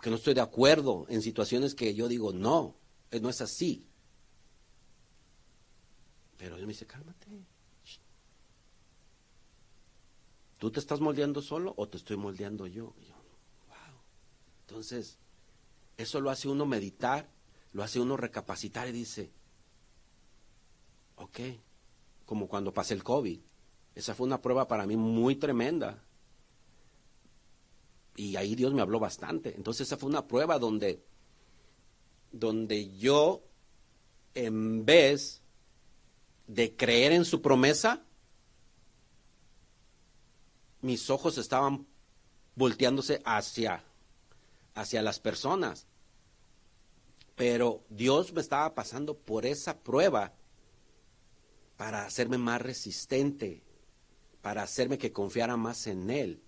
que 0.00 0.10
no 0.10 0.16
estoy 0.16 0.34
de 0.34 0.40
acuerdo 0.40 1.06
en 1.08 1.20
situaciones 1.20 1.74
que 1.74 1.94
yo 1.94 2.08
digo 2.08 2.32
no 2.32 2.80
no 3.18 3.28
es 3.28 3.40
así. 3.40 3.84
Pero 6.36 6.56
él 6.56 6.62
me 6.62 6.68
dice, 6.68 6.86
cálmate. 6.86 7.26
¿Tú 10.60 10.70
te 10.70 10.78
estás 10.78 11.00
moldeando 11.00 11.40
solo 11.40 11.72
o 11.78 11.88
te 11.88 11.96
estoy 11.96 12.18
moldeando 12.18 12.66
yo? 12.66 12.92
yo 13.08 13.14
wow. 13.66 13.96
Entonces, 14.66 15.16
eso 15.96 16.20
lo 16.20 16.28
hace 16.28 16.48
uno 16.48 16.66
meditar, 16.66 17.30
lo 17.72 17.82
hace 17.82 17.98
uno 17.98 18.18
recapacitar 18.18 18.86
y 18.86 18.92
dice, 18.92 19.32
ok, 21.16 21.40
como 22.26 22.46
cuando 22.46 22.74
pasé 22.74 22.92
el 22.92 23.02
COVID. 23.02 23.40
Esa 23.94 24.14
fue 24.14 24.26
una 24.26 24.42
prueba 24.42 24.68
para 24.68 24.86
mí 24.86 24.98
muy 24.98 25.36
tremenda. 25.36 26.04
Y 28.16 28.36
ahí 28.36 28.54
Dios 28.54 28.74
me 28.74 28.82
habló 28.82 29.00
bastante. 29.00 29.54
Entonces 29.56 29.86
esa 29.86 29.96
fue 29.96 30.10
una 30.10 30.28
prueba 30.28 30.58
donde 30.58 31.02
donde 32.32 32.94
yo, 32.98 33.42
en 34.34 34.84
vez 34.84 35.40
de 36.46 36.76
creer 36.76 37.12
en 37.12 37.24
su 37.24 37.40
promesa, 37.40 38.04
mis 40.82 41.10
ojos 41.10 41.38
estaban 41.38 41.86
volteándose 42.54 43.20
hacia, 43.24 43.84
hacia 44.74 45.02
las 45.02 45.20
personas. 45.20 45.86
Pero 47.36 47.84
Dios 47.88 48.32
me 48.32 48.40
estaba 48.40 48.74
pasando 48.74 49.16
por 49.16 49.46
esa 49.46 49.78
prueba 49.78 50.34
para 51.76 52.04
hacerme 52.04 52.36
más 52.36 52.60
resistente, 52.60 53.62
para 54.42 54.62
hacerme 54.62 54.98
que 54.98 55.12
confiara 55.12 55.56
más 55.56 55.86
en 55.86 56.10
Él 56.10 56.42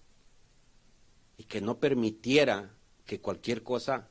y 1.39 1.45
que 1.45 1.61
no 1.61 1.79
permitiera 1.79 2.75
que 3.07 3.21
cualquier 3.21 3.63
cosa 3.63 4.09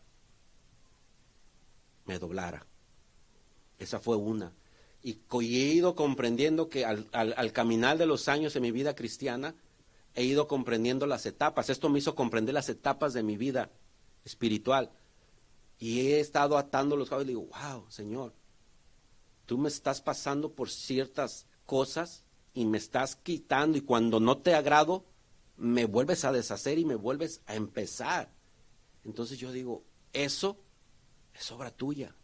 me 2.06 2.18
doblara. 2.18 2.66
Esa 3.78 4.00
fue 4.00 4.16
una. 4.16 4.54
Y, 5.04 5.20
he 5.32 5.74
ido 5.74 5.96
comprendiendo 5.96 6.70
que 6.70 6.86
al, 6.86 7.08
al, 7.12 7.52
caminar 7.54 7.98
de 7.98 8.06
los 8.06 8.28
años 8.28 8.56
en 8.56 8.62
mi 8.62 8.72
vida 8.72 8.96
cristiana, 8.96 9.56
he 10.16 10.24
ido 10.24 10.48
comprendiendo 10.48 11.06
las 11.06 11.26
etapas. 11.26 11.70
Esto 11.70 11.90
me 11.90 12.00
hizo 12.00 12.16
comprender 12.16 12.54
las 12.54 12.70
etapas 12.70 13.14
de 13.14 13.24
mi 13.24 13.38
vida 13.38 13.72
espiritual. 14.26 14.92
Y 15.80 16.02
he 16.02 16.20
estado 16.20 16.58
atando 16.58 16.96
los 16.96 17.10
cabos 17.10 17.26
y 17.26 17.30
digo, 17.30 17.48
wow, 17.48 17.90
Señor, 17.90 18.34
tú 19.46 19.58
me 19.58 19.70
estás 19.70 20.02
pasando 20.02 20.54
por 20.54 20.70
ciertas 20.70 21.48
cosas 21.66 22.24
y 22.54 22.66
me 22.66 22.78
estás 22.78 23.16
quitando 23.16 23.78
y 23.78 23.82
cuando 23.82 24.20
no 24.20 24.38
te 24.38 24.54
agrado, 24.54 25.06
me 25.58 25.86
vuelves 25.86 26.26
a 26.26 26.32
deshacer 26.32 26.78
y 26.78 26.86
me 26.86 26.96
vuelves 26.96 27.42
a 27.46 27.56
empezar. 27.56 28.32
Entonces 29.04 29.40
yo 29.40 29.52
digo, 29.52 29.84
eso 30.14 30.58
es 31.34 31.52
obra 31.52 31.72
tuya. 31.72 32.16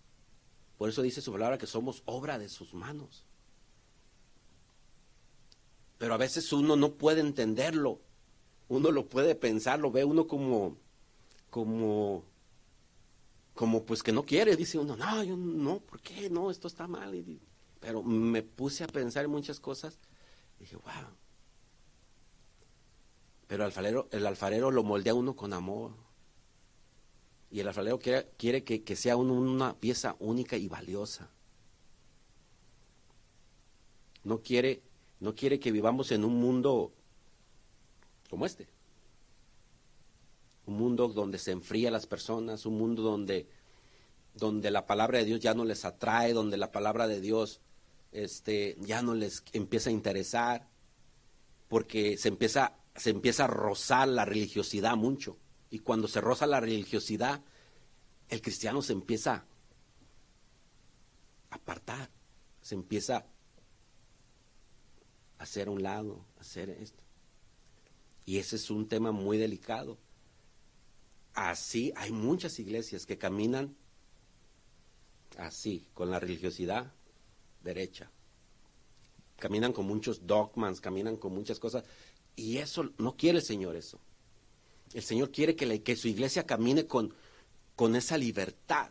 Por 0.77 0.89
eso 0.89 1.01
dice 1.01 1.21
su 1.21 1.31
palabra 1.31 1.57
que 1.57 1.67
somos 1.67 2.03
obra 2.05 2.37
de 2.37 2.49
sus 2.49 2.73
manos. 2.73 3.26
Pero 5.97 6.13
a 6.13 6.17
veces 6.17 6.51
uno 6.53 6.75
no 6.75 6.93
puede 6.93 7.21
entenderlo. 7.21 7.99
Uno 8.67 8.91
lo 8.91 9.07
puede 9.07 9.35
pensar, 9.35 9.79
lo 9.79 9.91
ve 9.91 10.03
uno 10.03 10.27
como, 10.27 10.77
como, 11.49 12.23
como 13.53 13.83
pues 13.83 14.03
que 14.03 14.11
no 14.11 14.23
quiere. 14.23 14.55
Dice 14.55 14.77
uno, 14.77 14.95
no, 14.95 15.23
yo 15.23 15.37
no, 15.37 15.79
¿por 15.79 16.01
qué? 16.01 16.29
No, 16.29 16.51
esto 16.51 16.67
está 16.67 16.87
mal. 16.87 17.23
Pero 17.79 18.03
me 18.03 18.43
puse 18.43 18.83
a 18.83 18.87
pensar 18.87 19.25
en 19.25 19.31
muchas 19.31 19.59
cosas. 19.59 19.99
Y 20.59 20.63
dije, 20.63 20.75
wow. 20.75 21.15
Pero 23.47 23.65
el 24.11 24.25
alfarero, 24.25 24.71
lo 24.71 24.83
moldea 24.83 25.13
uno 25.13 25.35
con 25.35 25.53
amor. 25.53 25.93
Y 27.49 27.61
el 27.61 27.67
alfarero 27.69 27.97
quiere, 27.97 28.29
quiere 28.37 28.63
que, 28.63 28.95
sea 28.97 29.15
una 29.15 29.79
pieza 29.79 30.17
única 30.19 30.57
y 30.57 30.67
valiosa. 30.67 31.29
No 34.25 34.41
quiere, 34.41 34.83
no 35.19 35.35
quiere 35.35 35.59
que 35.59 35.71
vivamos 35.71 36.11
en 36.11 36.23
un 36.23 36.35
mundo 36.35 36.93
como 38.29 38.45
este. 38.45 38.67
Un 40.65 40.77
mundo 40.77 41.07
donde 41.07 41.39
se 41.39 41.51
enfría 41.51 41.91
las 41.91 42.05
personas, 42.05 42.65
un 42.65 42.77
mundo 42.77 43.01
donde, 43.01 43.47
donde 44.33 44.69
la 44.69 44.85
palabra 44.85 45.19
de 45.19 45.25
Dios 45.25 45.39
ya 45.39 45.53
no 45.53 45.65
les 45.65 45.85
atrae, 45.85 46.33
donde 46.33 46.57
la 46.57 46.71
palabra 46.71 47.07
de 47.07 47.21
Dios 47.21 47.61
este, 48.11 48.75
ya 48.79 49.01
no 49.01 49.15
les 49.15 49.43
empieza 49.53 49.89
a 49.89 49.93
interesar, 49.93 50.67
porque 51.67 52.17
se 52.17 52.27
empieza, 52.27 52.77
se 52.95 53.11
empieza 53.11 53.45
a 53.45 53.47
rozar 53.47 54.07
la 54.07 54.25
religiosidad 54.25 54.95
mucho. 54.95 55.37
Y 55.69 55.79
cuando 55.79 56.07
se 56.07 56.21
roza 56.21 56.45
la 56.47 56.59
religiosidad, 56.59 57.41
el 58.29 58.41
cristiano 58.41 58.81
se 58.81 58.93
empieza 58.93 59.45
a 61.49 61.55
apartar, 61.55 62.09
se 62.61 62.75
empieza 62.75 63.25
hacer 65.37 65.67
a 65.67 65.71
un 65.71 65.83
lado, 65.83 66.25
hacer 66.39 66.69
esto. 66.69 67.03
Y 68.25 68.37
ese 68.37 68.57
es 68.57 68.69
un 68.69 68.87
tema 68.87 69.11
muy 69.11 69.37
delicado. 69.37 69.97
Así 71.33 71.93
hay 71.95 72.11
muchas 72.11 72.59
iglesias 72.59 73.05
que 73.05 73.17
caminan 73.17 73.75
así, 75.37 75.85
con 75.93 76.09
la 76.09 76.19
religiosidad 76.19 76.91
derecha. 77.63 78.09
Caminan 79.37 79.71
con 79.71 79.85
muchos 79.85 80.25
dogmas, 80.25 80.81
caminan 80.81 81.15
con 81.17 81.33
muchas 81.33 81.59
cosas. 81.59 81.83
Y 82.35 82.57
eso 82.57 82.91
no 82.97 83.15
quiere 83.15 83.39
el 83.39 83.43
Señor 83.43 83.75
eso. 83.75 83.99
El 84.93 85.03
Señor 85.03 85.31
quiere 85.31 85.55
que, 85.55 85.83
que 85.83 85.95
su 85.95 86.07
iglesia 86.07 86.45
camine 86.45 86.87
con, 86.87 87.13
con 87.75 87.95
esa 87.95 88.17
libertad, 88.17 88.89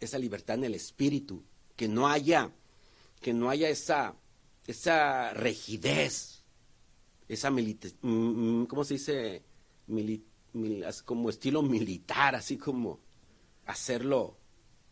esa 0.00 0.18
libertad 0.18 0.56
en 0.56 0.64
el 0.64 0.74
espíritu, 0.74 1.42
que 1.76 1.88
no 1.88 2.08
haya, 2.08 2.50
que 3.20 3.32
no 3.32 3.50
haya 3.50 3.68
esa, 3.68 4.14
esa 4.66 5.32
rigidez, 5.34 6.42
esa 7.28 7.50
militar, 7.50 7.92
mm, 8.02 8.62
mm, 8.62 8.66
¿cómo 8.66 8.84
se 8.84 8.94
dice? 8.94 9.42
como 11.04 11.30
estilo 11.30 11.62
militar, 11.62 12.34
así 12.34 12.56
como 12.56 13.00
hacerlo 13.66 14.38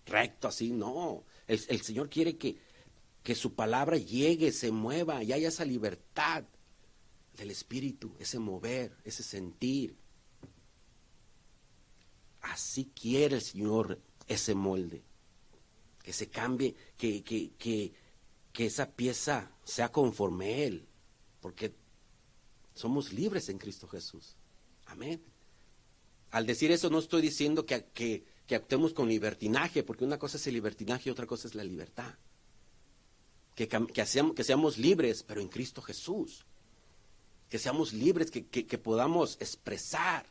recto, 0.07 0.49
así, 0.49 0.71
no. 0.71 1.25
El, 1.47 1.83
Señor 1.83 2.09
quiere 2.09 2.37
que, 2.37 2.59
que 3.23 3.35
su 3.35 3.55
palabra 3.55 3.97
llegue, 3.97 4.53
se 4.53 4.71
mueva 4.71 5.23
y 5.23 5.33
haya 5.33 5.49
esa 5.49 5.65
libertad 5.65 6.45
del 7.37 7.51
espíritu, 7.51 8.15
ese 8.19 8.39
mover, 8.39 8.97
ese 9.05 9.23
sentir. 9.23 9.97
Así 12.41 12.93
quiere 12.95 13.37
el 13.37 13.43
Señor 13.43 14.01
ese 14.29 14.55
molde. 14.55 15.03
Que 16.03 16.13
se 16.13 16.29
cambie, 16.29 16.75
que, 16.97 17.25
que, 17.25 17.93
que 18.55 18.65
esa 18.65 18.93
pieza 18.93 19.51
sea 19.65 19.93
conforme 19.93 20.47
a 20.47 20.57
Él. 20.65 20.89
Porque 21.43 21.75
somos 22.73 23.13
libres 23.13 23.51
en 23.51 23.59
Cristo 23.59 23.87
Jesús. 23.87 24.37
Amén. 24.87 25.23
Al 26.31 26.47
decir 26.47 26.73
eso 26.73 26.89
no 26.89 26.99
estoy 26.99 27.21
diciendo 27.21 27.67
que, 27.67 27.85
que, 27.93 28.25
que 28.47 28.55
actuemos 28.55 28.95
con 28.95 29.11
libertinaje, 29.11 29.83
porque 29.83 30.07
una 30.07 30.19
cosa 30.19 30.39
es 30.39 30.47
el 30.47 30.55
libertinaje 30.55 31.11
y 31.11 31.13
otra 31.13 31.27
cosa 31.27 31.47
es 31.47 31.55
la 31.55 31.65
libertad. 31.65 32.15
Que, 33.55 33.69
que, 33.69 34.07
seamos, 34.07 34.35
que 34.35 34.43
seamos 34.43 34.79
libres, 34.79 35.23
pero 35.23 35.43
en 35.43 35.49
Cristo 35.49 35.83
Jesús 35.83 36.47
que 37.55 37.61
seamos 37.61 37.93
libres, 37.93 38.33
que, 38.33 38.79
podamos 38.79 39.37
expresar 39.41 40.27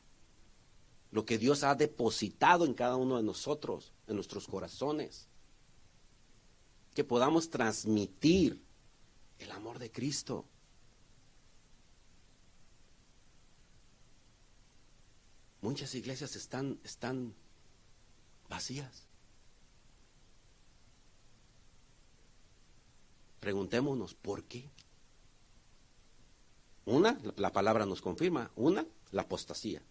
lo 1.12 1.26
que 1.26 1.38
Dios 1.38 1.64
ha 1.64 1.74
depositado 1.74 2.66
en 2.66 2.74
cada 2.74 2.98
uno 2.98 3.16
de 3.16 3.24
nosotros, 3.24 3.94
en 4.08 4.16
nuestros 4.16 4.46
corazones. 4.46 5.30
Que 6.94 7.04
podamos 7.04 7.50
transmitir 7.50 8.62
el 9.40 9.52
amor 9.52 9.80
de 9.80 9.92
Cristo. 9.92 10.46
Muchas 15.62 15.96
iglesias 15.96 16.36
están, 16.36 16.80
están 16.84 17.34
vacías. 18.50 19.08
Preguntémonos, 23.40 24.14
¿por 24.14 24.44
qué? 24.44 24.70
Una, 26.86 27.18
la 27.38 27.52
palabra 27.52 27.86
nos 27.86 28.02
confirma, 28.02 28.52
una, 28.56 28.86
la 29.12 29.24
apostasía. 29.24 29.82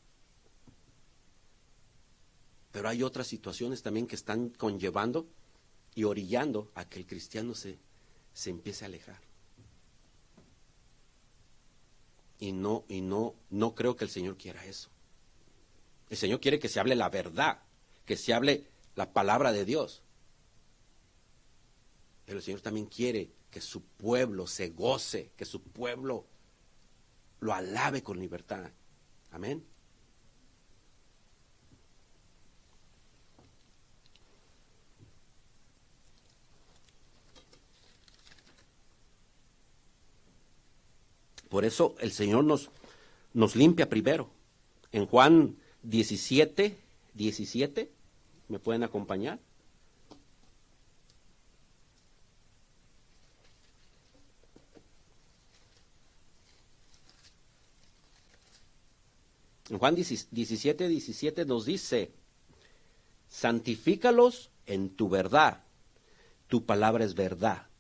Pero 2.71 2.88
hay 2.88 3.03
otras 3.03 3.27
situaciones 3.27 3.83
también 3.83 4.07
que 4.07 4.15
están 4.15 4.51
conllevando 4.51 5.27
y 5.94 6.05
orillando 6.05 6.70
a 6.74 6.88
que 6.88 6.98
el 6.98 7.07
cristiano 7.07 7.55
se, 7.55 7.78
se 8.33 8.50
empiece 8.50 8.85
a 8.85 8.88
alejar. 8.88 9.20
Y 12.38 12.52
no, 12.52 12.85
y 12.88 13.00
no, 13.00 13.35
no 13.50 13.74
creo 13.74 13.96
que 13.96 14.05
el 14.05 14.11
Señor 14.11 14.37
quiera 14.37 14.64
eso. 14.64 14.88
El 16.11 16.16
Señor 16.16 16.40
quiere 16.40 16.59
que 16.59 16.68
se 16.68 16.81
hable 16.81 16.94
la 16.94 17.09
verdad, 17.09 17.62
que 18.05 18.16
se 18.16 18.35
hable 18.35 18.66
la 18.96 19.12
palabra 19.12 19.52
de 19.52 19.64
Dios. 19.64 20.02
Pero 22.26 22.38
el 22.38 22.44
Señor 22.44 22.61
también 22.61 22.87
quiere 22.87 23.31
que 23.50 23.61
su 23.61 23.83
pueblo 23.83 24.46
se 24.46 24.70
goce, 24.70 25.33
que 25.37 25.44
su 25.44 25.62
pueblo 25.62 26.26
lo 27.40 27.52
alabe 27.55 28.02
con 28.02 28.18
libertad. 28.18 28.70
Amén. 29.31 29.64
Por 41.53 41.67
eso 41.67 41.95
el 41.99 42.12
Señor 42.12 42.45
nos, 42.45 42.71
nos 43.35 43.57
limpia 43.57 43.91
primero. 43.91 44.31
En 44.91 45.05
Juan 45.05 45.57
17, 45.83 46.79
17, 47.12 47.91
¿me 48.49 48.59
pueden 48.59 48.85
acompañar? 48.85 49.38
En 59.69 59.77
Juan 59.77 59.95
17, 59.95 60.88
17 60.88 61.45
nos 61.45 61.67
dice, 61.67 62.12
santifícalos 63.29 64.48
en 64.65 64.88
tu 64.88 65.11
verdad, 65.11 65.65
tu 66.48 66.65
palabra 66.65 67.05
es 67.05 67.15
verdad. 67.15 67.71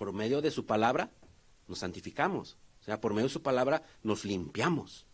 Por 0.00 0.14
medio 0.14 0.40
de 0.40 0.50
su 0.50 0.64
palabra 0.64 1.10
nos 1.68 1.80
santificamos, 1.80 2.56
o 2.80 2.84
sea, 2.84 3.02
por 3.02 3.12
medio 3.12 3.28
de 3.28 3.34
su 3.34 3.42
palabra 3.42 3.82
nos 4.02 4.24
limpiamos. 4.24 5.04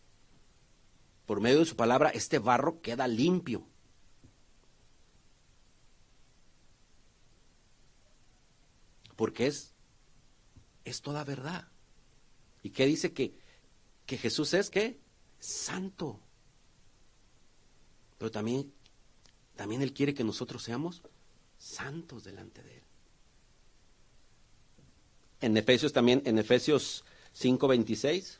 Por 1.25 1.41
medio 1.41 1.59
de 1.59 1.65
su 1.65 1.75
palabra 1.75 2.09
este 2.11 2.39
barro 2.39 2.79
queda 2.81 3.05
limpio. 3.05 3.67
Porque 9.17 9.47
es, 9.47 9.73
es 10.85 11.01
toda 11.01 11.25
verdad. 11.25 11.67
¿Y 12.63 12.69
qué 12.69 12.85
dice 12.85 13.11
que, 13.11 13.37
que 14.05 14.17
Jesús 14.17 14.53
es 14.53 14.69
qué? 14.69 15.01
Santo. 15.37 16.21
Pero 18.17 18.31
también, 18.31 18.73
también 19.57 19.81
Él 19.81 19.93
quiere 19.93 20.13
que 20.13 20.23
nosotros 20.23 20.63
seamos 20.63 21.01
santos 21.57 22.23
delante 22.23 22.63
de 22.63 22.77
Él 22.77 22.86
en 25.41 25.57
Efesios 25.57 25.93
también, 25.93 26.21
en 26.25 26.37
Efesios 26.39 27.03
5:26. 27.33 28.39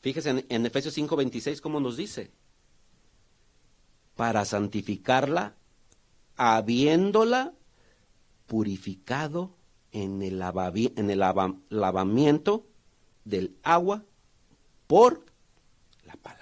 Fíjese 0.00 0.30
en, 0.30 0.46
en 0.48 0.66
Efesios 0.66 0.96
5:26 0.96 1.60
cómo 1.60 1.80
nos 1.80 1.96
dice, 1.96 2.30
para 4.16 4.44
santificarla, 4.44 5.54
habiéndola 6.36 7.52
purificado 8.46 9.54
en 9.92 10.22
el, 10.22 10.38
lavamiento 11.70 12.66
del 13.24 13.56
agua 13.62 14.04
por 14.86 15.24
la 16.04 16.14
palabra. 16.16 16.41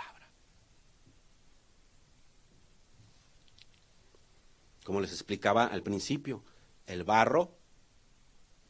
Como 4.90 5.02
les 5.02 5.12
explicaba 5.12 5.66
al 5.66 5.84
principio, 5.84 6.42
el 6.84 7.04
barro 7.04 7.56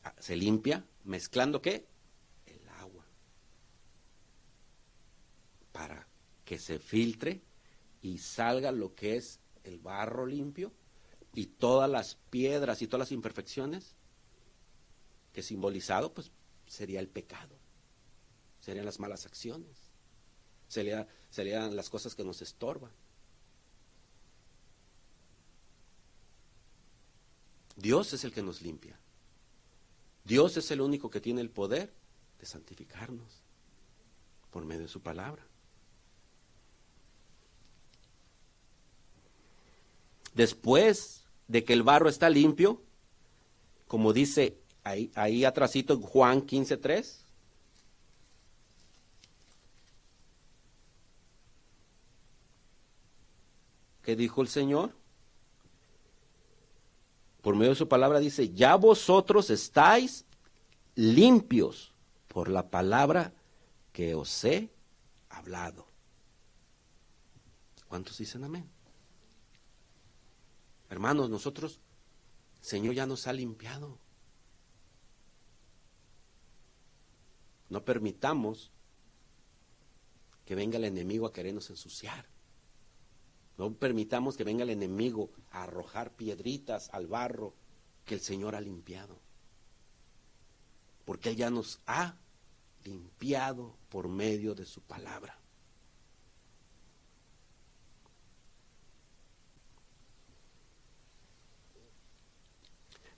ah, 0.04 0.14
se 0.18 0.36
limpia 0.36 0.84
mezclando 1.04 1.62
qué? 1.62 1.86
El 2.44 2.68
agua. 2.68 3.06
Para 5.72 6.06
que 6.44 6.58
se 6.58 6.78
filtre 6.78 7.40
y 8.02 8.18
salga 8.18 8.70
lo 8.70 8.94
que 8.94 9.16
es 9.16 9.40
el 9.64 9.78
barro 9.78 10.26
limpio 10.26 10.74
y 11.32 11.46
todas 11.46 11.88
las 11.88 12.16
piedras 12.28 12.82
y 12.82 12.86
todas 12.86 13.08
las 13.08 13.12
imperfecciones 13.12 13.96
que 15.32 15.42
simbolizado 15.42 16.12
pues 16.12 16.32
sería 16.66 17.00
el 17.00 17.08
pecado, 17.08 17.56
serían 18.60 18.84
las 18.84 19.00
malas 19.00 19.24
acciones, 19.24 19.90
sería, 20.68 21.08
serían 21.30 21.76
las 21.76 21.88
cosas 21.88 22.14
que 22.14 22.24
nos 22.24 22.42
estorban. 22.42 22.92
Dios 27.80 28.12
es 28.12 28.24
el 28.24 28.32
que 28.32 28.42
nos 28.42 28.60
limpia. 28.60 28.98
Dios 30.24 30.56
es 30.56 30.70
el 30.70 30.80
único 30.80 31.10
que 31.10 31.20
tiene 31.20 31.40
el 31.40 31.50
poder 31.50 31.92
de 32.38 32.46
santificarnos 32.46 33.42
por 34.50 34.64
medio 34.64 34.82
de 34.82 34.88
su 34.88 35.00
palabra. 35.00 35.42
Después 40.34 41.24
de 41.48 41.64
que 41.64 41.72
el 41.72 41.82
barro 41.82 42.08
está 42.08 42.28
limpio, 42.28 42.82
como 43.88 44.12
dice 44.12 44.58
ahí, 44.84 45.10
ahí 45.14 45.44
en 45.94 46.02
Juan 46.02 46.46
15.3, 46.46 47.16
¿qué 54.02 54.16
dijo 54.16 54.42
el 54.42 54.48
Señor? 54.48 54.99
Por 57.43 57.55
medio 57.57 57.70
de 57.70 57.76
su 57.76 57.88
palabra 57.88 58.18
dice, 58.18 58.51
ya 58.51 58.76
vosotros 58.76 59.51
estáis 59.51 60.24
limpios 60.95 61.93
por 62.28 62.49
la 62.49 62.70
palabra 62.70 63.32
que 63.93 64.14
os 64.14 64.45
he 64.45 64.70
hablado. 65.28 65.86
¿Cuántos 67.88 68.18
dicen 68.18 68.45
amén? 68.45 68.68
Hermanos, 70.91 71.30
nosotros, 71.30 71.80
Señor 72.61 72.95
ya 72.95 73.07
nos 73.07 73.26
ha 73.26 73.32
limpiado. 73.32 73.99
No 77.68 77.84
permitamos 77.84 78.70
que 80.45 80.57
venga 80.57 80.78
el 80.78 80.84
enemigo 80.84 81.26
a 81.26 81.32
querernos 81.32 81.70
ensuciar. 81.70 82.26
No 83.61 83.74
permitamos 83.74 84.38
que 84.38 84.44
venga 84.44 84.62
el 84.62 84.70
enemigo 84.70 85.28
a 85.50 85.64
arrojar 85.64 86.12
piedritas 86.12 86.88
al 86.94 87.06
barro 87.06 87.52
que 88.06 88.14
el 88.14 88.22
Señor 88.22 88.54
ha 88.54 88.61
limpiado. 88.62 89.18
Porque 91.04 91.28
Él 91.28 91.36
ya 91.36 91.50
nos 91.50 91.78
ha 91.86 92.14
limpiado 92.84 93.76
por 93.90 94.08
medio 94.08 94.54
de 94.54 94.64
su 94.64 94.80
palabra. 94.80 95.38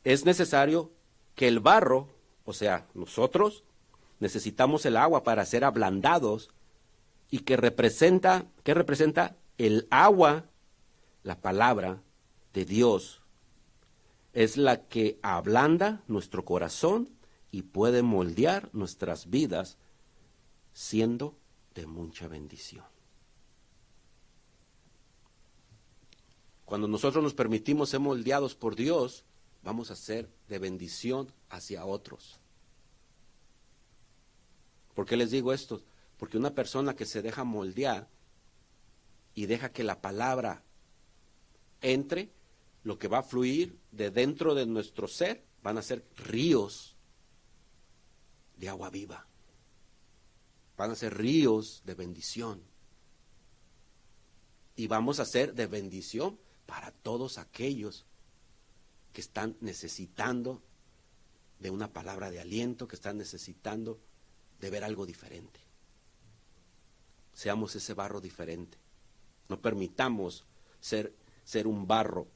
Es 0.03 0.24
necesario 0.24 0.90
que 1.36 1.47
el 1.47 1.61
barro, 1.61 2.09
o 2.45 2.53
sea, 2.53 2.88
nosotros, 2.95 3.62
necesitamos 4.18 4.84
el 4.86 4.97
agua 4.97 5.22
para 5.22 5.47
ser 5.47 5.62
ablandados 5.64 6.51
y 7.30 7.45
que 7.45 7.57
representa, 7.57 8.47
que 8.64 8.74
representa 8.74 9.36
el 9.59 9.86
agua, 9.90 10.46
la 11.22 11.40
palabra 11.40 12.03
de 12.53 12.64
Dios, 12.64 13.20
es 14.32 14.57
la 14.57 14.86
que 14.86 15.18
ablanda 15.22 16.03
nuestro 16.09 16.44
corazón 16.44 17.11
y 17.50 17.62
puede 17.62 18.03
moldear 18.03 18.70
nuestras 18.72 19.28
vidas 19.28 19.76
siendo 20.72 21.36
de 21.74 21.86
mucha 21.86 22.28
bendición. 22.28 22.84
Cuando 26.64 26.88
nosotros 26.88 27.22
nos 27.22 27.34
permitimos 27.34 27.90
ser 27.90 28.00
moldeados 28.00 28.55
por 28.55 28.74
Dios, 28.74 29.24
vamos 29.62 29.90
a 29.90 29.96
ser 29.96 30.30
de 30.48 30.59
bendición 30.59 31.30
hacia 31.50 31.84
otros. 31.84 32.40
¿Por 34.94 35.05
qué 35.07 35.16
les 35.16 35.30
digo 35.30 35.53
esto? 35.53 35.82
Porque 36.16 36.38
una 36.38 36.55
persona 36.55 36.96
que 36.96 37.05
se 37.05 37.20
deja 37.20 37.44
moldear 37.44 38.09
y 39.35 39.47
deja 39.47 39.72
que 39.72 39.85
la 39.85 40.01
palabra 40.01 40.62
entre, 41.80 42.30
lo 42.85 42.99
que 42.99 43.09
va 43.09 43.18
a 43.18 43.22
fluir 43.22 43.78
de 43.91 44.11
dentro 44.11 44.55
de 44.55 44.66
nuestro 44.66 45.09
ser 45.09 45.45
van 45.62 45.78
a 45.78 45.83
ser 45.83 46.05
ríos 46.16 46.97
de 48.57 48.68
agua 48.68 48.91
viva. 48.91 49.26
Van 50.76 50.91
a 50.91 50.95
ser 50.95 51.16
ríos 51.16 51.83
de 51.85 51.95
bendición. 51.95 52.62
Y 54.74 54.87
vamos 54.87 55.20
a 55.20 55.24
ser 55.24 55.55
de 55.55 55.66
bendición 55.66 56.39
para 56.66 56.91
todos 56.91 57.39
aquellos 57.39 58.05
que 59.12 59.20
están 59.20 59.57
necesitando 59.61 60.62
de 61.61 61.70
una 61.70 61.93
palabra 61.93 62.30
de 62.30 62.41
aliento, 62.41 62.89
que 62.89 62.97
están 62.97 63.18
necesitando 63.18 64.01
de 64.61 64.70
ver 64.70 64.83
algo 64.83 65.07
diferente. 65.07 65.61
Seamos 67.35 67.76
ese 67.76 67.95
barro 67.95 68.20
diferente. 68.20 68.78
No 69.49 69.61
permitamos 69.61 70.45
ser, 70.80 71.12
ser 71.45 71.66
un 71.66 71.86
barro, 71.86 72.26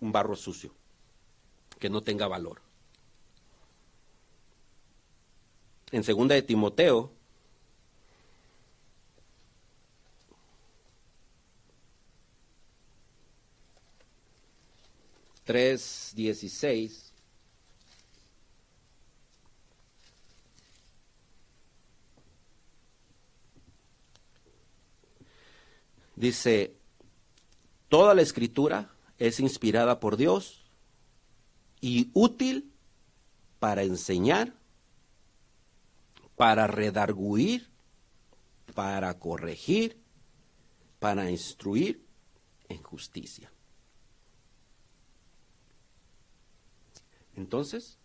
un 0.00 0.12
barro 0.12 0.36
sucio, 0.36 0.72
que 1.78 1.90
no 1.90 2.02
tenga 2.02 2.26
valor. 2.26 2.62
En 5.90 6.04
segunda 6.04 6.34
de 6.34 6.42
Timoteo, 6.42 7.10
tres 15.44 16.12
dieciséis 16.14 17.07
Dice, 26.18 26.74
toda 27.88 28.12
la 28.12 28.22
escritura 28.22 28.90
es 29.18 29.38
inspirada 29.38 30.00
por 30.00 30.16
Dios 30.16 30.64
y 31.80 32.10
útil 32.12 32.72
para 33.60 33.84
enseñar, 33.84 34.52
para 36.34 36.66
redarguir, 36.66 37.68
para 38.74 39.16
corregir, 39.20 39.96
para 40.98 41.30
instruir 41.30 42.04
en 42.68 42.82
justicia. 42.82 43.52
Entonces, 47.36 47.96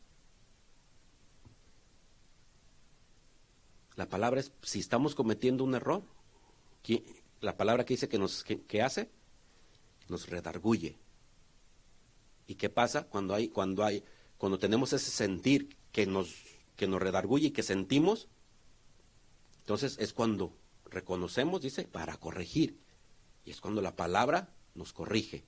la 3.95 4.07
palabra 4.07 4.39
es, 4.39 4.51
si 4.61 4.79
estamos 4.79 5.15
cometiendo 5.15 5.63
un 5.63 5.73
error, 5.73 6.03
la 7.43 7.57
palabra 7.57 7.83
que 7.85 7.93
dice 7.93 8.07
que 8.07 8.17
nos 8.17 8.43
que, 8.43 8.81
hace, 8.81 9.09
nos 10.07 10.27
redarguye. 10.29 10.97
¿Y 12.47 12.55
qué 12.55 12.69
pasa 12.69 13.03
cuando 13.03 13.35
hay, 13.35 13.49
cuando 13.49 13.83
hay, 13.83 14.03
cuando 14.37 14.57
tenemos 14.59 14.93
ese 14.93 15.11
sentir 15.11 15.77
que 15.91 16.05
nos, 16.05 16.33
que 16.77 16.87
nos 16.87 17.01
redarguye 17.01 17.47
y 17.47 17.51
que 17.51 17.63
sentimos? 17.63 18.29
Entonces 19.59 19.97
es 19.99 20.13
cuando 20.13 20.53
reconocemos, 20.85 21.61
dice, 21.61 21.83
para 21.83 22.17
corregir. 22.17 22.79
Y 23.45 23.51
es 23.51 23.59
cuando 23.59 23.81
la 23.81 23.95
palabra 23.95 24.53
nos 24.73 24.93
corrige, 24.93 25.43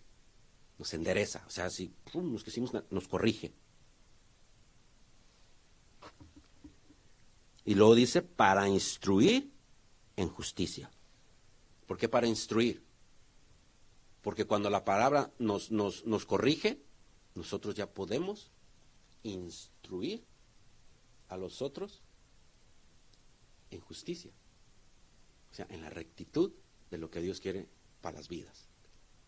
nos 0.77 0.93
endereza. 0.93 1.43
O 1.47 1.49
sea, 1.49 1.69
si 1.69 1.93
nos 2.13 2.43
quisimos, 2.43 2.71
nos 2.89 3.07
corrige. 3.07 3.53
Y 7.63 7.73
luego 7.75 7.95
dice, 7.95 8.21
para 8.21 8.67
instruir 8.67 9.51
en 10.17 10.29
justicia. 10.29 10.91
¿Por 11.85 11.97
qué 11.97 12.09
para 12.09 12.27
instruir? 12.27 12.83
Porque 14.21 14.45
cuando 14.45 14.69
la 14.69 14.83
palabra 14.83 15.31
nos, 15.37 15.71
nos, 15.71 16.05
nos 16.05 16.25
corrige, 16.25 16.81
nosotros 17.35 17.75
ya 17.75 17.91
podemos 17.91 18.51
instruir 19.23 20.23
a 21.29 21.37
los 21.37 21.61
otros 21.61 22.01
en 23.71 23.79
justicia. 23.81 24.31
O 25.51 25.53
sea, 25.53 25.67
en 25.69 25.81
la 25.81 25.89
rectitud 25.89 26.51
de 26.89 26.97
lo 26.97 27.09
que 27.09 27.21
Dios 27.21 27.39
quiere 27.39 27.67
para 28.01 28.17
las 28.17 28.27
vidas. 28.27 28.67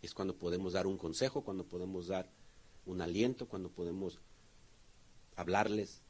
Es 0.02 0.14
cuando 0.14 0.38
podemos 0.38 0.74
dar 0.74 0.88
un 0.88 0.98
consejo, 0.98 1.44
cuando 1.44 1.66
podemos 1.66 2.08
dar 2.08 2.32
un 2.86 3.02
aliento, 3.02 3.48
cuando 3.48 3.70
podemos 3.70 4.20
hablarles 5.36 6.02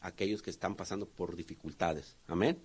a 0.00 0.08
aquellos 0.08 0.42
que 0.42 0.50
están 0.50 0.76
pasando 0.76 1.08
por 1.08 1.36
dificultades. 1.36 2.16
Amén. 2.26 2.62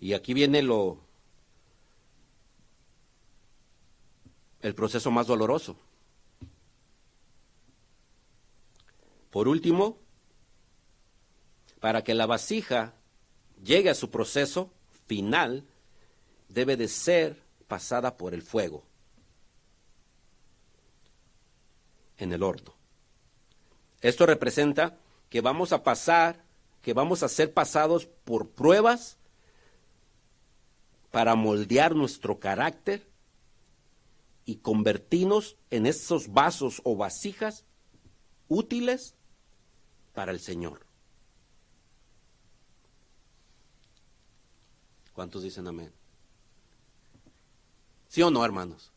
Y 0.00 0.12
aquí 0.12 0.34
viene 0.34 0.62
lo 0.62 0.98
el 4.62 4.74
proceso 4.74 5.10
más 5.10 5.26
doloroso. 5.26 5.76
Por 9.30 9.48
último, 9.48 9.98
para 11.80 12.02
que 12.02 12.14
la 12.14 12.26
vasija 12.26 12.94
llegue 13.62 13.90
a 13.90 13.94
su 13.94 14.10
proceso 14.10 14.70
final, 15.06 15.64
debe 16.48 16.76
de 16.76 16.88
ser 16.88 17.42
pasada 17.68 18.16
por 18.16 18.34
el 18.34 18.42
fuego 18.42 18.82
en 22.18 22.32
el 22.32 22.42
horno. 22.42 22.74
Esto 24.00 24.26
representa 24.26 24.98
que 25.30 25.40
vamos 25.40 25.72
a 25.72 25.82
pasar, 25.82 26.42
que 26.82 26.92
vamos 26.92 27.22
a 27.22 27.28
ser 27.28 27.52
pasados 27.52 28.06
por 28.06 28.48
pruebas 28.48 29.16
para 31.10 31.34
moldear 31.34 31.94
nuestro 31.94 32.38
carácter 32.38 33.08
y 34.44 34.56
convertirnos 34.56 35.56
en 35.70 35.86
esos 35.86 36.32
vasos 36.32 36.80
o 36.84 36.96
vasijas 36.96 37.64
útiles 38.48 39.14
para 40.14 40.32
el 40.32 40.40
Señor. 40.40 40.86
¿Cuántos 45.12 45.42
dicen 45.42 45.66
amén? 45.66 45.90
¿Sí 48.08 48.22
o 48.22 48.30
no, 48.30 48.44
hermanos? 48.44 48.92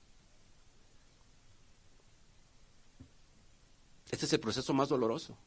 Este 4.11 4.25
es 4.25 4.33
el 4.33 4.41
proceso 4.41 4.73
más 4.73 4.89
doloroso. 4.89 5.37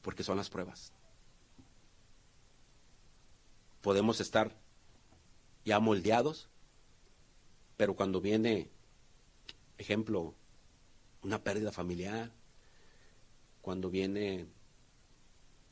Porque 0.00 0.22
son 0.22 0.38
las 0.38 0.48
pruebas. 0.48 0.93
Podemos 3.84 4.18
estar 4.22 4.50
ya 5.66 5.78
moldeados, 5.78 6.48
pero 7.76 7.94
cuando 7.94 8.22
viene, 8.22 8.70
ejemplo, 9.76 10.34
una 11.22 11.44
pérdida 11.44 11.70
familiar, 11.70 12.32
cuando 13.60 13.90
viene 13.90 14.46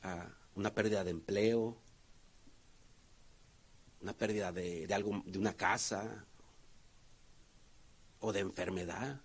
ah, 0.03 0.29
una 0.55 0.75
pérdida 0.75 1.05
de 1.05 1.11
empleo, 1.13 1.79
una 4.03 4.13
pérdida 4.13 4.53
de, 4.53 4.87
de 4.87 4.93
algo, 4.93 5.23
de 5.25 5.39
una 5.39 5.55
casa 5.55 6.27
o 8.21 8.31
de 8.31 8.41
enfermedad. 8.41 9.23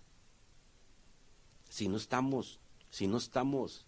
Si 1.68 1.88
no 1.88 1.98
estamos, 1.98 2.58
si 2.88 3.06
no 3.06 3.18
estamos 3.18 3.84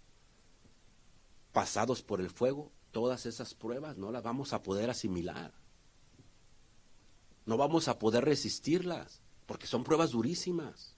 pasados 1.55 2.03
por 2.03 2.21
el 2.21 2.29
fuego, 2.29 2.71
todas 2.93 3.27
esas 3.27 3.55
pruebas 3.55 3.97
no 3.97 4.11
las 4.11 4.23
vamos 4.23 4.53
a 4.53 4.63
poder 4.63 4.91
asimilar. 4.91 5.53
No 7.47 7.57
vamos 7.57 7.89
a 7.89 7.99
poder 7.99 8.25
resistirlas, 8.25 9.21
porque 9.47 9.67
son 9.67 9.85
pruebas 9.85 10.11
durísimas. 10.11 10.95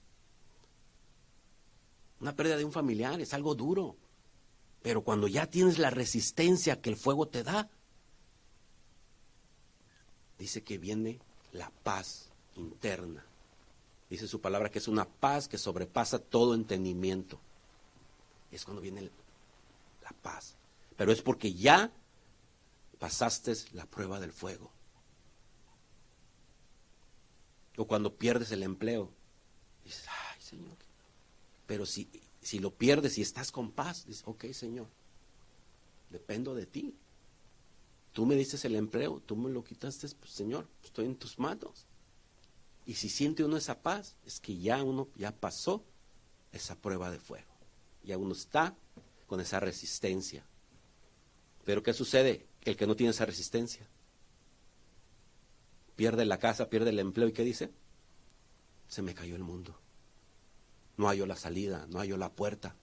Una 2.20 2.34
pérdida 2.36 2.56
de 2.56 2.64
un 2.64 2.72
familiar 2.72 3.20
es 3.20 3.34
algo 3.34 3.54
duro, 3.54 3.96
pero 4.82 5.02
cuando 5.02 5.28
ya 5.28 5.46
tienes 5.46 5.78
la 5.78 5.90
resistencia 5.90 6.80
que 6.80 6.90
el 6.90 6.96
fuego 6.96 7.26
te 7.28 7.42
da, 7.42 7.70
dice 10.38 10.62
que 10.62 10.78
viene 10.78 11.20
la 11.52 11.70
paz 11.82 12.28
interna. 12.56 13.24
Dice 14.10 14.28
su 14.28 14.40
palabra 14.40 14.70
que 14.70 14.78
es 14.78 14.88
una 14.88 15.08
paz 15.08 15.48
que 15.48 15.56
sobrepasa 15.56 16.18
todo 16.18 16.54
entendimiento. 16.54 17.40
Es 18.50 18.64
cuando 18.64 18.82
viene 18.82 19.10
la 20.02 20.10
paz. 20.22 20.56
Pero 21.02 21.10
es 21.10 21.20
porque 21.20 21.52
ya 21.52 21.92
pasaste 23.00 23.52
la 23.72 23.86
prueba 23.86 24.20
del 24.20 24.30
fuego. 24.30 24.70
O 27.76 27.88
cuando 27.88 28.14
pierdes 28.16 28.52
el 28.52 28.62
empleo, 28.62 29.12
dices, 29.82 30.06
ay 30.06 30.40
Señor. 30.40 30.76
Pero 31.66 31.86
si, 31.86 32.08
si 32.40 32.60
lo 32.60 32.72
pierdes 32.72 33.18
y 33.18 33.22
estás 33.22 33.50
con 33.50 33.72
paz, 33.72 34.06
dices, 34.06 34.22
ok 34.26 34.44
Señor, 34.52 34.86
dependo 36.10 36.54
de 36.54 36.66
ti. 36.66 36.94
Tú 38.12 38.24
me 38.24 38.36
dices 38.36 38.64
el 38.64 38.76
empleo, 38.76 39.20
tú 39.26 39.34
me 39.34 39.50
lo 39.50 39.64
quitaste, 39.64 40.06
pues 40.20 40.30
Señor, 40.30 40.68
estoy 40.84 41.06
en 41.06 41.16
tus 41.16 41.36
manos. 41.36 41.84
Y 42.86 42.94
si 42.94 43.08
siente 43.08 43.42
uno 43.42 43.56
esa 43.56 43.82
paz, 43.82 44.14
es 44.24 44.38
que 44.38 44.56
ya 44.56 44.84
uno 44.84 45.08
ya 45.16 45.34
pasó 45.34 45.82
esa 46.52 46.76
prueba 46.76 47.10
de 47.10 47.18
fuego. 47.18 47.50
Ya 48.04 48.16
uno 48.18 48.34
está 48.34 48.76
con 49.26 49.40
esa 49.40 49.58
resistencia. 49.58 50.46
Pero 51.64 51.82
¿qué 51.82 51.92
sucede? 51.92 52.46
El 52.62 52.76
que 52.76 52.86
no 52.86 52.96
tiene 52.96 53.10
esa 53.10 53.26
resistencia. 53.26 53.86
Pierde 55.96 56.24
la 56.24 56.38
casa, 56.38 56.68
pierde 56.68 56.90
el 56.90 56.98
empleo 56.98 57.28
y 57.28 57.32
¿qué 57.32 57.44
dice? 57.44 57.70
Se 58.88 59.02
me 59.02 59.14
cayó 59.14 59.36
el 59.36 59.44
mundo. 59.44 59.78
No 60.96 61.08
hallo 61.08 61.26
la 61.26 61.36
salida, 61.36 61.86
no 61.88 61.98
hallo 61.98 62.16
la 62.16 62.32
puerta. 62.32 62.76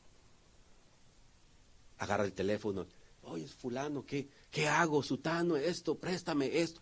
Agarra 1.98 2.24
el 2.24 2.34
teléfono, 2.34 2.88
oye, 3.24 3.48
fulano, 3.48 4.06
¿qué, 4.06 4.30
¿qué 4.50 4.68
hago? 4.68 5.04
Sutano, 5.04 5.58
esto, 5.58 5.96
préstame 5.96 6.60
esto. 6.60 6.82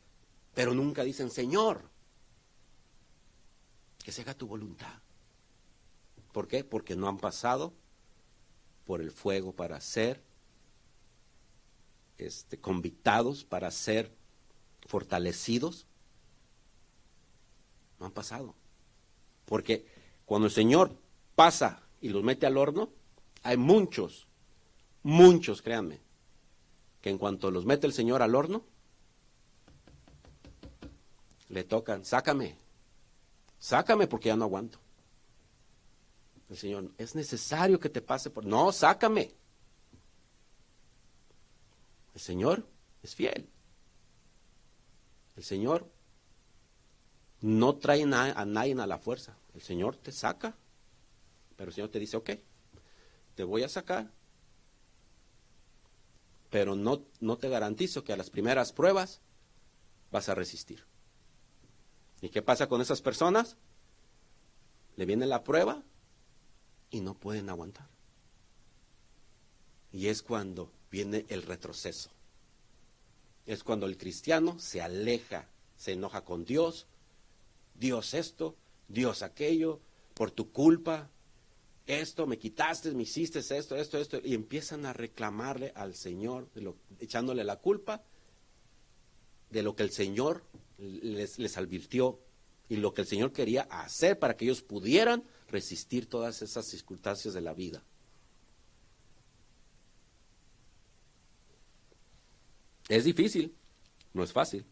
Pero 0.54 0.74
nunca 0.74 1.04
dicen, 1.04 1.30
Señor, 1.32 1.90
que 4.04 4.12
se 4.12 4.22
haga 4.22 4.34
tu 4.34 4.48
voluntad. 4.48 5.02
¿Por 6.32 6.48
qué? 6.48 6.64
Porque 6.64 6.96
no 6.96 7.08
han 7.08 7.18
pasado 7.18 7.74
por 8.86 9.02
el 9.02 9.12
fuego 9.12 9.54
para 9.54 9.82
ser 9.82 10.24
este, 12.18 12.60
convictados, 12.60 13.44
para 13.44 13.72
ser 13.72 14.12
fortalecidos. 14.86 15.86
No 18.00 18.08
han 18.08 18.12
pasado. 18.12 18.56
Porque 19.46 19.86
cuando 20.26 20.48
el 20.48 20.54
Señor 20.54 20.92
pasa 21.36 21.82
y 22.02 22.10
los 22.10 22.24
mete 22.24 22.46
al 22.46 22.58
horno, 22.58 22.90
hay 23.44 23.58
muchos, 23.58 24.28
muchos, 25.04 25.62
créanme, 25.62 26.00
que 27.02 27.10
en 27.10 27.18
cuanto 27.18 27.50
los 27.52 27.66
mete 27.66 27.88
el 27.88 27.94
Señor 27.94 28.22
al 28.22 28.36
horno, 28.36 28.64
le 31.50 31.64
tocan, 31.64 32.04
sácame, 32.04 32.58
sácame 33.58 34.08
porque 34.08 34.28
ya 34.28 34.36
no 34.36 34.46
aguanto. 34.46 34.80
El 36.50 36.58
Señor, 36.58 36.92
es 36.98 37.16
necesario 37.16 37.80
que 37.80 37.90
te 37.90 38.02
pase 38.02 38.30
por... 38.30 38.46
No, 38.46 38.72
sácame. 38.72 39.34
El 42.18 42.22
Señor 42.22 42.68
es 43.04 43.14
fiel. 43.14 43.48
El 45.36 45.44
Señor 45.44 45.88
no 47.42 47.76
trae 47.76 48.02
a 48.02 48.46
nadie 48.46 48.74
a 48.82 48.88
la 48.88 48.98
fuerza. 48.98 49.38
El 49.54 49.62
Señor 49.62 49.98
te 49.98 50.12
saca. 50.12 50.58
Pero 51.56 51.70
el 51.70 51.76
Señor 51.76 51.92
te 51.92 52.00
dice, 52.00 52.18
ok, 52.18 52.32
te 53.36 53.44
voy 53.44 53.62
a 53.62 53.70
sacar 53.70 54.12
pero 56.50 56.76
no, 56.76 57.06
no 57.20 57.38
te 57.38 57.50
garantizo 57.50 58.04
que 58.04 58.14
a 58.14 58.18
las 58.18 58.32
primeras 58.32 58.74
pruebas 58.74 59.22
vas 60.12 60.28
a 60.28 60.34
resistir. 60.34 60.84
¿Y 62.22 62.30
qué 62.30 62.42
pasa 62.42 62.68
con 62.68 62.82
esas 62.82 63.02
personas? 63.02 63.58
Le 64.96 65.06
viene 65.06 65.28
la 65.28 65.44
prueba 65.44 65.84
y 66.90 67.02
no 67.02 67.14
pueden 67.14 67.50
aguantar. 67.50 67.88
Y 69.92 70.08
es 70.08 70.24
cuando 70.24 70.72
viene 70.92 71.26
el 71.30 71.44
retroceso. 71.44 72.10
Es 73.46 73.64
cuando 73.64 73.86
el 73.86 73.98
cristiano 73.98 74.60
se 74.60 74.82
aleja, 74.82 75.48
se 75.78 75.94
enoja 75.94 76.24
con 76.24 76.46
Dios. 76.46 76.88
Dios 77.76 78.14
esto, 78.14 78.56
Dios 78.88 79.22
aquello, 79.22 79.80
por 80.14 80.32
tu 80.32 80.52
culpa, 80.52 81.10
esto, 81.86 82.28
me 82.28 82.38
quitaste, 82.38 82.92
me 82.92 83.04
hiciste 83.04 83.40
esto, 83.40 83.76
esto, 83.76 83.98
esto, 83.98 84.20
y 84.24 84.34
empiezan 84.34 84.86
a 84.86 84.94
reclamarle 84.94 85.72
al 85.76 85.96
Señor, 85.96 86.50
echándole 87.00 87.44
la 87.44 87.58
culpa 87.58 88.04
de 89.50 89.64
lo 89.64 89.76
que 89.76 89.84
el 89.84 89.92
Señor 89.92 90.44
les, 90.78 91.40
les 91.40 91.58
advirtió 91.58 92.20
y 92.68 92.76
lo 92.78 92.94
que 92.94 93.02
el 93.02 93.08
Señor 93.08 93.32
quería 93.32 93.62
hacer 93.70 94.20
para 94.20 94.36
que 94.36 94.46
ellos 94.46 94.62
pudieran 94.62 95.24
resistir 95.48 96.08
todas 96.10 96.42
esas 96.42 96.66
circunstancias 96.66 97.34
de 97.34 97.42
la 97.42 97.54
vida. 97.54 97.84
Es 102.90 103.04
difícil, 103.04 103.54
no 104.14 104.24
es 104.24 104.32
fácil. 104.32 104.66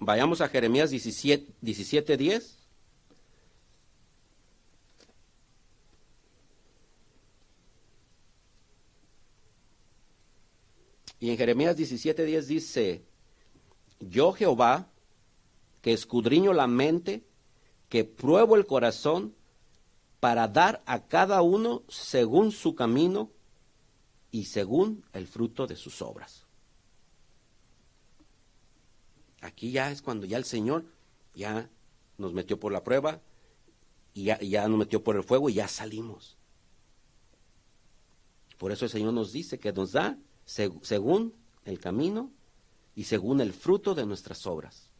Vayamos 0.00 0.40
a 0.40 0.48
Jeremías 0.48 0.90
17, 0.90 1.52
17 1.60 2.16
Y 11.20 11.30
en 11.30 11.38
Jeremías 11.38 11.76
17:10 11.76 12.42
dice, 12.46 13.02
yo 13.98 14.32
Jehová, 14.32 14.90
que 15.80 15.92
escudriño 15.92 16.52
la 16.52 16.66
mente, 16.66 17.24
que 17.88 18.04
pruebo 18.04 18.56
el 18.56 18.66
corazón, 18.66 19.34
para 20.20 20.48
dar 20.48 20.82
a 20.86 21.06
cada 21.06 21.40
uno 21.42 21.82
según 21.88 22.52
su 22.52 22.74
camino 22.74 23.30
y 24.34 24.46
según 24.46 25.04
el 25.12 25.28
fruto 25.28 25.68
de 25.68 25.76
sus 25.76 26.02
obras. 26.02 26.44
Aquí 29.40 29.70
ya 29.70 29.92
es 29.92 30.02
cuando 30.02 30.26
ya 30.26 30.38
el 30.38 30.44
Señor 30.44 30.84
ya 31.36 31.70
nos 32.18 32.32
metió 32.32 32.58
por 32.58 32.72
la 32.72 32.82
prueba 32.82 33.20
y 34.12 34.24
ya, 34.24 34.40
ya 34.40 34.66
nos 34.66 34.76
metió 34.76 35.04
por 35.04 35.14
el 35.14 35.22
fuego 35.22 35.50
y 35.50 35.54
ya 35.54 35.68
salimos. 35.68 36.36
Por 38.58 38.72
eso 38.72 38.86
el 38.86 38.90
Señor 38.90 39.14
nos 39.14 39.30
dice 39.30 39.60
que 39.60 39.72
nos 39.72 39.92
da 39.92 40.18
según 40.46 41.32
el 41.64 41.78
camino 41.78 42.32
y 42.96 43.04
según 43.04 43.40
el 43.40 43.52
fruto 43.52 43.94
de 43.94 44.04
nuestras 44.04 44.48
obras. 44.48 44.90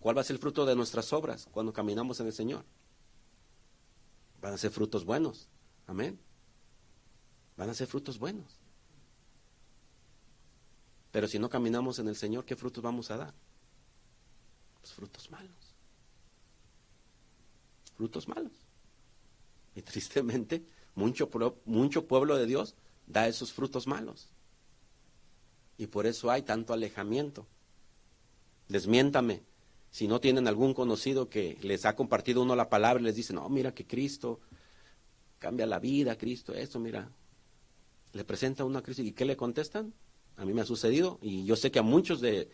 ¿Cuál 0.00 0.16
va 0.16 0.22
a 0.22 0.24
ser 0.24 0.36
el 0.36 0.40
fruto 0.40 0.64
de 0.64 0.76
nuestras 0.76 1.12
obras 1.12 1.46
cuando 1.52 1.74
caminamos 1.74 2.20
en 2.20 2.28
el 2.28 2.32
Señor? 2.32 2.64
Van 4.40 4.54
a 4.54 4.56
ser 4.56 4.70
frutos 4.70 5.04
buenos. 5.04 5.50
Amén. 5.86 6.18
Van 7.56 7.70
a 7.70 7.74
ser 7.74 7.86
frutos 7.86 8.18
buenos. 8.18 8.46
Pero 11.10 11.28
si 11.28 11.38
no 11.38 11.48
caminamos 11.48 11.98
en 11.98 12.08
el 12.08 12.16
Señor, 12.16 12.44
¿qué 12.44 12.56
frutos 12.56 12.82
vamos 12.82 13.10
a 13.10 13.16
dar? 13.16 13.34
Pues 14.80 14.92
frutos 14.92 15.30
malos. 15.30 15.74
Frutos 17.96 18.28
malos. 18.28 18.52
Y 19.74 19.82
tristemente, 19.82 20.62
mucho, 20.94 21.30
mucho 21.64 22.06
pueblo 22.06 22.36
de 22.36 22.46
Dios 22.46 22.74
da 23.06 23.28
esos 23.28 23.52
frutos 23.52 23.86
malos. 23.86 24.28
Y 25.78 25.86
por 25.86 26.06
eso 26.06 26.30
hay 26.30 26.42
tanto 26.42 26.72
alejamiento. 26.72 27.46
Desmiéntame. 28.68 29.42
Si 29.90 30.08
no 30.08 30.20
tienen 30.20 30.46
algún 30.48 30.74
conocido 30.74 31.30
que 31.30 31.58
les 31.62 31.86
ha 31.86 31.96
compartido 31.96 32.42
uno 32.42 32.54
la 32.56 32.68
palabra 32.68 33.00
y 33.00 33.04
les 33.04 33.16
dice, 33.16 33.32
no, 33.32 33.48
mira 33.48 33.72
que 33.72 33.86
Cristo 33.86 34.40
cambia 35.38 35.66
la 35.66 35.78
vida, 35.78 36.18
Cristo, 36.18 36.52
esto, 36.52 36.78
mira. 36.78 37.10
Le 38.16 38.24
presenta 38.24 38.64
una 38.64 38.82
crisis 38.82 39.04
y 39.04 39.12
¿qué 39.12 39.26
le 39.26 39.36
contestan? 39.36 39.92
A 40.38 40.46
mí 40.46 40.54
me 40.54 40.62
ha 40.62 40.64
sucedido 40.64 41.18
y 41.20 41.44
yo 41.44 41.54
sé 41.54 41.70
que 41.70 41.80
a 41.80 41.82
muchos 41.82 42.22
de, 42.22 42.48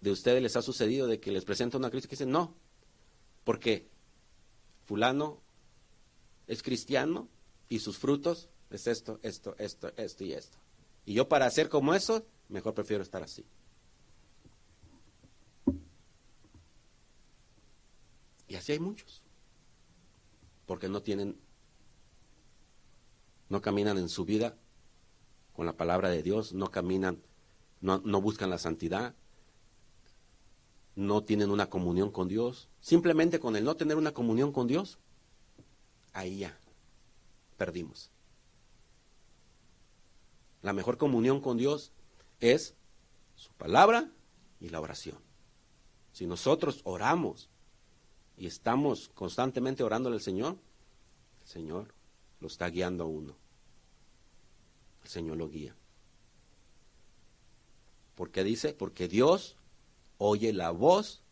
de 0.00 0.12
ustedes 0.12 0.40
les 0.40 0.54
ha 0.54 0.62
sucedido 0.62 1.08
de 1.08 1.18
que 1.18 1.32
les 1.32 1.44
presenta 1.44 1.78
una 1.78 1.90
crisis 1.90 2.06
que 2.06 2.14
dicen, 2.14 2.30
no, 2.30 2.54
porque 3.42 3.88
fulano 4.84 5.40
es 6.46 6.62
cristiano 6.62 7.28
y 7.68 7.80
sus 7.80 7.98
frutos 7.98 8.50
es 8.70 8.86
esto, 8.86 9.18
esto, 9.24 9.56
esto, 9.58 9.92
esto 9.96 10.24
y 10.24 10.32
esto. 10.32 10.58
Y 11.04 11.14
yo 11.14 11.28
para 11.28 11.46
hacer 11.46 11.68
como 11.68 11.92
eso, 11.92 12.24
mejor 12.48 12.74
prefiero 12.74 13.02
estar 13.02 13.24
así. 13.24 13.44
Y 18.46 18.54
así 18.54 18.70
hay 18.70 18.78
muchos. 18.78 19.22
Porque 20.66 20.88
no 20.88 21.02
tienen, 21.02 21.36
no 23.48 23.60
caminan 23.60 23.98
en 23.98 24.08
su 24.08 24.24
vida 24.24 24.56
con 25.58 25.66
la 25.66 25.72
palabra 25.72 26.08
de 26.08 26.22
Dios, 26.22 26.52
no 26.52 26.70
caminan, 26.70 27.20
no, 27.80 27.98
buscan 28.20 28.48
la 28.48 28.58
santidad, 28.58 29.16
no 30.94 31.24
tienen 31.24 31.50
una 31.50 31.68
comunión 31.68 32.12
con 32.12 32.28
Dios. 32.28 32.68
Simplemente 32.80 33.40
con 33.40 33.56
el 33.56 33.64
no 33.64 33.74
tener 33.74 33.96
una 33.96 34.12
comunión 34.12 34.52
con 34.52 34.68
Dios, 34.68 35.00
ahí 36.12 36.38
ya 36.38 36.56
perdimos. 37.56 38.12
La 40.62 40.72
mejor 40.72 40.96
comunión 40.96 41.40
con 41.40 41.56
Dios 41.56 41.90
es 42.38 42.76
su 43.34 43.50
palabra 43.54 44.12
y 44.60 44.68
la 44.68 44.80
oración. 44.80 45.18
Si 46.12 46.24
nosotros 46.24 46.82
oramos 46.84 47.50
y 48.36 48.46
estamos 48.46 49.08
constantemente 49.12 49.82
orando 49.82 50.08
al 50.08 50.20
Señor, 50.20 50.56
el 51.42 51.48
Señor 51.48 51.94
lo 52.38 52.46
está 52.46 52.70
guiando 52.70 53.02
a 53.02 53.06
uno. 53.08 53.47
Señor 55.08 55.36
lo 55.36 55.48
guía. 55.48 55.74
¿Por 58.14 58.30
qué 58.30 58.44
dice? 58.44 58.72
Porque 58.74 59.08
Dios 59.08 59.56
oye 60.18 60.52
la 60.52 60.70
voz 60.70 61.22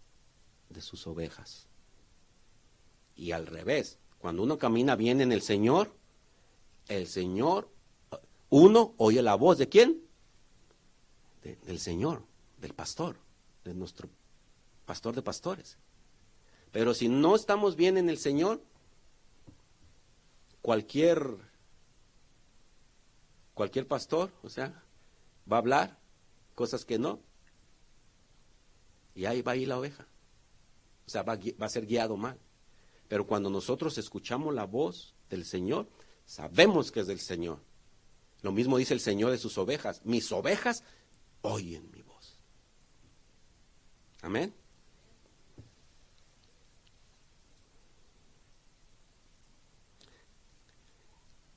de 0.68 0.80
sus 0.80 1.06
ovejas. 1.06 1.66
Y 3.16 3.32
al 3.32 3.46
revés, 3.46 3.98
cuando 4.18 4.42
uno 4.42 4.58
camina 4.58 4.96
bien 4.96 5.20
en 5.20 5.32
el 5.32 5.42
Señor, 5.42 5.94
el 6.88 7.06
Señor 7.06 7.68
uno 8.48 8.94
oye 8.98 9.22
la 9.22 9.34
voz 9.34 9.58
de 9.58 9.68
quién? 9.68 10.02
del 11.64 11.78
Señor, 11.78 12.24
del 12.60 12.74
pastor, 12.74 13.16
de 13.64 13.72
nuestro 13.72 14.08
pastor 14.84 15.14
de 15.14 15.22
pastores. 15.22 15.76
Pero 16.72 16.92
si 16.92 17.08
no 17.08 17.36
estamos 17.36 17.76
bien 17.76 17.96
en 17.96 18.08
el 18.08 18.18
Señor, 18.18 18.60
cualquier 20.60 21.38
cualquier 23.56 23.88
pastor, 23.88 24.30
o 24.42 24.50
sea, 24.50 24.84
va 25.50 25.56
a 25.56 25.60
hablar 25.60 25.98
cosas 26.54 26.84
que 26.84 26.98
no. 26.98 27.20
Y 29.14 29.24
ahí 29.24 29.40
va 29.40 29.52
a 29.52 29.56
ir 29.56 29.66
la 29.66 29.78
oveja. 29.78 30.06
O 31.06 31.10
sea, 31.10 31.22
va 31.22 31.38
va 31.60 31.66
a 31.66 31.70
ser 31.70 31.86
guiado 31.86 32.18
mal. 32.18 32.38
Pero 33.08 33.26
cuando 33.26 33.48
nosotros 33.48 33.96
escuchamos 33.96 34.54
la 34.54 34.66
voz 34.66 35.14
del 35.30 35.46
Señor, 35.46 35.88
sabemos 36.26 36.92
que 36.92 37.00
es 37.00 37.06
del 37.06 37.18
Señor. 37.18 37.62
Lo 38.42 38.52
mismo 38.52 38.76
dice 38.76 38.92
el 38.92 39.00
Señor 39.00 39.30
de 39.30 39.38
sus 39.38 39.56
ovejas. 39.56 40.04
Mis 40.04 40.30
ovejas 40.32 40.84
oyen 41.40 41.90
mi 41.92 42.02
voz. 42.02 42.38
Amén. 44.20 44.52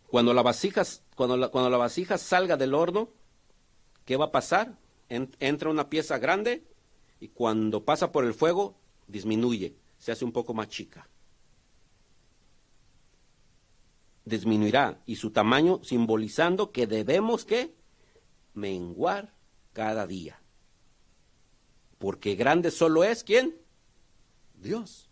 Cuando 0.09 0.33
la 0.33 0.41
vasija, 0.41 0.83
cuando 1.15 1.37
la, 1.37 1.49
cuando 1.49 1.69
la 1.69 1.77
vasija 1.77 2.17
salga 2.17 2.57
del 2.57 2.73
horno, 2.73 3.09
¿qué 4.05 4.17
va 4.17 4.25
a 4.25 4.31
pasar? 4.31 4.77
entra 5.09 5.71
una 5.71 5.89
pieza 5.89 6.19
grande 6.19 6.63
y 7.19 7.29
cuando 7.29 7.83
pasa 7.83 8.11
por 8.11 8.25
el 8.25 8.35
fuego 8.35 8.75
disminuye, 9.07 9.75
se 9.97 10.11
hace 10.11 10.23
un 10.23 10.31
poco 10.31 10.53
más 10.53 10.67
chica. 10.67 11.09
disminuirá 14.29 15.01
y 15.05 15.17
su 15.17 15.31
tamaño 15.31 15.81
simbolizando 15.83 16.71
que 16.71 16.87
debemos 16.87 17.43
que 17.43 17.75
menguar 18.53 19.33
cada 19.73 20.07
día. 20.07 20.41
Porque 21.97 22.35
grande 22.35 22.71
solo 22.71 23.03
es 23.03 23.23
quién? 23.25 23.57
Dios. 24.53 25.08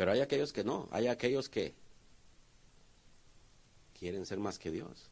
Pero 0.00 0.12
hay 0.12 0.20
aquellos 0.22 0.54
que 0.54 0.64
no, 0.64 0.88
hay 0.92 1.08
aquellos 1.08 1.50
que 1.50 1.74
quieren 3.98 4.24
ser 4.24 4.38
más 4.38 4.58
que 4.58 4.70
Dios. 4.70 5.10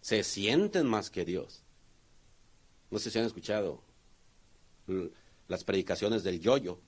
Se 0.00 0.24
sienten 0.24 0.86
más 0.86 1.10
que 1.10 1.26
Dios. 1.26 1.60
No 2.90 2.98
sé 2.98 3.10
si 3.10 3.18
han 3.18 3.26
escuchado 3.26 3.82
las 5.46 5.62
predicaciones 5.62 6.24
del 6.24 6.40
yoyo 6.40 6.80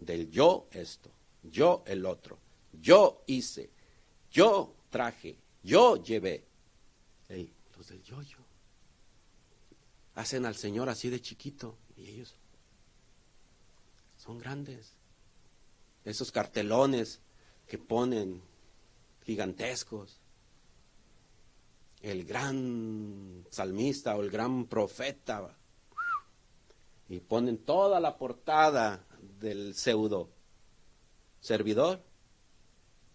del 0.00 0.30
yo 0.30 0.68
esto, 0.70 1.10
yo 1.42 1.82
el 1.86 2.06
otro, 2.06 2.38
yo 2.72 3.24
hice, 3.26 3.68
yo 4.30 4.74
traje, 4.88 5.36
yo 5.62 6.02
llevé. 6.02 6.46
los 7.76 7.88
del 7.88 8.02
yo, 8.02 8.22
yo. 8.22 8.38
Hacen 10.14 10.46
al 10.46 10.56
Señor 10.56 10.88
así 10.88 11.10
de 11.10 11.20
chiquito 11.20 11.76
y 11.94 12.08
ellos 12.08 12.38
son 14.28 14.36
grandes. 14.36 14.92
Esos 16.04 16.30
cartelones 16.30 17.22
que 17.66 17.78
ponen 17.78 18.42
gigantescos. 19.24 20.20
El 22.02 22.26
gran 22.26 23.46
salmista 23.48 24.14
o 24.16 24.20
el 24.20 24.28
gran 24.28 24.66
profeta. 24.66 25.56
Y 27.08 27.20
ponen 27.20 27.56
toda 27.56 28.00
la 28.00 28.18
portada 28.18 29.06
del 29.40 29.74
pseudo 29.74 30.28
servidor 31.40 32.02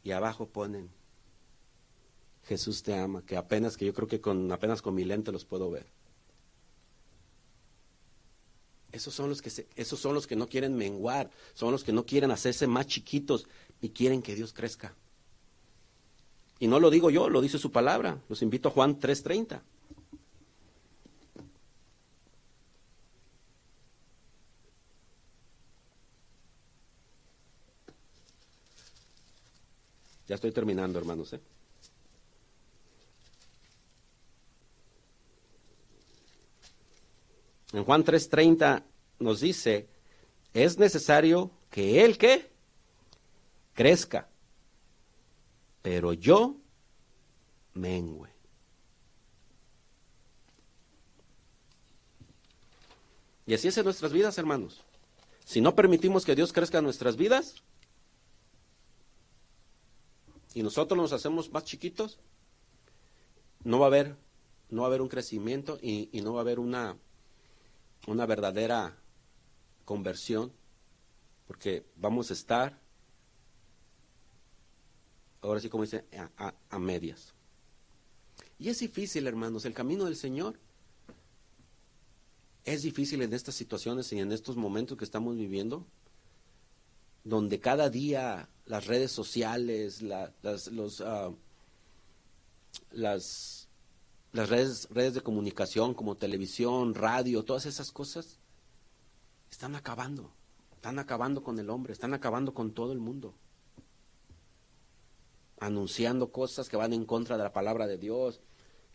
y 0.01 0.11
abajo 0.11 0.47
ponen 0.47 0.89
Jesús 2.45 2.82
te 2.82 2.95
ama, 2.95 3.24
que 3.24 3.38
apenas 3.38 3.78
que 3.78 3.86
yo 3.86 3.93
creo 3.93 4.07
que 4.07 4.20
con 4.20 4.51
apenas 4.51 4.82
con 4.82 4.95
mi 4.95 5.05
lente 5.05 5.32
los 5.32 5.45
puedo 5.45 5.70
ver. 5.70 5.86
Esos 8.94 9.16
son 9.16 9.28
los 9.28 9.41
que 9.41 9.52
esos 9.76 10.00
son 10.00 10.14
los 10.14 10.28
que 10.28 10.36
no 10.36 10.48
quieren 10.48 10.76
menguar, 10.76 11.32
son 11.56 11.72
los 11.72 11.84
que 11.84 11.91
no 11.91 12.06
quieren 12.06 12.30
hacerse 12.30 12.68
más 12.68 12.86
chiquitos 12.86 13.48
y 13.82 13.89
quieren 13.89 14.22
que 14.22 14.36
Dios 14.36 14.54
crezca. 14.54 14.96
Y 16.60 16.68
no 16.68 16.80
lo 16.80 16.91
digo 16.91 17.10
yo, 17.10 17.28
lo 17.28 17.41
dice 17.41 17.58
su 17.58 17.72
palabra. 17.72 18.22
Los 18.30 18.44
invito 18.44 18.70
a 18.70 18.72
Juan 18.72 19.00
3:30. 19.00 19.64
Ya 30.28 30.36
estoy 30.36 30.52
terminando, 30.52 31.00
hermanos. 31.00 31.34
¿eh? 31.34 31.41
En 37.74 37.84
Juan 37.84 38.03
3:30 38.03 38.84
nos 39.19 39.41
dice, 39.41 39.88
es 40.53 40.78
necesario 40.78 41.51
que 41.71 42.05
Él 42.05 42.17
que 42.17 42.51
crezca, 43.74 44.30
pero 45.82 46.13
yo 46.13 46.55
mengüe. 47.74 48.30
Y 53.45 53.53
así 53.55 53.67
es 53.67 53.78
en 53.78 53.84
nuestras 53.84 54.13
vidas, 54.13 54.38
hermanos. 54.38 54.84
Si 55.43 55.59
no 55.59 55.76
permitimos 55.76 56.24
que 56.24 56.36
Dios 56.36 56.53
crezca 56.53 56.78
en 56.78 56.86
nuestras 56.86 57.17
vidas 57.17 57.55
y 60.53 60.63
nosotros 60.63 60.97
nos 60.97 61.11
hacemos 61.11 61.51
más 61.51 61.65
chiquitos, 61.65 62.19
no 63.63 63.80
va 63.80 63.88
a 63.88 63.88
haber, 63.88 64.15
no 64.69 64.82
va 64.82 64.88
a 64.88 64.89
haber 64.89 65.01
un 65.01 65.09
crecimiento 65.09 65.78
y, 65.82 66.09
y 66.13 66.21
no 66.21 66.34
va 66.34 66.39
a 66.39 66.43
haber 66.43 66.59
una, 66.59 66.97
una 68.08 68.26
verdadera 68.26 68.97
conversión, 69.86 70.51
porque 71.47 71.86
vamos 71.95 72.30
a 72.30 72.34
estar, 72.34 72.80
ahora 75.41 75.60
sí 75.60 75.70
como 75.70 75.84
dice, 75.84 76.06
a, 76.38 76.54
a 76.70 76.80
medias. 76.80 77.34
Y 78.60 78.70
es 78.70 78.80
difícil, 78.80 79.28
hermanos, 79.28 79.66
el 79.66 79.74
camino 79.74 80.06
del 80.06 80.16
Señor 80.16 80.58
es 82.66 82.82
difícil 82.82 83.22
en 83.22 83.34
estas 83.34 83.56
situaciones 83.56 84.12
y 84.14 84.20
en 84.20 84.32
estos 84.32 84.56
momentos 84.56 84.97
que 84.97 85.04
estamos 85.04 85.36
viviendo, 85.36 85.86
donde 87.24 87.60
cada 87.60 87.89
día 87.89 88.49
las 88.66 88.88
redes 88.88 89.12
sociales, 89.12 90.01
las, 90.01 90.32
ah, 91.01 91.32
las, 92.91 93.62
las 94.34 94.49
redes, 94.49 94.88
redes 94.89 95.13
de 95.13 95.21
comunicación 95.21 95.93
como 95.93 96.15
televisión, 96.17 96.95
radio, 96.95 97.45
todas 97.45 97.67
esas 97.67 97.91
cosas, 97.91 98.39
están 99.49 99.75
acabando, 99.75 100.34
están 100.73 100.97
acabando 100.97 101.43
con 101.43 101.59
el 101.59 101.69
hombre, 101.69 101.93
están 101.93 102.15
acabando 102.15 102.53
con 102.53 102.73
todo 102.73 102.91
el 102.91 102.99
mundo, 102.99 103.36
anunciando 105.59 106.31
cosas 106.31 106.67
que 106.67 106.77
van 106.77 106.93
en 106.93 107.05
contra 107.05 107.38
de 107.38 107.43
la 107.43 107.53
palabra 107.53 107.86
de 107.86 107.97
Dios, 107.97 108.41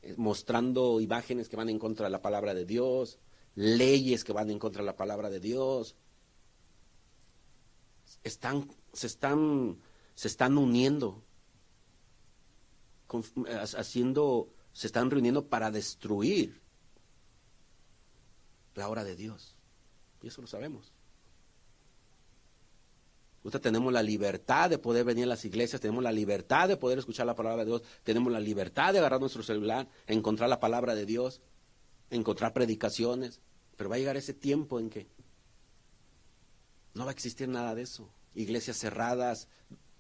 eh, 0.03 0.15
mostrando 0.17 1.01
imágenes 1.01 1.49
que 1.49 1.57
van 1.57 1.69
en 1.69 1.79
contra 1.79 2.07
de 2.07 2.11
la 2.11 2.21
palabra 2.21 2.53
de 2.53 2.65
Dios, 2.65 3.21
leyes 3.55 4.25
que 4.25 4.33
van 4.33 4.51
en 4.51 4.59
contra 4.59 4.83
de 4.83 4.87
la 4.87 4.97
palabra 4.97 5.31
de 5.31 5.39
Dios. 5.39 5.95
Están, 8.25 8.69
se, 8.93 9.07
están, 9.07 9.79
se 10.17 10.27
están 10.27 10.59
uniendo, 10.59 11.23
haciendo, 13.77 14.53
se 14.79 14.87
están 14.87 15.11
reuniendo 15.11 15.49
para 15.49 15.73
destruir 15.73 16.61
la 18.77 18.89
obra 18.89 19.03
de 19.03 19.17
Dios. 19.17 19.57
Y 20.23 20.29
eso 20.29 20.41
lo 20.41 20.47
sabemos. 20.47 20.93
Nosotros 23.43 23.61
tenemos 23.61 23.93
la 23.93 24.05
libertad 24.05 24.71
de 24.71 24.79
poder 24.79 25.05
venir 25.05 25.25
a 25.25 25.27
las 25.27 25.45
iglesias, 25.45 25.81
tenemos 25.81 26.05
la 26.05 26.13
libertad 26.13 26.69
de 26.69 26.77
poder 26.77 27.01
escuchar 27.01 27.27
la 27.27 27.35
palabra 27.35 27.65
de 27.65 27.71
Dios, 27.73 27.83
tenemos 28.05 28.33
la 28.33 28.39
libertad 28.39 28.93
de 28.93 29.01
agarrar 29.01 29.19
nuestro 29.19 29.43
celular, 29.43 29.89
encontrar 30.07 30.49
la 30.49 30.61
palabra 30.61 30.95
de 30.95 31.07
Dios, 31.07 31.41
encontrar 32.11 32.53
predicaciones. 32.53 33.41
Pero 33.77 33.91
va 33.91 33.97
a 33.97 33.99
llegar 33.99 34.17
ese 34.17 34.33
tiempo 34.33 34.79
en 34.79 34.91
que 34.91 35.09
no 36.95 37.05
va 37.05 37.11
a 37.11 37.15
existir 37.15 37.49
nada 37.49 37.75
de 37.75 37.83
eso. 37.83 38.09
Iglesias 38.37 38.77
cerradas, 38.77 39.49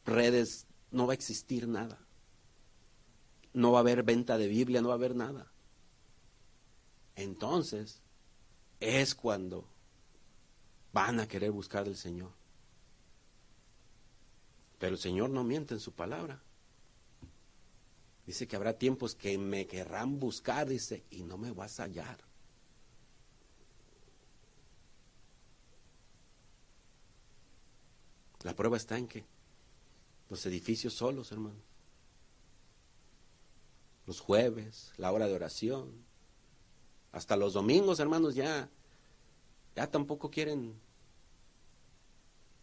redes, 0.05 0.68
no 0.93 1.09
va 1.09 1.14
a 1.14 1.16
existir 1.16 1.66
nada. 1.66 1.99
No 3.59 3.73
va 3.73 3.79
a 3.79 3.81
haber 3.81 4.05
venta 4.05 4.39
de 4.39 4.47
Biblia, 4.47 4.81
no 4.81 4.87
va 4.87 4.95
a 4.95 4.99
haber 4.99 5.17
nada. 5.17 5.51
Entonces 7.17 8.01
es 8.79 9.17
cuando 9.17 9.67
van 10.93 11.19
a 11.19 11.27
querer 11.27 11.51
buscar 11.51 11.85
al 11.85 11.97
Señor. 11.97 12.31
Pero 14.79 14.93
el 14.93 15.01
Señor 15.01 15.31
no 15.31 15.43
miente 15.43 15.75
en 15.75 15.81
su 15.81 15.91
palabra. 15.91 16.41
Dice 18.29 18.47
que 18.47 18.55
habrá 18.55 18.79
tiempos 18.79 19.17
que 19.17 19.37
me 19.39 19.67
querrán 19.67 20.21
buscar, 20.21 20.69
dice, 20.69 21.03
y 21.11 21.25
no 21.25 21.37
me 21.37 21.51
vas 21.51 21.81
a 21.81 21.83
hallar. 21.83 22.21
La 28.45 28.55
prueba 28.55 28.77
está 28.77 28.97
en 28.97 29.09
que 29.09 29.25
los 30.31 30.47
edificios 30.47 30.95
solos, 30.95 31.33
hermano. 31.33 31.59
Los 34.09 34.21
jueves, 34.21 34.95
la 34.97 35.13
hora 35.13 35.29
de 35.29 35.35
oración, 35.35 35.93
hasta 37.13 37.37
los 37.37 37.53
domingos, 37.53 38.01
hermanos, 38.01 38.35
ya, 38.35 38.71
ya 39.77 39.91
tampoco 39.91 40.31
quieren 40.31 40.75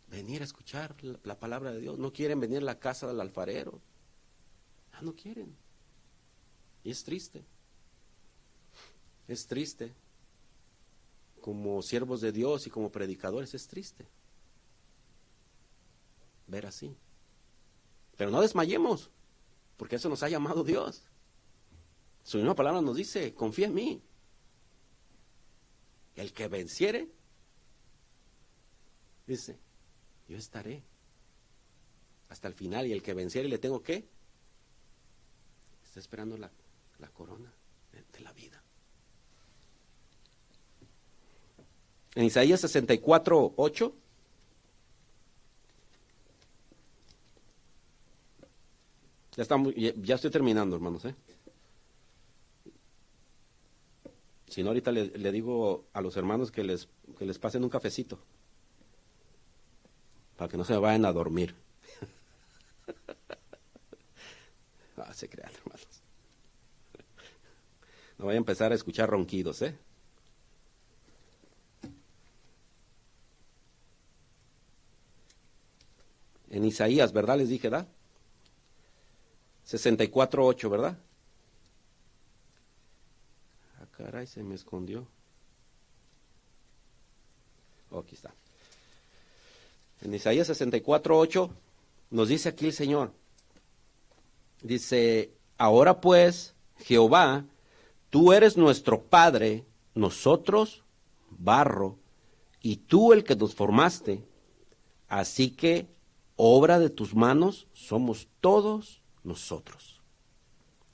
venir 0.09 0.41
a 0.41 0.45
escuchar 0.45 0.95
la, 1.03 1.37
palabra 1.37 1.71
de 1.71 1.81
Dios. 1.81 1.99
No 1.99 2.11
quieren 2.11 2.39
venir 2.39 2.57
a 2.57 2.65
la 2.65 2.79
casa 2.79 3.05
del 3.05 3.21
alfarero. 3.21 3.79
Ya 4.91 5.01
no 5.01 5.15
quieren. 5.15 5.55
Y 6.83 6.89
es 6.89 7.03
triste. 7.03 7.45
Es 9.27 9.45
triste. 9.45 9.93
Como 11.41 11.83
siervos 11.83 12.21
de 12.21 12.31
Dios 12.31 12.65
y 12.65 12.71
como 12.71 12.91
predicadores 12.91 13.53
es 13.53 13.67
triste 13.67 14.07
ver 16.47 16.65
así. 16.65 16.95
Pero 18.17 18.31
no 18.31 18.41
desmayemos, 18.41 19.11
porque 19.77 19.97
eso 19.97 20.09
nos 20.09 20.23
ha 20.23 20.29
llamado 20.29 20.63
Dios. 20.63 21.03
Su 22.25 22.37
misma 22.37 22.55
palabra 22.55 22.81
nos 22.81 22.95
dice, 22.95 23.35
confía 23.35 23.67
en 23.67 23.73
mí. 23.75 24.01
El 26.15 26.33
que 26.33 26.47
venciere, 26.47 27.07
dice, 29.27 29.59
yo 30.27 30.35
estaré 30.35 30.81
hasta 32.29 32.47
el 32.47 32.55
final 32.55 32.87
y 32.87 32.93
el 32.93 33.03
que 33.03 33.13
venciere 33.13 33.47
le 33.47 33.59
tengo 33.59 33.83
que, 33.83 34.09
está 35.83 35.99
esperando 35.99 36.35
la, 36.35 36.49
la 36.97 37.09
corona 37.09 37.53
de, 37.91 38.03
de 38.11 38.19
la 38.21 38.33
vida. 38.33 38.59
En 42.15 42.23
Isaías 42.23 42.59
64, 42.61 43.53
8 43.55 43.95
Ya, 49.37 49.93
ya 49.97 50.15
estoy 50.15 50.31
terminando, 50.31 50.77
hermanos. 50.77 51.03
¿eh? 51.03 51.13
Si 54.55 54.63
no, 54.63 54.69
ahorita 54.69 54.93
le, 54.93 55.31
digo 55.33 55.83
a 55.91 55.99
los 55.99 56.15
hermanos 56.15 56.49
que 56.49 56.63
les, 56.63 56.87
que 57.19 57.25
les 57.25 57.37
pasen 57.37 57.65
un 57.65 57.69
cafecito. 57.69 58.17
Para 60.37 60.49
que 60.49 60.55
no 60.55 60.63
se 60.63 60.77
vayan 60.77 61.03
a 61.03 61.11
dormir. 61.11 61.53
ah, 64.95 65.13
se 65.13 65.27
crean, 65.27 65.51
hermanos. 65.51 65.85
No 68.17 68.23
voy 68.23 68.35
a 68.35 68.37
empezar 68.37 68.71
a 68.71 68.75
escuchar 68.75 69.09
ronquidos, 69.09 69.61
¿eh? 69.61 69.77
En 76.49 76.63
Isaías, 76.63 77.11
¿verdad? 77.11 77.39
Les 77.39 77.49
dije, 77.49 77.67
¿verdad? 77.67 77.89
64.8, 79.67 80.69
¿verdad? 80.69 80.97
Caray, 83.97 84.27
se 84.27 84.43
me 84.43 84.55
escondió. 84.55 85.07
Oh, 87.91 87.99
aquí 87.99 88.15
está. 88.15 88.33
En 90.01 90.13
Isaías 90.13 90.49
64.8 90.49 91.49
nos 92.11 92.27
dice 92.27 92.49
aquí 92.49 92.65
el 92.65 92.73
Señor. 92.73 93.13
Dice, 94.61 95.31
ahora 95.57 96.01
pues, 96.01 96.55
Jehová, 96.79 97.45
tú 98.09 98.33
eres 98.33 98.57
nuestro 98.57 99.01
Padre, 99.01 99.65
nosotros 99.93 100.83
barro, 101.29 101.97
y 102.61 102.77
tú 102.77 103.13
el 103.13 103.23
que 103.23 103.35
nos 103.35 103.55
formaste. 103.55 104.23
Así 105.07 105.51
que, 105.51 105.87
obra 106.35 106.79
de 106.79 106.89
tus 106.89 107.13
manos, 107.15 107.67
somos 107.73 108.27
todos 108.41 109.01
nosotros. 109.23 110.01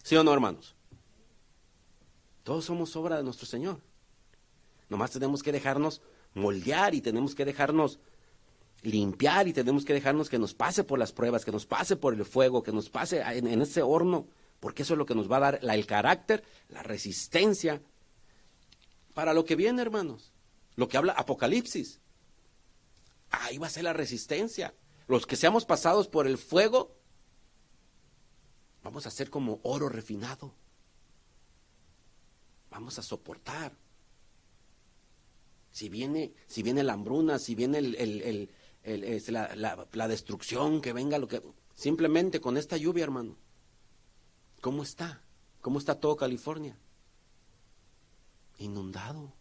¿Sí 0.04 0.16
o 0.16 0.24
no, 0.24 0.34
hermanos? 0.34 0.76
Todos 2.44 2.66
somos 2.66 2.96
obra 2.96 3.18
de 3.18 3.24
nuestro 3.24 3.46
Señor. 3.46 3.80
Nomás 4.90 5.12
tenemos 5.12 5.44
que 5.44 5.52
dejarnos 5.52 6.02
moldear 6.34 6.96
y 6.96 7.02
tenemos 7.02 7.36
que 7.36 7.46
dejarnos 7.46 8.00
limpiar 8.82 9.48
y 9.48 9.54
tenemos 9.54 9.86
que 9.86 9.94
dejarnos 9.94 10.30
que 10.30 10.40
nos 10.40 10.54
pase 10.54 10.84
por 10.84 10.98
las 10.98 11.12
pruebas, 11.12 11.46
que 11.46 11.52
nos 11.52 11.66
pase 11.66 11.96
por 11.96 12.14
el 12.14 12.26
fuego, 12.26 12.64
que 12.64 12.72
nos 12.72 12.90
pase 12.90 13.22
en, 13.22 13.62
ese 13.62 13.84
horno, 13.84 14.28
porque 14.60 14.84
eso 14.84 14.96
es 14.96 14.98
lo 14.98 15.06
que 15.06 15.16
nos 15.16 15.32
va 15.32 15.38
a 15.38 15.52
dar 15.52 15.60
el 15.62 15.86
carácter, 15.86 16.44
la 16.70 16.84
resistencia 16.84 17.82
para 19.14 19.34
lo 19.34 19.46
que 19.46 19.56
viene, 19.56 19.82
hermanos. 19.82 20.32
Lo 20.76 20.88
que 20.88 20.98
habla 20.98 21.14
Apocalipsis. 21.14 22.00
Ahí 23.30 23.58
va 23.58 23.68
a 23.68 23.72
ser 23.72 23.84
la 23.84 23.94
resistencia. 23.94 24.74
Los 25.08 25.28
que 25.28 25.36
seamos 25.36 25.66
pasados 25.66 26.08
por 26.08 26.28
el 26.28 26.38
fuego, 26.38 26.96
Vamos 28.84 29.06
a 29.06 29.12
ser 29.12 29.30
como 29.30 29.60
oro 29.64 29.90
refinado. 29.90 30.54
Vamos 32.72 32.98
a 32.98 33.04
soportar. 33.04 33.74
Si 35.70 35.90
viene, 35.90 36.34
si 36.48 36.64
viene 36.64 36.84
la 36.84 36.94
hambruna, 36.94 37.38
si 37.38 37.54
viene 37.54 37.78
el, 37.78 38.50
la, 39.28 39.88
la 39.92 40.08
destrucción, 40.08 40.82
que 40.82 40.94
venga 40.94 41.20
lo 41.20 41.28
que... 41.28 41.42
Simplemente 41.76 42.42
con 42.42 42.58
esta 42.58 42.78
lluvia, 42.78 43.04
hermano. 43.04 43.38
¿Cómo 44.62 44.84
está? 44.84 45.22
¿Cómo 45.62 45.80
está 45.80 46.00
todo 46.00 46.16
California? 46.16 46.78
Inundado. 48.58 49.34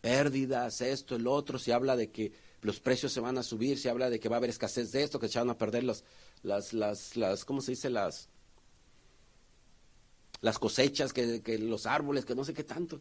Pérdidas, 0.00 0.80
esto, 0.80 1.16
el 1.16 1.26
otro. 1.26 1.58
Se 1.58 1.72
habla 1.72 1.96
de 1.96 2.10
que 2.10 2.32
los 2.60 2.80
precios 2.80 3.12
se 3.12 3.20
van 3.20 3.38
a 3.38 3.42
subir, 3.42 3.78
se 3.78 3.90
habla 3.90 4.10
de 4.10 4.18
que 4.18 4.28
va 4.28 4.36
a 4.36 4.38
haber 4.38 4.50
escasez 4.50 4.92
de 4.92 5.02
esto, 5.02 5.18
que 5.18 5.28
se 5.28 5.38
van 5.38 5.50
a 5.50 5.58
perder 5.58 5.84
las, 5.84 6.04
las, 6.42 6.72
las, 6.72 7.16
las 7.16 7.44
¿cómo 7.44 7.60
se 7.60 7.72
dice? 7.72 7.90
Las, 7.90 8.28
las 10.42 10.58
cosechas, 10.58 11.12
que, 11.12 11.58
los 11.58 11.86
árboles, 11.86 12.24
que 12.24 12.34
no 12.34 12.44
sé 12.44 12.52
qué 12.52 12.64
tanto. 12.64 13.00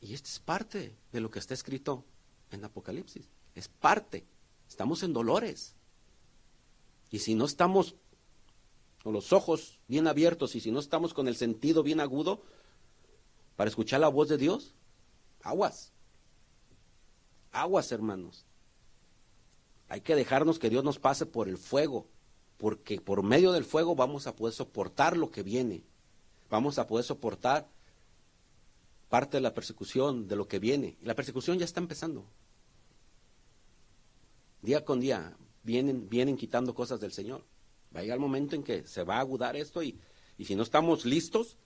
Y 0.00 0.14
esto 0.14 0.28
es 0.28 0.40
parte 0.40 0.96
de 1.12 1.20
lo 1.20 1.30
que 1.30 1.38
está 1.38 1.54
escrito 1.54 2.04
en 2.50 2.64
Apocalipsis. 2.64 3.28
Es 3.54 3.68
parte. 3.68 4.24
Estamos 4.66 5.02
en 5.02 5.12
dolores. 5.12 5.76
Y 7.10 7.20
si 7.20 7.34
no 7.34 7.44
estamos 7.44 7.94
con 9.04 9.12
los 9.12 9.32
ojos 9.32 9.78
bien 9.88 10.08
abiertos 10.08 10.54
y 10.54 10.60
si 10.60 10.70
no 10.70 10.80
estamos 10.80 11.12
con 11.12 11.28
el 11.28 11.36
sentido 11.36 11.82
bien 11.82 12.00
agudo 12.00 12.42
para 13.56 13.68
escuchar 13.68 14.00
la 14.00 14.08
voz 14.08 14.30
de 14.30 14.38
Dios, 14.38 14.74
aguas. 15.42 15.92
Aguas, 17.52 17.92
hermanos. 17.92 18.46
Hay 19.88 20.00
que 20.00 20.16
dejarnos 20.16 20.58
que 20.58 20.70
Dios 20.70 20.82
nos 20.82 20.98
pase 20.98 21.26
por 21.26 21.46
el 21.50 21.58
fuego, 21.58 22.08
porque 22.62 23.00
por 23.00 23.24
medio 23.24 23.50
del 23.50 23.64
fuego 23.64 23.96
vamos 23.96 24.28
a 24.28 24.36
poder 24.36 24.54
soportar 24.54 25.16
lo 25.16 25.32
que 25.32 25.42
viene. 25.42 25.82
Vamos 26.48 26.78
a 26.78 26.86
poder 26.86 27.04
soportar 27.04 27.68
parte 29.08 29.38
de 29.38 29.40
la 29.40 29.52
persecución, 29.52 30.28
de 30.28 30.36
lo 30.36 30.46
que 30.46 30.60
viene. 30.60 30.96
Y 31.02 31.06
la 31.06 31.16
persecución 31.16 31.58
ya 31.58 31.64
está 31.64 31.80
empezando. 31.80 32.24
Día 34.62 34.84
con 34.84 35.00
día 35.00 35.36
vienen, 35.64 36.08
vienen 36.08 36.36
quitando 36.36 36.72
cosas 36.72 37.00
del 37.00 37.10
Señor. 37.12 37.44
Va 37.92 37.98
a 37.98 38.02
llegar 38.04 38.18
el 38.18 38.22
momento 38.22 38.54
en 38.54 38.62
que 38.62 38.86
se 38.86 39.02
va 39.02 39.16
a 39.16 39.20
agudar 39.20 39.56
esto 39.56 39.82
y, 39.82 39.98
y 40.38 40.44
si 40.44 40.54
no 40.54 40.62
estamos 40.62 41.04
listos, 41.04 41.56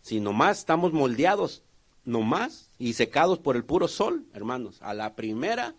si 0.00 0.20
nomás 0.20 0.60
estamos 0.60 0.92
moldeados, 0.92 1.64
nomás, 2.04 2.70
y 2.78 2.92
secados 2.92 3.40
por 3.40 3.56
el 3.56 3.64
puro 3.64 3.88
sol, 3.88 4.24
hermanos, 4.32 4.80
a 4.80 4.94
la 4.94 5.16
primera 5.16 5.74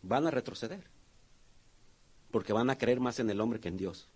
van 0.00 0.26
a 0.26 0.30
retroceder. 0.30 0.91
Porque 2.32 2.52
van 2.52 2.70
a 2.70 2.78
creer 2.78 2.98
más 2.98 3.20
en 3.20 3.30
el 3.30 3.40
hombre 3.40 3.60
que 3.60 3.68
en 3.68 3.76
Dios. 3.76 4.08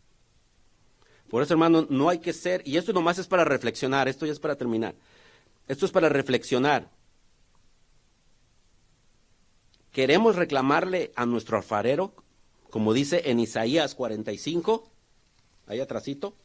Por 1.29 1.43
eso, 1.43 1.55
hermano, 1.55 1.87
no 1.89 2.09
hay 2.09 2.19
que 2.19 2.33
ser, 2.33 2.63
y 2.67 2.77
esto 2.77 2.93
nomás 2.93 3.19
es 3.19 3.27
para 3.27 3.45
reflexionar, 3.45 4.09
esto 4.09 4.27
ya 4.27 4.33
es 4.33 4.41
para 4.41 4.57
terminar. 4.57 4.95
Esto 5.69 5.87
es 5.87 5.93
para 5.93 6.09
reflexionar. 6.09 6.91
Queremos 9.93 10.37
reclamarle 10.37 11.13
a 11.17 11.27
nuestro 11.27 11.57
alfarero, 11.57 12.13
como 12.71 12.93
dice 12.93 13.23
en 13.31 13.41
Isaías 13.41 13.95
45, 13.95 14.91
ahí 15.67 15.81
atrásito. 15.81 16.37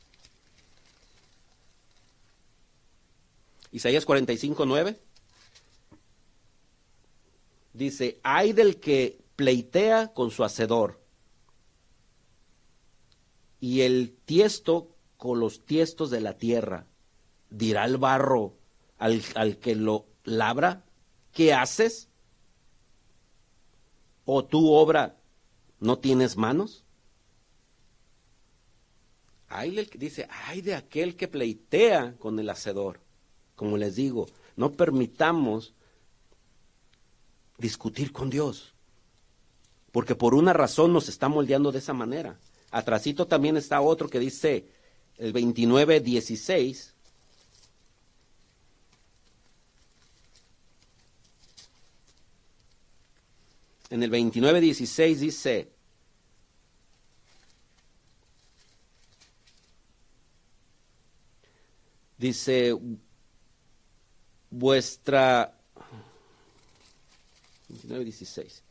Isaías 3.71 4.05
45, 4.05 4.65
9. 4.65 4.99
Dice, 7.73 8.19
hay 8.23 8.53
del 8.53 8.79
que 8.79 9.19
pleitea 9.35 10.13
con 10.13 10.31
su 10.31 10.43
hacedor 10.43 11.00
y 13.61 13.81
el 13.81 14.17
tiesto 14.25 14.89
con 15.15 15.39
los 15.39 15.63
tiestos 15.63 16.09
de 16.09 16.19
la 16.19 16.37
tierra. 16.37 16.87
Dirá 17.49 17.85
el 17.85 17.97
barro 17.97 18.55
al, 18.97 19.23
al 19.35 19.57
que 19.57 19.75
lo 19.75 20.07
labra, 20.25 20.83
¿qué 21.31 21.53
haces? 21.53 22.09
¿O 24.25 24.43
tu 24.43 24.71
obra 24.71 25.15
no 25.79 25.99
tienes 25.99 26.35
manos? 26.35 26.83
Hay 29.47 29.85
dice, 29.95 30.27
hay 30.45 30.61
de 30.61 30.75
aquel 30.75 31.15
que 31.15 31.27
pleitea 31.27 32.15
con 32.17 32.39
el 32.39 32.49
hacedor. 32.49 32.99
Como 33.55 33.77
les 33.77 33.95
digo, 33.95 34.27
no 34.55 34.71
permitamos 34.71 35.73
discutir 37.57 38.11
con 38.11 38.29
Dios, 38.29 38.73
porque 39.91 40.15
por 40.15 40.33
una 40.33 40.53
razón 40.53 40.93
nos 40.93 41.09
está 41.09 41.29
moldeando 41.29 41.71
de 41.71 41.79
esa 41.79 41.93
manera. 41.93 42.39
Atrasito 42.71 43.27
también 43.27 43.57
está 43.57 43.81
otro 43.81 44.09
que 44.09 44.19
dice 44.19 44.65
el 45.17 45.33
29.16. 45.33 46.91
En 53.89 54.03
el 54.03 54.09
29.16 54.09 55.15
dice, 55.17 55.69
dice, 62.17 62.77
vuestra, 64.49 65.53
29.16, 67.69 68.61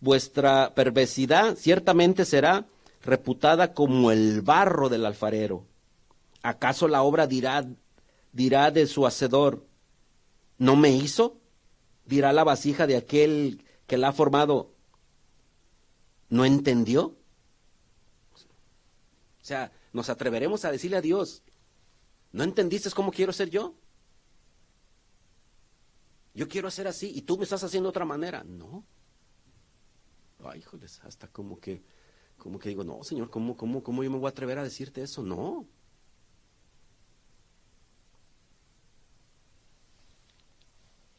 vuestra 0.00 0.72
perversidad 0.72 1.56
ciertamente 1.56 2.24
será 2.24 2.64
reputada 3.02 3.74
como 3.74 4.10
el 4.10 4.42
barro 4.42 4.88
del 4.88 5.04
alfarero. 5.04 5.66
¿Acaso 6.42 6.88
la 6.88 7.02
obra 7.02 7.26
dirá, 7.26 7.66
dirá 8.32 8.70
de 8.70 8.86
su 8.86 9.06
hacedor, 9.06 9.66
¿no 10.58 10.76
me 10.76 10.90
hizo? 10.90 11.40
Dirá 12.04 12.32
la 12.32 12.44
vasija 12.44 12.86
de 12.86 12.96
aquel 12.96 13.64
que 13.86 13.96
la 13.96 14.08
ha 14.08 14.12
formado, 14.12 14.72
¿no 16.28 16.44
entendió? 16.44 17.16
O 19.40 19.44
sea, 19.44 19.72
nos 19.92 20.08
atreveremos 20.08 20.64
a 20.64 20.72
decirle 20.72 20.96
a 20.96 21.02
Dios, 21.02 21.42
¿no 22.32 22.44
entendiste 22.44 22.90
cómo 22.90 23.10
quiero 23.10 23.32
ser 23.32 23.50
yo? 23.50 23.74
Yo 26.34 26.48
quiero 26.48 26.68
hacer 26.68 26.88
así 26.88 27.12
y 27.14 27.22
tú 27.22 27.36
me 27.36 27.44
estás 27.44 27.62
haciendo 27.62 27.88
de 27.88 27.90
otra 27.90 28.04
manera. 28.04 28.42
No. 28.44 28.84
Ay, 30.44 30.60
híjoles, 30.60 31.00
hasta 31.04 31.28
como 31.28 31.60
que 31.60 31.82
como 32.42 32.58
que 32.58 32.70
digo, 32.70 32.82
no, 32.82 33.04
Señor, 33.04 33.30
¿cómo, 33.30 33.56
cómo, 33.56 33.84
¿cómo 33.84 34.02
yo 34.02 34.10
me 34.10 34.18
voy 34.18 34.26
a 34.26 34.30
atrever 34.30 34.58
a 34.58 34.64
decirte 34.64 35.00
eso? 35.00 35.22
No. 35.22 35.64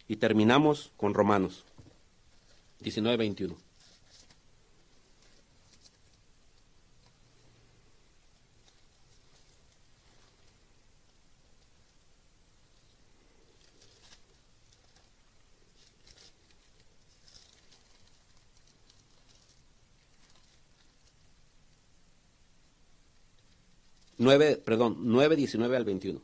Y 0.05 0.17
terminamos 0.17 0.91
con 0.97 1.13
Romanos 1.13 1.63
19, 2.81 3.15
21. 3.15 3.55
Nueve, 24.23 24.55
perdón, 24.55 24.97
9, 25.01 25.35
19 25.35 25.75
al 25.75 25.83
21. 25.83 26.21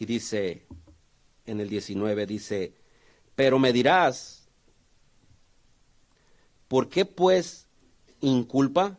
Y 0.00 0.06
dice, 0.06 0.66
en 1.46 1.60
el 1.60 1.68
19 1.68 2.26
dice, 2.26 2.72
pero 3.36 3.58
me 3.58 3.72
dirás, 3.72 4.48
¿por 6.66 6.88
qué 6.88 7.04
pues 7.04 7.68
inculpa? 8.20 8.98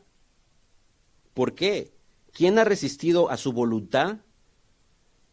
¿Por 1.34 1.56
qué? 1.56 1.92
¿Quién 2.32 2.58
ha 2.58 2.64
resistido 2.64 3.30
a 3.30 3.36
su 3.38 3.52
voluntad? 3.52 4.20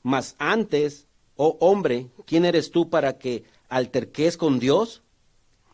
Mas 0.02 0.34
antes, 0.38 1.06
oh 1.36 1.56
hombre, 1.60 2.08
¿quién 2.24 2.44
eres 2.44 2.70
tú 2.72 2.90
para 2.90 3.18
que 3.18 3.44
alterques 3.68 4.36
con 4.36 4.58
Dios? 4.58 5.02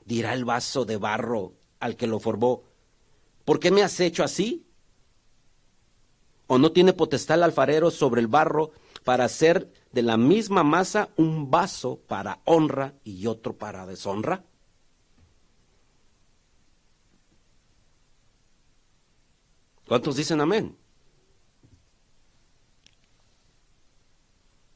Dirá 0.04 0.34
el 0.34 0.44
vaso 0.44 0.84
de 0.84 0.96
barro 0.96 1.54
al 1.80 1.96
que 1.96 2.06
lo 2.06 2.20
formó, 2.20 2.62
¿por 3.44 3.60
qué 3.60 3.70
me 3.70 3.82
has 3.82 4.00
hecho 4.00 4.24
así? 4.24 4.66
¿O 6.46 6.58
no 6.58 6.72
tiene 6.72 6.92
potestad 6.92 7.38
el 7.38 7.42
alfarero 7.42 7.90
sobre 7.90 8.20
el 8.20 8.26
barro 8.26 8.72
para 9.02 9.24
hacer 9.24 9.72
de 9.92 10.02
la 10.02 10.16
misma 10.16 10.62
masa 10.62 11.10
un 11.16 11.50
vaso 11.50 12.00
para 12.06 12.40
honra 12.44 12.94
y 13.04 13.26
otro 13.26 13.56
para 13.56 13.86
deshonra? 13.86 14.44
¿Cuántos 19.86 20.16
dicen 20.16 20.40
amén? 20.40 20.76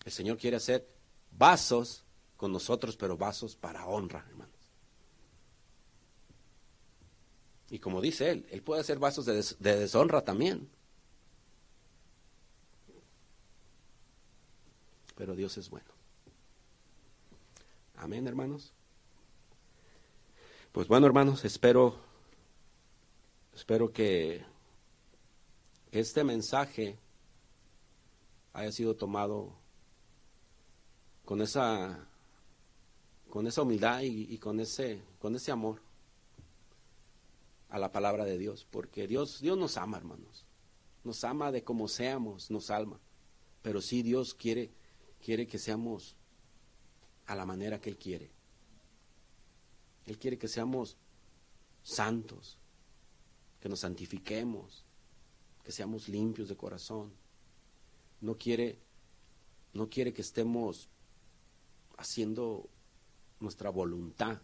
El 0.04 0.12
Señor 0.12 0.38
quiere 0.38 0.56
hacer 0.56 0.88
vasos 1.30 2.04
con 2.38 2.52
nosotros, 2.52 2.96
pero 2.96 3.18
vasos 3.18 3.56
para 3.56 3.84
honra, 3.86 4.24
hermanos. 4.30 4.54
Y 7.68 7.80
como 7.80 8.00
dice 8.00 8.30
él, 8.30 8.46
él 8.50 8.62
puede 8.62 8.80
hacer 8.80 8.98
vasos 8.98 9.26
de, 9.26 9.34
de 9.34 9.80
deshonra 9.80 10.24
también. 10.24 10.70
Pero 15.16 15.34
Dios 15.34 15.58
es 15.58 15.68
bueno. 15.68 15.90
Amén, 17.96 18.26
hermanos. 18.26 18.72
Pues 20.72 20.86
bueno, 20.86 21.06
hermanos, 21.06 21.44
espero 21.44 21.98
espero 23.52 23.92
que 23.92 24.44
este 25.90 26.22
mensaje 26.22 26.96
haya 28.52 28.70
sido 28.70 28.94
tomado 28.94 29.52
con 31.24 31.42
esa 31.42 32.06
con 33.28 33.46
esa 33.46 33.62
humildad 33.62 34.00
y, 34.02 34.38
con 34.38 34.60
ese 34.60 35.02
con 35.18 35.36
ese 35.36 35.50
amor 35.52 35.82
a 37.68 37.78
la 37.78 37.92
palabra 37.92 38.24
de 38.24 38.38
Dios, 38.38 38.66
porque 38.70 39.06
Dios 39.06 39.40
Dios 39.40 39.58
nos 39.58 39.76
ama, 39.76 39.98
hermanos. 39.98 40.44
Nos 41.04 41.24
ama 41.24 41.52
de 41.52 41.62
como 41.62 41.88
seamos, 41.88 42.50
nos 42.50 42.70
alma. 42.70 42.98
Pero 43.62 43.80
sí 43.80 44.02
Dios 44.02 44.34
quiere 44.34 44.70
quiere 45.22 45.46
que 45.46 45.58
seamos 45.58 46.16
a 47.26 47.34
la 47.34 47.44
manera 47.44 47.80
que 47.80 47.90
Él 47.90 47.98
quiere. 47.98 48.30
Él 50.06 50.18
quiere 50.18 50.38
que 50.38 50.48
seamos 50.48 50.96
santos, 51.82 52.58
que 53.60 53.68
nos 53.68 53.80
santifiquemos, 53.80 54.84
que 55.62 55.72
seamos 55.72 56.08
limpios 56.08 56.48
de 56.48 56.56
corazón. 56.56 57.12
No 58.20 58.36
quiere, 58.36 58.78
no 59.74 59.88
quiere 59.90 60.14
que 60.14 60.22
estemos 60.22 60.88
haciendo 61.98 62.70
nuestra 63.40 63.70
voluntad, 63.70 64.38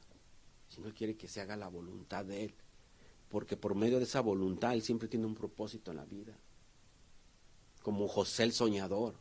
sino 0.69 0.93
quiere 0.93 1.17
que 1.17 1.29
se 1.29 1.41
haga 1.41 1.57
la 1.57 1.69
voluntad 1.69 2.25
de 2.25 2.45
Él. 2.45 2.55
Porque 3.29 3.57
por 3.57 3.75
medio 3.75 3.99
de 3.99 4.05
esa 4.05 4.21
voluntad 4.21 4.75
Él 4.75 4.83
siempre 4.83 5.09
tiene 5.09 5.27
un 5.27 5.35
propósito 5.35 5.91
en 5.91 5.97
la 5.97 6.05
vida. 6.05 6.37
Como 7.83 8.09
José 8.09 8.45
el 8.45 8.53
soñador, 8.53 9.15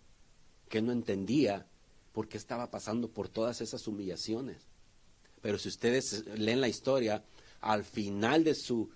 que 0.70 0.82
no 0.82 0.92
entendía 0.92 1.68
por 2.12 2.28
qué 2.28 2.38
estaba 2.38 2.72
pasando 2.72 3.10
por 3.10 3.28
todas 3.28 3.62
esas 3.62 3.88
humillaciones. 3.88 4.68
Pero 5.42 5.58
si 5.58 5.68
ustedes 5.68 6.26
leen 6.38 6.62
la 6.62 6.70
historia, 6.70 7.24
al 7.60 7.84
final 7.84 8.44
de 8.44 8.56
su, 8.56 8.90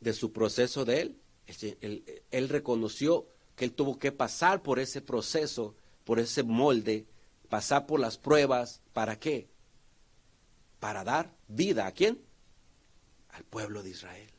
de 0.00 0.12
su 0.12 0.32
proceso 0.32 0.84
de 0.84 1.02
él, 1.02 1.20
él, 1.80 2.22
él 2.30 2.48
reconoció 2.48 3.26
que 3.54 3.64
él 3.64 3.72
tuvo 3.72 3.98
que 3.98 4.12
pasar 4.12 4.62
por 4.62 4.78
ese 4.78 5.00
proceso, 5.00 5.74
por 6.04 6.18
ese 6.18 6.42
molde, 6.42 7.06
pasar 7.48 7.86
por 7.86 8.00
las 8.00 8.18
pruebas, 8.18 8.80
¿para 8.92 9.18
qué? 9.18 9.48
Para 10.80 11.04
dar 11.04 11.34
vida 11.48 11.86
a 11.86 11.92
quién? 11.92 12.20
Al 13.30 13.44
pueblo 13.44 13.82
de 13.82 13.90
Israel. 13.90 14.30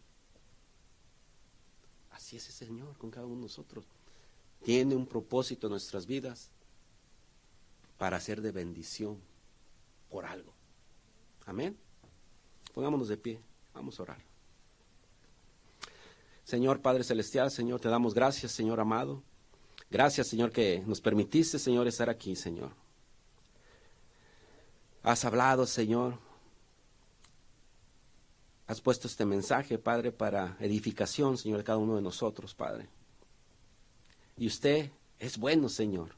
Así 2.12 2.38
es 2.38 2.48
el 2.48 2.54
Señor 2.68 2.98
con 2.98 3.12
cada 3.12 3.26
uno 3.26 3.38
de 3.38 3.42
nosotros. 3.44 3.86
Tiene 4.64 4.96
un 4.96 5.06
propósito 5.06 5.68
en 5.68 5.72
nuestras 5.72 6.06
vidas 6.06 6.50
para 7.98 8.20
ser 8.20 8.42
de 8.42 8.52
bendición 8.52 9.20
por 10.10 10.26
algo. 10.26 10.54
Amén. 11.46 11.78
Pongámonos 12.74 13.08
de 13.08 13.18
pie. 13.18 13.42
Vamos 13.74 14.00
a 14.00 14.04
orar. 14.04 14.30
Señor 16.44 16.82
Padre 16.82 17.04
Celestial, 17.04 17.52
Señor, 17.52 17.80
te 17.80 17.90
damos 17.90 18.14
gracias, 18.14 18.52
Señor 18.52 18.80
amado. 18.80 19.22
Gracias, 19.92 20.28
Señor, 20.28 20.52
que 20.52 20.84
nos 20.86 21.02
permitiste, 21.02 21.60
Señor, 21.60 21.88
estar 21.88 22.10
aquí, 22.10 22.36
Señor. 22.36 22.72
Has 25.04 25.26
hablado, 25.26 25.66
Señor. 25.66 26.18
Has 28.70 28.82
puesto 28.82 29.08
este 29.08 29.26
mensaje, 29.26 29.80
Padre, 29.80 30.12
para 30.12 30.56
edificación, 30.60 31.40
Señor, 31.40 31.58
de 31.58 31.64
cada 31.64 31.80
uno 31.80 31.96
de 31.96 32.04
nosotros, 32.04 32.54
Padre. 32.54 32.88
Y 34.38 34.46
usted 34.46 34.92
es 35.18 35.40
bueno, 35.40 35.70
Señor. 35.70 36.12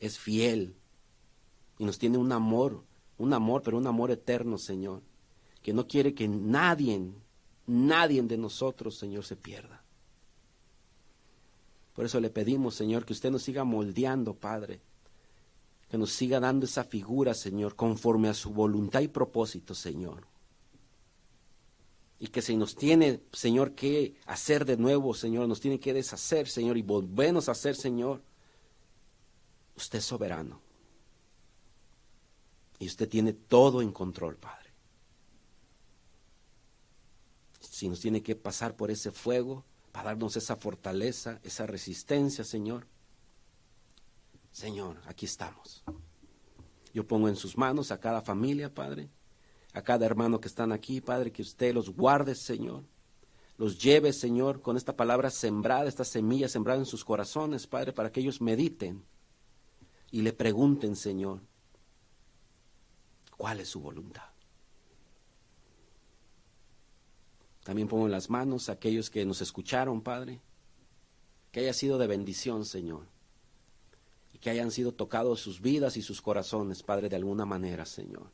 Es 0.00 0.18
fiel, 0.18 0.74
y 1.78 1.84
nos 1.84 1.98
tiene 1.98 2.16
un 2.16 2.32
amor, 2.32 2.82
un 3.18 3.34
amor, 3.34 3.60
pero 3.62 3.76
un 3.76 3.86
amor 3.86 4.10
eterno, 4.10 4.56
Señor, 4.56 5.02
que 5.62 5.74
no 5.74 5.86
quiere 5.86 6.14
que 6.14 6.26
nadie, 6.28 7.12
nadie 7.66 8.22
de 8.22 8.38
nosotros, 8.38 8.96
Señor, 8.96 9.26
se 9.26 9.36
pierda. 9.36 9.84
Por 11.94 12.06
eso 12.06 12.20
le 12.20 12.30
pedimos, 12.30 12.74
Señor, 12.74 13.04
que 13.04 13.12
usted 13.12 13.30
nos 13.30 13.42
siga 13.42 13.64
moldeando, 13.64 14.32
Padre, 14.32 14.80
que 15.90 15.98
nos 15.98 16.10
siga 16.10 16.40
dando 16.40 16.64
esa 16.64 16.84
figura, 16.84 17.34
Señor, 17.34 17.76
conforme 17.76 18.30
a 18.30 18.34
su 18.34 18.48
voluntad 18.48 19.00
y 19.02 19.08
propósito, 19.08 19.74
Señor. 19.74 20.35
Y 22.18 22.28
que 22.28 22.40
si 22.40 22.56
nos 22.56 22.74
tiene, 22.76 23.20
Señor, 23.32 23.74
que 23.74 24.16
hacer 24.24 24.64
de 24.64 24.76
nuevo, 24.76 25.12
Señor, 25.14 25.48
nos 25.48 25.60
tiene 25.60 25.78
que 25.78 25.92
deshacer, 25.92 26.48
Señor, 26.48 26.78
y 26.78 26.82
volvernos 26.82 27.48
a 27.48 27.52
hacer, 27.52 27.76
Señor, 27.76 28.22
usted 29.76 29.98
es 29.98 30.04
soberano. 30.04 30.60
Y 32.78 32.86
usted 32.86 33.08
tiene 33.08 33.32
todo 33.32 33.82
en 33.82 33.92
control, 33.92 34.36
Padre. 34.36 34.70
Si 37.60 37.88
nos 37.88 38.00
tiene 38.00 38.22
que 38.22 38.34
pasar 38.34 38.76
por 38.76 38.90
ese 38.90 39.10
fuego 39.10 39.64
para 39.92 40.10
darnos 40.10 40.36
esa 40.36 40.56
fortaleza, 40.56 41.40
esa 41.42 41.66
resistencia, 41.66 42.44
Señor. 42.44 42.86
Señor, 44.52 45.00
aquí 45.06 45.26
estamos. 45.26 45.84
Yo 46.94 47.06
pongo 47.06 47.28
en 47.28 47.36
sus 47.36 47.58
manos 47.58 47.90
a 47.90 48.00
cada 48.00 48.22
familia, 48.22 48.72
Padre, 48.72 49.10
a 49.76 49.82
cada 49.82 50.06
hermano 50.06 50.40
que 50.40 50.48
están 50.48 50.72
aquí, 50.72 51.02
Padre, 51.02 51.30
que 51.30 51.42
usted 51.42 51.74
los 51.74 51.90
guarde, 51.90 52.34
Señor. 52.34 52.82
Los 53.58 53.78
lleve, 53.78 54.14
Señor, 54.14 54.62
con 54.62 54.78
esta 54.78 54.96
palabra 54.96 55.28
sembrada, 55.28 55.86
esta 55.86 56.04
semilla 56.04 56.48
sembrada 56.48 56.78
en 56.78 56.86
sus 56.86 57.04
corazones, 57.04 57.66
Padre, 57.66 57.92
para 57.92 58.10
que 58.10 58.20
ellos 58.20 58.40
mediten 58.40 59.04
y 60.10 60.22
le 60.22 60.32
pregunten, 60.32 60.96
Señor, 60.96 61.42
cuál 63.36 63.60
es 63.60 63.68
su 63.68 63.80
voluntad. 63.80 64.30
También 67.62 67.86
pongo 67.86 68.06
en 68.06 68.12
las 68.12 68.30
manos 68.30 68.70
a 68.70 68.72
aquellos 68.72 69.10
que 69.10 69.26
nos 69.26 69.42
escucharon, 69.42 70.00
Padre, 70.00 70.40
que 71.52 71.60
haya 71.60 71.74
sido 71.74 71.98
de 71.98 72.06
bendición, 72.06 72.64
Señor, 72.64 73.04
y 74.32 74.38
que 74.38 74.48
hayan 74.48 74.70
sido 74.70 74.92
tocados 74.92 75.40
sus 75.40 75.60
vidas 75.60 75.98
y 75.98 76.02
sus 76.02 76.22
corazones, 76.22 76.82
Padre, 76.82 77.10
de 77.10 77.16
alguna 77.16 77.44
manera, 77.44 77.84
Señor. 77.84 78.30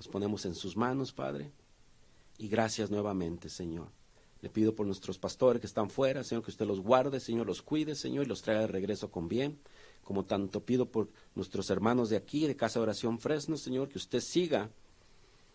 Los 0.00 0.08
ponemos 0.08 0.46
en 0.46 0.54
sus 0.54 0.78
manos, 0.78 1.12
Padre, 1.12 1.52
y 2.38 2.48
gracias 2.48 2.90
nuevamente, 2.90 3.50
Señor. 3.50 3.88
Le 4.40 4.48
pido 4.48 4.74
por 4.74 4.86
nuestros 4.86 5.18
pastores 5.18 5.60
que 5.60 5.66
están 5.66 5.90
fuera, 5.90 6.24
Señor, 6.24 6.42
que 6.42 6.50
usted 6.50 6.64
los 6.64 6.80
guarde, 6.80 7.20
Señor, 7.20 7.46
los 7.46 7.60
cuide, 7.60 7.94
Señor, 7.94 8.24
y 8.24 8.28
los 8.30 8.40
traiga 8.40 8.62
de 8.62 8.68
regreso 8.68 9.10
con 9.10 9.28
bien. 9.28 9.60
Como 10.02 10.24
tanto 10.24 10.64
pido 10.64 10.86
por 10.86 11.10
nuestros 11.34 11.68
hermanos 11.68 12.08
de 12.08 12.16
aquí, 12.16 12.46
de 12.46 12.56
Casa 12.56 12.78
de 12.78 12.84
Oración 12.84 13.18
Fresno, 13.18 13.58
Señor, 13.58 13.90
que 13.90 13.98
usted 13.98 14.20
siga 14.20 14.70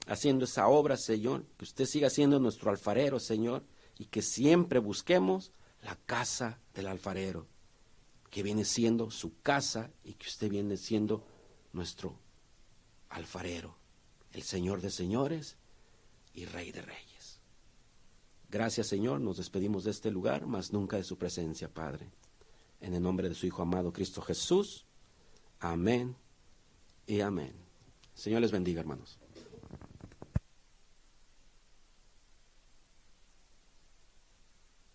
haciendo 0.05 0.45
esa 0.45 0.67
obra, 0.67 0.95
Señor, 0.95 1.43
que 1.57 1.65
usted 1.65 1.85
siga 1.85 2.11
siendo 2.11 2.39
nuestro 2.39 2.69
alfarero, 2.69 3.19
Señor, 3.19 3.63
y 3.97 4.05
que 4.05 4.21
siempre 4.21 4.77
busquemos 4.77 5.53
la 5.81 5.95
casa 6.05 6.59
del 6.75 6.85
alfarero, 6.85 7.47
que 8.29 8.43
viene 8.43 8.63
siendo 8.63 9.09
su 9.09 9.41
casa 9.41 9.89
y 10.03 10.13
que 10.13 10.27
usted 10.27 10.51
viene 10.51 10.77
siendo 10.77 11.25
nuestro 11.73 12.19
alfarero, 13.09 13.75
el 14.36 14.43
Señor 14.43 14.81
de 14.81 14.91
señores 14.91 15.55
y 16.33 16.43
Rey 16.43 16.73
de 16.73 16.81
reyes. 16.81 17.39
Gracias, 18.49 18.88
Señor, 18.88 19.21
nos 19.21 19.38
despedimos 19.38 19.86
de 19.86 19.91
este 19.91 20.11
lugar, 20.11 20.45
mas 20.45 20.73
nunca 20.73 20.97
de 20.97 21.05
su 21.05 21.17
presencia, 21.17 21.73
Padre. 21.73 22.11
En 22.81 22.93
el 22.93 23.01
nombre 23.01 23.29
de 23.29 23.36
su 23.36 23.45
Hijo 23.45 23.61
amado 23.61 23.93
Cristo 23.93 24.21
Jesús. 24.21 24.86
Amén 25.61 26.17
y 27.07 27.21
amén. 27.21 27.53
Señor 28.13 28.41
les 28.41 28.51
bendiga, 28.51 28.81
hermanos. 28.81 29.17